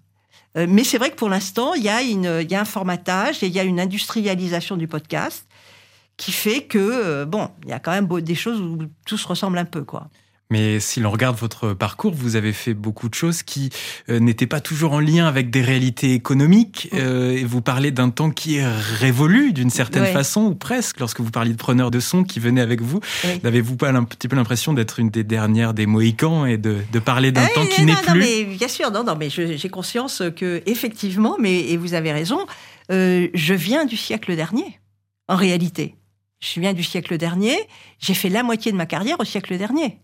Euh, 0.57 0.67
mais 0.69 0.83
c'est 0.83 0.99
vrai 0.99 1.09
que 1.09 1.15
pour 1.15 1.29
l'instant, 1.29 1.73
il 1.73 1.81
y, 1.81 1.89
a 1.89 2.03
il 2.03 2.21
y 2.21 2.55
a 2.55 2.61
un 2.61 2.65
formatage 2.65 3.41
et 3.41 3.47
il 3.47 3.53
y 3.53 3.59
a 3.59 3.63
une 3.63 3.79
industrialisation 3.79 4.77
du 4.77 4.87
podcast 4.87 5.47
qui 6.17 6.31
fait 6.31 6.65
que, 6.65 6.77
euh, 6.77 7.25
bon, 7.25 7.49
il 7.63 7.69
y 7.69 7.73
a 7.73 7.79
quand 7.79 7.91
même 7.91 8.07
des 8.21 8.35
choses 8.35 8.61
où 8.61 8.77
tout 9.07 9.17
se 9.17 9.27
ressemble 9.27 9.57
un 9.57 9.65
peu, 9.65 9.83
quoi. 9.83 10.09
Mais 10.53 10.79
si 10.79 10.99
l'on 10.99 11.09
regarde 11.09 11.35
votre 11.35 11.73
parcours, 11.73 12.13
vous 12.13 12.35
avez 12.35 12.53
fait 12.53 12.75
beaucoup 12.75 13.09
de 13.09 13.15
choses 13.15 13.41
qui 13.41 13.71
euh, 14.07 14.19
n'étaient 14.19 14.45
pas 14.45 14.61
toujours 14.61 14.93
en 14.93 14.99
lien 14.99 15.25
avec 15.25 15.49
des 15.49 15.63
réalités 15.63 16.13
économiques. 16.13 16.89
Euh, 16.93 17.31
et 17.31 17.43
vous 17.43 17.63
parlez 17.63 17.89
d'un 17.89 18.11
temps 18.11 18.29
qui 18.29 18.57
est 18.57 18.67
révolu 18.67 19.51
d'une 19.51 19.71
certaine 19.71 20.05
façon, 20.05 20.41
ou 20.41 20.53
presque, 20.53 20.99
lorsque 20.99 21.21
vous 21.21 21.31
parliez 21.31 21.53
de 21.53 21.57
preneurs 21.57 21.89
de 21.89 21.99
son 21.99 22.23
qui 22.23 22.39
venaient 22.39 22.61
avec 22.61 22.81
vous. 22.81 22.99
N'avez-vous 23.43 23.77
pas 23.77 23.89
un 23.89 24.03
petit 24.03 24.27
peu 24.27 24.35
l'impression 24.35 24.73
d'être 24.73 24.99
une 24.99 25.09
des 25.09 25.23
dernières 25.23 25.73
des 25.73 25.87
Mohicans 25.87 26.45
et 26.45 26.59
de, 26.59 26.77
de 26.91 26.99
parler 26.99 27.31
d'un 27.31 27.47
temps 27.47 27.65
qui 27.65 27.83
n'est 27.83 27.95
plus 27.95 28.19
mais, 28.19 28.43
Bien 28.43 28.67
sûr, 28.67 28.91
non, 28.91 29.03
non, 29.03 29.15
mais 29.17 29.31
j'ai 29.31 29.69
conscience 29.69 30.21
que 30.35 30.61
effectivement, 30.67 31.35
mais 31.39 31.61
et 31.61 31.77
vous 31.77 31.95
avez 31.95 32.11
raison, 32.11 32.45
euh, 32.91 33.27
je 33.33 33.55
viens 33.55 33.85
du 33.85 33.97
siècle 33.97 34.35
dernier, 34.35 34.79
en 35.27 35.35
réalité. 35.35 35.95
Je 36.41 36.59
viens 36.59 36.73
du 36.73 36.83
siècle 36.83 37.17
dernier. 37.17 37.57
J'ai 37.97 38.13
fait 38.13 38.29
la 38.29 38.43
moitié 38.43 38.71
de 38.71 38.77
ma 38.77 38.85
carrière 38.85 39.19
au 39.19 39.25
siècle 39.25 39.57
dernier 39.57 39.97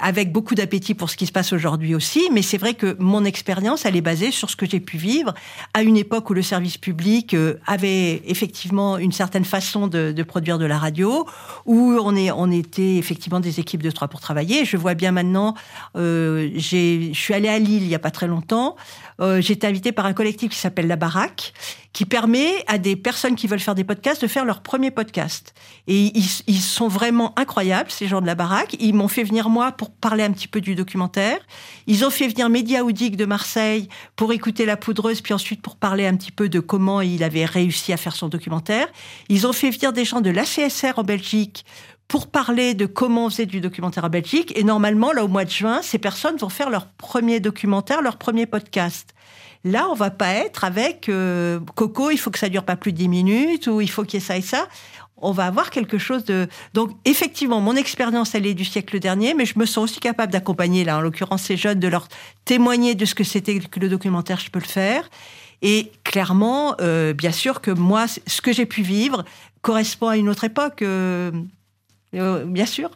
avec 0.00 0.32
beaucoup 0.32 0.54
d'appétit 0.54 0.94
pour 0.94 1.10
ce 1.10 1.16
qui 1.16 1.26
se 1.26 1.32
passe 1.32 1.52
aujourd'hui 1.52 1.94
aussi, 1.94 2.28
mais 2.32 2.42
c'est 2.42 2.58
vrai 2.58 2.74
que 2.74 2.96
mon 2.98 3.24
expérience, 3.24 3.84
elle 3.84 3.96
est 3.96 4.00
basée 4.00 4.30
sur 4.30 4.50
ce 4.50 4.56
que 4.56 4.66
j'ai 4.66 4.80
pu 4.80 4.96
vivre 4.96 5.34
à 5.74 5.82
une 5.82 5.96
époque 5.96 6.30
où 6.30 6.34
le 6.34 6.42
service 6.42 6.78
public 6.78 7.34
euh, 7.34 7.54
avait 7.66 8.22
effectivement 8.26 8.98
une 8.98 9.12
certaine 9.12 9.44
façon 9.44 9.86
de, 9.86 10.22
produire 10.22 10.58
de 10.58 10.66
la 10.66 10.78
radio, 10.78 11.26
où 11.66 11.96
on, 12.02 12.14
est, 12.16 12.30
on 12.30 12.50
était 12.50 12.96
effectivement 12.96 13.40
des 13.40 13.60
équipes 13.60 13.82
de 13.82 13.90
trois 13.90 14.08
pour 14.08 14.20
travailler. 14.20 14.64
Je 14.64 14.76
vois 14.76 14.94
bien 14.94 15.12
maintenant, 15.12 15.54
euh, 15.96 16.50
je 16.54 17.10
suis 17.12 17.34
allée 17.34 17.48
à 17.48 17.58
Lille 17.58 17.82
il 17.82 17.88
y 17.88 17.94
a 17.94 17.98
pas 17.98 18.10
très 18.10 18.26
longtemps, 18.26 18.76
euh, 19.20 19.40
j'ai 19.40 19.54
été 19.54 19.66
invitée 19.66 19.92
par 19.92 20.06
un 20.06 20.12
collectif 20.12 20.50
qui 20.50 20.58
s'appelle 20.58 20.86
La 20.86 20.96
Baraque, 20.96 21.52
qui 21.92 22.04
permet 22.04 22.64
à 22.66 22.78
des 22.78 22.94
personnes 22.94 23.34
qui 23.34 23.46
veulent 23.46 23.58
faire 23.58 23.74
des 23.74 23.84
podcasts 23.84 24.22
de 24.22 24.28
faire 24.28 24.44
leur 24.44 24.62
premier 24.62 24.90
podcast. 24.90 25.54
Et 25.86 26.16
ils, 26.16 26.28
ils 26.46 26.60
sont 26.60 26.88
vraiment 26.88 27.36
incroyables, 27.38 27.90
ces 27.90 28.06
gens 28.06 28.20
de 28.20 28.26
La 28.26 28.34
Baraque. 28.34 28.76
Ils 28.78 28.94
m'ont 28.94 29.08
fait 29.08 29.24
venir 29.24 29.48
moi 29.48 29.72
pour 29.72 29.90
parler 29.90 30.22
un 30.22 30.30
petit 30.30 30.48
peu 30.48 30.60
du 30.60 30.74
documentaire. 30.74 31.38
Ils 31.86 32.04
ont 32.04 32.10
fait 32.10 32.28
venir 32.28 32.48
Média 32.48 32.84
Oudic 32.84 33.16
de 33.16 33.24
Marseille 33.24 33.88
pour 34.14 34.32
écouter 34.32 34.66
La 34.66 34.76
Poudreuse, 34.76 35.20
puis 35.20 35.34
ensuite 35.34 35.62
pour 35.62 35.76
parler 35.76 36.06
un 36.06 36.16
petit 36.16 36.32
peu 36.32 36.48
de 36.48 36.60
comment 36.60 37.00
il 37.00 37.24
avait 37.24 37.44
réussi 37.44 37.92
à 37.92 37.96
faire 37.96 38.14
son 38.14 38.28
documentaire. 38.28 38.86
Ils 39.28 39.46
ont 39.46 39.52
fait 39.52 39.70
venir 39.70 39.92
des 39.92 40.04
gens 40.04 40.20
de 40.20 40.30
l'ACSR 40.30 40.92
en 40.98 41.02
Belgique 41.02 41.64
pour 42.08 42.28
parler 42.28 42.72
de 42.74 42.86
comment 42.86 43.26
on 43.26 43.30
faisait 43.30 43.46
du 43.46 43.60
documentaire 43.60 44.04
en 44.04 44.08
Belgique. 44.08 44.52
Et 44.56 44.64
normalement, 44.64 45.12
là, 45.12 45.24
au 45.24 45.28
mois 45.28 45.44
de 45.44 45.50
juin, 45.50 45.82
ces 45.82 45.98
personnes 45.98 46.36
vont 46.36 46.48
faire 46.48 46.70
leur 46.70 46.86
premier 46.86 47.38
documentaire, 47.38 48.00
leur 48.00 48.16
premier 48.16 48.46
podcast. 48.46 49.14
Là, 49.64 49.88
on 49.90 49.94
va 49.94 50.10
pas 50.10 50.32
être 50.32 50.64
avec 50.64 51.08
euh, 51.08 51.60
Coco, 51.74 52.10
il 52.10 52.16
faut 52.16 52.30
que 52.30 52.38
ça 52.38 52.48
dure 52.48 52.64
pas 52.64 52.76
plus 52.76 52.92
de 52.92 52.98
10 52.98 53.08
minutes, 53.08 53.66
ou 53.66 53.80
il 53.80 53.90
faut 53.90 54.04
qu'il 54.04 54.20
y 54.20 54.22
ait 54.22 54.26
ça 54.26 54.38
et 54.38 54.42
ça. 54.42 54.68
On 55.20 55.32
va 55.32 55.46
avoir 55.46 55.70
quelque 55.70 55.98
chose 55.98 56.24
de... 56.24 56.46
Donc, 56.74 56.92
effectivement, 57.04 57.60
mon 57.60 57.74
expérience, 57.74 58.34
elle 58.36 58.46
est 58.46 58.54
du 58.54 58.64
siècle 58.64 59.00
dernier, 59.00 59.34
mais 59.34 59.44
je 59.44 59.58
me 59.58 59.66
sens 59.66 59.90
aussi 59.90 60.00
capable 60.00 60.32
d'accompagner, 60.32 60.84
là, 60.84 60.98
en 60.98 61.00
l'occurrence, 61.00 61.42
ces 61.42 61.56
jeunes, 61.56 61.80
de 61.80 61.88
leur 61.88 62.08
témoigner 62.44 62.94
de 62.94 63.04
ce 63.04 63.14
que 63.14 63.24
c'était 63.24 63.58
que 63.58 63.80
le 63.80 63.88
documentaire, 63.88 64.38
je 64.38 64.48
peux 64.50 64.60
le 64.60 64.64
faire. 64.64 65.10
Et 65.60 65.90
clairement, 66.04 66.76
euh, 66.80 67.12
bien 67.12 67.32
sûr 67.32 67.60
que 67.60 67.72
moi, 67.72 68.06
ce 68.06 68.40
que 68.40 68.52
j'ai 68.52 68.64
pu 68.64 68.82
vivre 68.82 69.24
correspond 69.60 70.06
à 70.06 70.16
une 70.16 70.28
autre 70.28 70.44
époque. 70.44 70.82
Euh, 70.82 71.32
euh, 72.14 72.44
bien 72.44 72.66
sûr. 72.66 72.90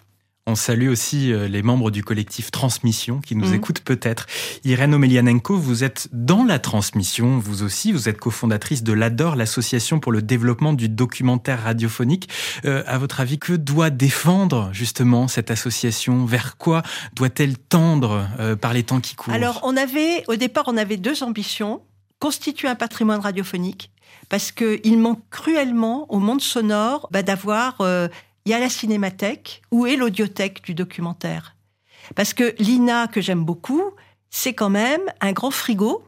On 0.48 0.56
salue 0.56 0.88
aussi 0.88 1.32
euh, 1.32 1.46
les 1.46 1.62
membres 1.62 1.92
du 1.92 2.02
collectif 2.02 2.50
Transmission 2.50 3.20
qui 3.20 3.36
nous 3.36 3.48
mhm. 3.48 3.54
écoutent 3.54 3.80
peut-être. 3.80 4.26
Irène 4.64 4.92
Omelianenko, 4.92 5.56
vous 5.56 5.84
êtes 5.84 6.08
dans 6.10 6.42
la 6.42 6.58
transmission, 6.58 7.38
vous 7.38 7.62
aussi, 7.62 7.92
vous 7.92 8.08
êtes 8.08 8.18
cofondatrice 8.18 8.82
de 8.82 8.92
l'ADOR, 8.92 9.36
l'association 9.36 10.00
pour 10.00 10.10
le 10.10 10.20
développement 10.20 10.72
du 10.72 10.88
documentaire 10.88 11.62
radiophonique. 11.62 12.28
Euh, 12.64 12.82
à 12.88 12.98
votre 12.98 13.20
avis, 13.20 13.38
que 13.38 13.52
doit 13.52 13.90
défendre 13.90 14.70
justement 14.72 15.28
cette 15.28 15.52
association? 15.52 16.24
Vers 16.24 16.56
quoi 16.56 16.82
doit-elle 17.14 17.56
tendre 17.56 18.26
par 18.60 18.72
les 18.72 18.82
temps 18.82 19.00
qui 19.00 19.14
courent? 19.14 19.34
Alors, 19.34 19.60
on 19.62 19.76
avait, 19.76 20.24
au 20.26 20.34
départ, 20.34 20.64
on 20.66 20.76
avait 20.76 20.96
deux 20.96 21.22
ambitions. 21.22 21.82
Constituer 22.18 22.66
un 22.66 22.74
patrimoine 22.74 23.20
radiophonique, 23.20 23.90
parce 24.28 24.50
qu'il 24.50 24.98
manque 24.98 25.20
cruellement 25.30 26.12
au 26.12 26.18
monde 26.18 26.40
sonore 26.40 27.08
bah, 27.12 27.22
d'avoir 27.22 27.78
il 28.44 28.50
y 28.50 28.54
a 28.54 28.58
la 28.58 28.68
cinémathèque. 28.68 29.62
Où 29.70 29.86
est 29.86 29.96
l'audiothèque 29.96 30.62
du 30.62 30.74
documentaire 30.74 31.56
Parce 32.14 32.34
que 32.34 32.54
l'INA, 32.58 33.06
que 33.08 33.20
j'aime 33.20 33.44
beaucoup, 33.44 33.82
c'est 34.30 34.54
quand 34.54 34.70
même 34.70 35.02
un 35.20 35.32
grand 35.32 35.50
frigo 35.50 36.04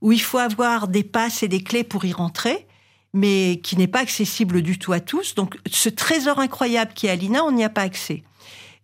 où 0.00 0.12
il 0.12 0.20
faut 0.20 0.38
avoir 0.38 0.88
des 0.88 1.04
passes 1.04 1.42
et 1.42 1.48
des 1.48 1.62
clés 1.62 1.84
pour 1.84 2.04
y 2.04 2.12
rentrer, 2.12 2.66
mais 3.12 3.60
qui 3.62 3.76
n'est 3.76 3.86
pas 3.86 4.00
accessible 4.00 4.62
du 4.62 4.78
tout 4.78 4.92
à 4.92 5.00
tous. 5.00 5.34
Donc 5.34 5.58
ce 5.70 5.88
trésor 5.88 6.38
incroyable 6.38 6.92
qui 6.94 7.06
est 7.06 7.10
à 7.10 7.16
l'INA, 7.16 7.44
on 7.44 7.52
n'y 7.52 7.64
a 7.64 7.70
pas 7.70 7.82
accès. 7.82 8.22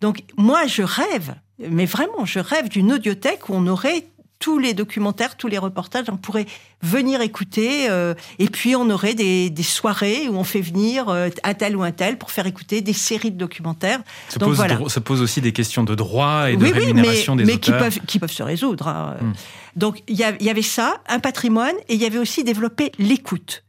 Donc 0.00 0.22
moi, 0.36 0.66
je 0.66 0.82
rêve, 0.82 1.34
mais 1.58 1.86
vraiment, 1.86 2.24
je 2.24 2.40
rêve 2.40 2.68
d'une 2.68 2.92
audiothèque 2.92 3.48
où 3.48 3.54
on 3.54 3.66
aurait 3.66 4.06
tous 4.42 4.58
les 4.58 4.74
documentaires, 4.74 5.36
tous 5.36 5.46
les 5.46 5.56
reportages, 5.56 6.06
on 6.10 6.16
pourrait 6.16 6.46
venir 6.82 7.20
écouter. 7.20 7.88
Euh, 7.88 8.12
et 8.40 8.48
puis 8.48 8.74
on 8.74 8.90
aurait 8.90 9.14
des, 9.14 9.54
soirées 9.62 10.28
où 10.28 10.36
on 10.36 10.42
fait 10.42 10.60
venir 10.60 11.08
euh, 11.08 11.28
un 11.44 11.54
tel 11.54 11.76
ou 11.76 11.84
un 11.84 11.92
tel 11.92 12.18
pour 12.18 12.32
faire 12.32 12.46
écouter 12.46 12.80
des 12.80 12.92
séries 12.92 13.30
de 13.30 13.38
documentaires. 13.38 14.00
Ça, 14.28 14.40
pose, 14.40 14.56
voilà. 14.56 14.80
ça 14.88 15.00
pose 15.00 15.22
aussi 15.22 15.40
des 15.40 15.52
questions 15.52 15.84
de 15.84 15.94
droit 15.94 16.50
et 16.50 16.56
de 16.56 16.66
rémunération 16.66 17.36
mais, 17.36 17.44
des 17.44 17.52
mais 17.52 17.58
qui 17.60 17.70
peuvent, 17.70 18.00
qui 18.00 18.18
peuvent 18.18 18.32
se 18.32 18.42
résoudre. 18.42 18.88
Hein. 18.88 19.16
Hmm. 19.20 19.32
Donc 19.76 20.02
il 20.08 20.16
y, 20.16 20.44
y 20.44 20.50
avait 20.50 20.62
ça, 20.62 21.00
un 21.08 21.20
patrimoine, 21.20 21.76
et 21.88 21.94
il 21.94 22.02
y 22.02 22.04
avait 22.04 22.18
aussi 22.18 22.42
développé 22.42 22.90
l'écoute. 22.98 23.62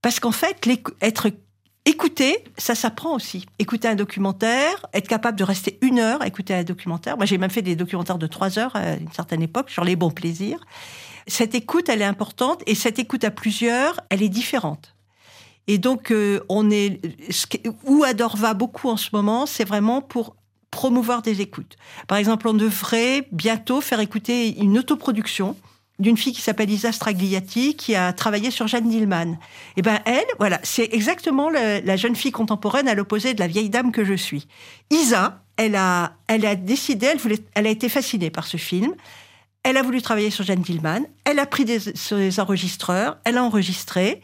Parce 0.00 0.18
qu'en 0.18 0.32
fait, 0.32 0.66
être 1.02 1.30
Écouter, 1.88 2.42
ça 2.58 2.74
s'apprend 2.74 3.14
aussi. 3.14 3.46
Écouter 3.60 3.86
un 3.86 3.94
documentaire, 3.94 4.84
être 4.92 5.06
capable 5.06 5.38
de 5.38 5.44
rester 5.44 5.78
une 5.82 6.00
heure 6.00 6.20
à 6.20 6.26
écouter 6.26 6.52
un 6.52 6.64
documentaire. 6.64 7.16
Moi, 7.16 7.26
j'ai 7.26 7.38
même 7.38 7.50
fait 7.50 7.62
des 7.62 7.76
documentaires 7.76 8.18
de 8.18 8.26
trois 8.26 8.58
heures 8.58 8.74
à 8.74 8.94
une 8.94 9.12
certaine 9.12 9.40
époque 9.40 9.70
sur 9.70 9.84
les 9.84 9.94
bons 9.94 10.10
plaisirs. 10.10 10.66
Cette 11.28 11.54
écoute, 11.54 11.88
elle 11.88 12.02
est 12.02 12.06
importante 12.06 12.64
et 12.66 12.74
cette 12.74 12.98
écoute 12.98 13.22
à 13.22 13.30
plusieurs, 13.30 14.00
elle 14.10 14.24
est 14.24 14.28
différente. 14.28 14.96
Et 15.68 15.78
donc, 15.78 16.10
euh, 16.10 16.40
on 16.48 16.70
est 16.70 17.00
où 17.84 18.02
Adore 18.02 18.36
va 18.36 18.54
beaucoup 18.54 18.88
en 18.88 18.96
ce 18.96 19.10
moment, 19.12 19.46
c'est 19.46 19.64
vraiment 19.64 20.02
pour 20.02 20.34
promouvoir 20.72 21.22
des 21.22 21.40
écoutes. 21.40 21.76
Par 22.08 22.18
exemple, 22.18 22.48
on 22.48 22.54
devrait 22.54 23.28
bientôt 23.30 23.80
faire 23.80 24.00
écouter 24.00 24.58
une 24.58 24.78
autoproduction 24.78 25.56
d'une 25.98 26.16
fille 26.16 26.32
qui 26.32 26.42
s'appelle 26.42 26.70
Isa 26.70 26.92
Stragliati, 26.92 27.74
qui 27.76 27.94
a 27.94 28.12
travaillé 28.12 28.50
sur 28.50 28.66
Jeanne 28.66 28.88
Dillman. 28.88 29.32
Et 29.32 29.36
eh 29.78 29.82
ben 29.82 30.00
elle, 30.04 30.26
voilà, 30.38 30.60
c'est 30.62 30.88
exactement 30.92 31.50
la 31.50 31.96
jeune 31.96 32.16
fille 32.16 32.32
contemporaine 32.32 32.88
à 32.88 32.94
l'opposé 32.94 33.34
de 33.34 33.40
la 33.40 33.46
vieille 33.46 33.70
dame 33.70 33.92
que 33.92 34.04
je 34.04 34.14
suis. 34.14 34.46
Isa, 34.90 35.42
elle 35.56 35.76
a, 35.76 36.12
elle 36.28 36.44
a 36.44 36.54
décidé, 36.54 37.06
elle, 37.06 37.18
voulait, 37.18 37.38
elle 37.54 37.66
a 37.66 37.70
été 37.70 37.88
fascinée 37.88 38.30
par 38.30 38.46
ce 38.46 38.56
film. 38.56 38.94
Elle 39.62 39.76
a 39.76 39.82
voulu 39.82 40.00
travailler 40.00 40.30
sur 40.30 40.44
Jeanne 40.44 40.62
Dillman. 40.62 41.06
Elle 41.24 41.38
a 41.38 41.46
pris 41.46 41.64
des, 41.64 41.78
des 42.10 42.40
enregistreurs. 42.40 43.16
Elle 43.24 43.38
a 43.38 43.42
enregistré. 43.42 44.20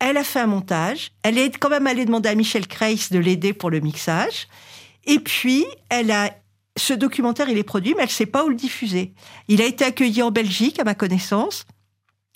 Elle 0.00 0.16
a 0.16 0.24
fait 0.24 0.40
un 0.40 0.46
montage. 0.46 1.12
Elle 1.22 1.38
est 1.38 1.56
quand 1.58 1.68
même 1.68 1.86
allée 1.86 2.06
demander 2.06 2.28
à 2.28 2.34
Michel 2.34 2.66
Kreis 2.66 3.08
de 3.10 3.18
l'aider 3.18 3.52
pour 3.52 3.70
le 3.70 3.80
mixage. 3.80 4.48
Et 5.04 5.20
puis, 5.20 5.64
elle 5.90 6.10
a 6.10 6.30
ce 6.76 6.94
documentaire, 6.94 7.48
il 7.48 7.58
est 7.58 7.64
produit, 7.64 7.94
mais 7.94 8.02
elle 8.02 8.08
ne 8.08 8.12
sait 8.12 8.26
pas 8.26 8.44
où 8.44 8.48
le 8.48 8.54
diffuser. 8.54 9.12
Il 9.48 9.60
a 9.60 9.66
été 9.66 9.84
accueilli 9.84 10.22
en 10.22 10.30
Belgique, 10.30 10.78
à 10.78 10.84
ma 10.84 10.94
connaissance. 10.94 11.64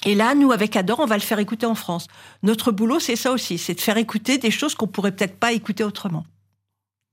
Et 0.04 0.14
là, 0.14 0.34
nous, 0.34 0.52
avec 0.52 0.76
Adore, 0.76 1.00
on 1.00 1.06
va 1.06 1.16
le 1.16 1.22
faire 1.22 1.38
écouter 1.38 1.66
en 1.66 1.74
France. 1.74 2.08
Notre 2.42 2.72
boulot, 2.72 3.00
c'est 3.00 3.16
ça 3.16 3.32
aussi, 3.32 3.58
c'est 3.58 3.74
de 3.74 3.80
faire 3.80 3.96
écouter 3.96 4.38
des 4.38 4.50
choses 4.50 4.74
qu'on 4.74 4.86
pourrait 4.86 5.12
peut-être 5.12 5.38
pas 5.38 5.52
écouter 5.52 5.84
autrement. 5.84 6.24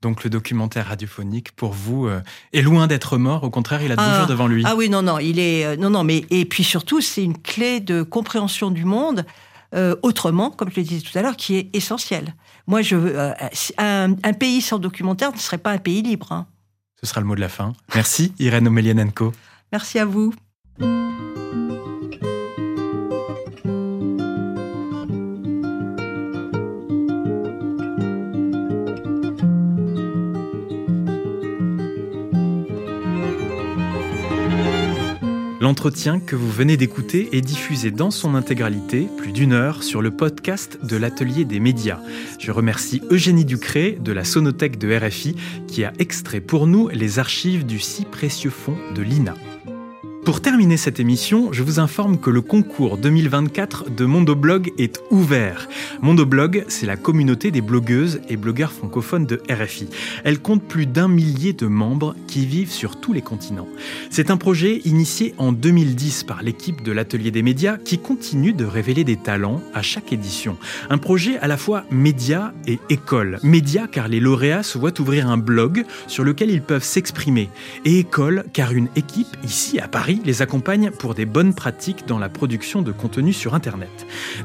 Donc 0.02 0.24
le 0.24 0.32
documentaire 0.32 0.88
radiophonique, 0.88 1.52
pour 1.52 1.74
vous, 1.74 2.08
euh, 2.08 2.22
est 2.54 2.64
loin 2.64 2.88
d'être 2.88 3.18
mort. 3.18 3.44
Au 3.44 3.52
contraire, 3.52 3.84
il 3.84 3.92
a 3.92 3.96
toujours 3.96 4.24
ah, 4.24 4.26
devant 4.26 4.48
lui. 4.48 4.64
Ah 4.66 4.76
oui, 4.76 4.90
non, 4.90 5.04
non, 5.04 5.20
il 5.20 5.38
est, 5.38 5.64
euh, 5.64 5.76
non, 5.78 5.92
non, 5.92 6.04
mais 6.04 6.26
et 6.32 6.46
puis 6.46 6.64
surtout, 6.64 7.02
c'est 7.02 7.24
une 7.24 7.38
clé 7.38 7.80
de 7.80 8.02
compréhension 8.02 8.72
du 8.72 8.84
monde 8.84 9.26
euh, 9.76 9.96
autrement, 10.02 10.50
comme 10.50 10.72
je 10.72 10.78
le 10.78 10.84
disais 10.84 11.02
tout 11.02 11.18
à 11.18 11.22
l'heure, 11.22 11.38
qui 11.38 11.56
est 11.56 11.70
essentielle. 11.76 12.34
Moi, 12.66 12.82
je, 12.82 12.96
un, 13.78 14.16
un, 14.24 14.34
pays 14.34 14.62
sans 14.62 14.80
documentaire 14.80 15.32
ne 15.32 15.38
serait 15.38 15.60
pas 15.60 15.72
un 15.72 15.78
pays 15.78 16.02
libre. 16.02 16.32
Hein. 16.32 16.48
Ce 17.04 17.10
sera 17.10 17.22
le 17.22 17.28
mot 17.28 17.36
de 17.36 17.42
la 17.42 17.50
fin. 17.50 17.74
Merci 17.96 18.34
Irène 18.40 18.68
Omelianenko. 18.68 19.34
Merci 19.72 20.00
à 20.00 20.06
vous. 20.06 20.34
L'entretien 35.62 36.20
que 36.20 36.36
vous 36.36 36.50
venez 36.50 36.76
d'écouter 36.76 37.30
est 37.34 37.42
diffusé 37.42 37.92
dans 37.92 38.10
son 38.10 38.34
intégralité, 38.34 39.08
plus 39.18 39.32
d'une 39.32 39.54
heure, 39.54 39.84
sur 39.84 40.02
le 40.02 40.10
podcast 40.10 40.80
de 40.84 40.98
l'Atelier 40.98 41.46
des 41.46 41.60
médias. 41.60 42.00
Je 42.40 42.52
remercie 42.52 43.04
Eugénie 43.12 43.46
Ducré 43.46 43.96
de 44.02 44.12
la 44.12 44.24
Sonothèque 44.24 44.80
de 44.80 44.92
RFI 44.98 45.36
qui 45.68 45.84
a 45.84 45.94
extrait 46.00 46.42
pour 46.42 46.66
nous 46.66 46.88
les 46.88 47.20
archives 47.20 47.64
du 47.64 47.78
si 47.78 48.06
précieux 48.06 48.50
fonds 48.50 48.78
de 48.96 49.04
l'INA. 49.04 49.36
Pour 50.24 50.40
terminer 50.40 50.78
cette 50.78 51.00
émission, 51.00 51.52
je 51.52 51.64
vous 51.64 51.80
informe 51.80 52.20
que 52.20 52.30
le 52.30 52.42
concours 52.42 53.00
2024 53.00 53.90
de 53.90 54.06
Mondoblog 54.06 54.72
est 54.78 55.02
ouvert. 55.10 55.68
Mondoblog, 56.04 56.64
c'est 56.68 56.86
la 56.86 56.96
communauté 56.96 57.50
des 57.50 57.62
blogueuses 57.62 58.22
et 58.30 58.38
blogueurs 58.38 58.72
francophones 58.72 59.26
de 59.26 59.42
RFI. 59.50 59.90
Elle 60.24 60.40
compte 60.40 60.62
plus 60.62 60.86
d'un 60.86 61.08
millier 61.08 61.54
de 61.54 61.66
membres 61.66 62.16
qui 62.28 62.46
vivent 62.46 62.72
sur 62.72 63.02
tous 63.02 63.14
les 63.14 63.24
continents. 63.24 63.68
C'est 64.12 64.30
un 64.30 64.38
projet 64.38 64.82
initié 64.86 65.34
en 65.40 65.52
2010 65.52 66.24
par 66.26 66.44
l'équipe 66.44 66.84
de 66.84 66.92
l'Atelier 66.92 67.32
des 67.32 67.42
médias 67.42 67.78
qui 67.78 67.98
continue 67.98 68.54
de 68.54 68.66
révéler 68.66 69.04
des 69.04 69.18
talents 69.18 69.64
à 69.74 69.82
chaque 69.82 70.14
édition. 70.14 70.56
Un 70.92 71.00
projet 71.00 71.40
à 71.40 71.48
la 71.48 71.58
fois 71.58 71.84
média 71.90 72.54
et 72.68 72.80
école. 72.90 73.40
Média 73.42 73.88
car 73.92 74.08
les 74.08 74.20
lauréats 74.20 74.64
se 74.64 74.78
voient 74.78 75.00
ouvrir 75.02 75.28
un 75.28 75.38
blog 75.38 75.84
sur 76.06 76.24
lequel 76.24 76.52
ils 76.52 76.62
peuvent 76.62 76.84
s'exprimer. 76.84 77.50
Et 77.86 77.98
école 77.98 78.46
car 78.54 78.72
une 78.72 78.90
équipe 78.96 79.36
ici 79.44 79.80
à 79.80 79.88
Paris 79.88 80.11
les 80.26 80.42
accompagne 80.42 80.92
pour 80.92 81.14
des 81.14 81.26
bonnes 81.26 81.54
pratiques 81.54 82.06
dans 82.08 82.20
la 82.20 82.30
production 82.30 82.82
de 82.82 82.92
contenu 82.92 83.34
sur 83.34 83.54
Internet. 83.54 83.90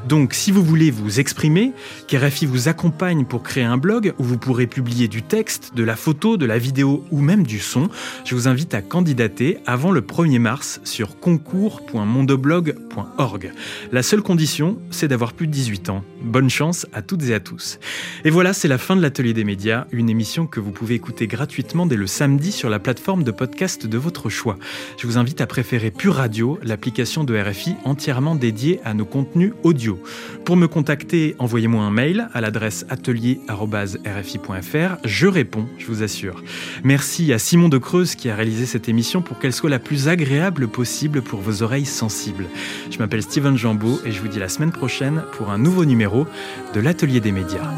Donc 0.07 0.33
si 0.33 0.51
vous 0.51 0.63
voulez 0.63 0.91
vous 0.91 1.19
exprimer, 1.19 1.73
qu'RFI 2.07 2.45
vous 2.45 2.69
accompagne 2.69 3.25
pour 3.25 3.43
créer 3.43 3.63
un 3.63 3.77
blog 3.77 4.13
où 4.19 4.23
vous 4.23 4.37
pourrez 4.37 4.67
publier 4.67 5.07
du 5.07 5.23
texte, 5.23 5.73
de 5.75 5.83
la 5.83 5.95
photo, 5.95 6.37
de 6.37 6.45
la 6.45 6.57
vidéo 6.57 7.03
ou 7.11 7.19
même 7.19 7.45
du 7.45 7.59
son, 7.59 7.89
je 8.25 8.35
vous 8.35 8.47
invite 8.47 8.73
à 8.73 8.81
candidater 8.81 9.57
avant 9.65 9.91
le 9.91 10.01
1er 10.01 10.39
mars 10.39 10.79
sur 10.83 11.19
concours.mondoblog.org. 11.19 13.51
La 13.91 14.03
seule 14.03 14.21
condition, 14.21 14.77
c'est 14.91 15.07
d'avoir 15.07 15.33
plus 15.33 15.47
de 15.47 15.51
18 15.51 15.89
ans. 15.89 16.03
Bonne 16.21 16.49
chance 16.49 16.85
à 16.93 17.01
toutes 17.01 17.23
et 17.23 17.33
à 17.33 17.39
tous. 17.39 17.79
Et 18.23 18.29
voilà, 18.29 18.53
c'est 18.53 18.67
la 18.67 18.77
fin 18.77 18.95
de 18.95 19.01
l'Atelier 19.01 19.33
des 19.33 19.43
médias, 19.43 19.87
une 19.91 20.09
émission 20.09 20.45
que 20.47 20.59
vous 20.59 20.71
pouvez 20.71 20.95
écouter 20.95 21.27
gratuitement 21.27 21.85
dès 21.85 21.95
le 21.95 22.07
samedi 22.07 22.51
sur 22.51 22.69
la 22.69 22.79
plateforme 22.79 23.23
de 23.23 23.31
podcast 23.31 23.87
de 23.87 23.97
votre 23.97 24.29
choix. 24.29 24.57
Je 24.97 25.07
vous 25.07 25.17
invite 25.17 25.41
à 25.41 25.47
préférez 25.57 25.89
Pure 25.89 26.13
Radio, 26.13 26.59
l'application 26.61 27.23
de 27.23 27.35
RFI 27.35 27.77
entièrement 27.83 28.35
dédiée 28.35 28.79
à 28.85 28.93
nos 28.93 29.05
contenus 29.05 29.53
audio. 29.63 29.99
Pour 30.45 30.55
me 30.55 30.67
contacter, 30.67 31.35
envoyez-moi 31.39 31.83
un 31.83 31.89
mail 31.89 32.29
à 32.35 32.41
l'adresse 32.41 32.85
atelier.rfi.fr. 32.89 34.97
Je 35.03 35.25
réponds, 35.25 35.65
je 35.79 35.87
vous 35.87 36.03
assure. 36.03 36.43
Merci 36.83 37.33
à 37.33 37.39
Simon 37.39 37.69
de 37.69 37.79
Creuse 37.79 38.13
qui 38.13 38.29
a 38.29 38.35
réalisé 38.35 38.67
cette 38.67 38.87
émission 38.87 39.23
pour 39.23 39.39
qu'elle 39.39 39.51
soit 39.51 39.71
la 39.71 39.79
plus 39.79 40.07
agréable 40.07 40.67
possible 40.67 41.23
pour 41.23 41.39
vos 41.39 41.63
oreilles 41.63 41.85
sensibles. 41.85 42.45
Je 42.91 42.99
m'appelle 42.99 43.23
Steven 43.23 43.57
Jambeau 43.57 43.99
et 44.05 44.11
je 44.11 44.21
vous 44.21 44.27
dis 44.27 44.37
la 44.37 44.49
semaine 44.49 44.71
prochaine 44.71 45.23
pour 45.31 45.49
un 45.49 45.57
nouveau 45.57 45.85
numéro 45.85 46.27
de 46.75 46.79
l'Atelier 46.79 47.19
des 47.19 47.31
médias. 47.31 47.71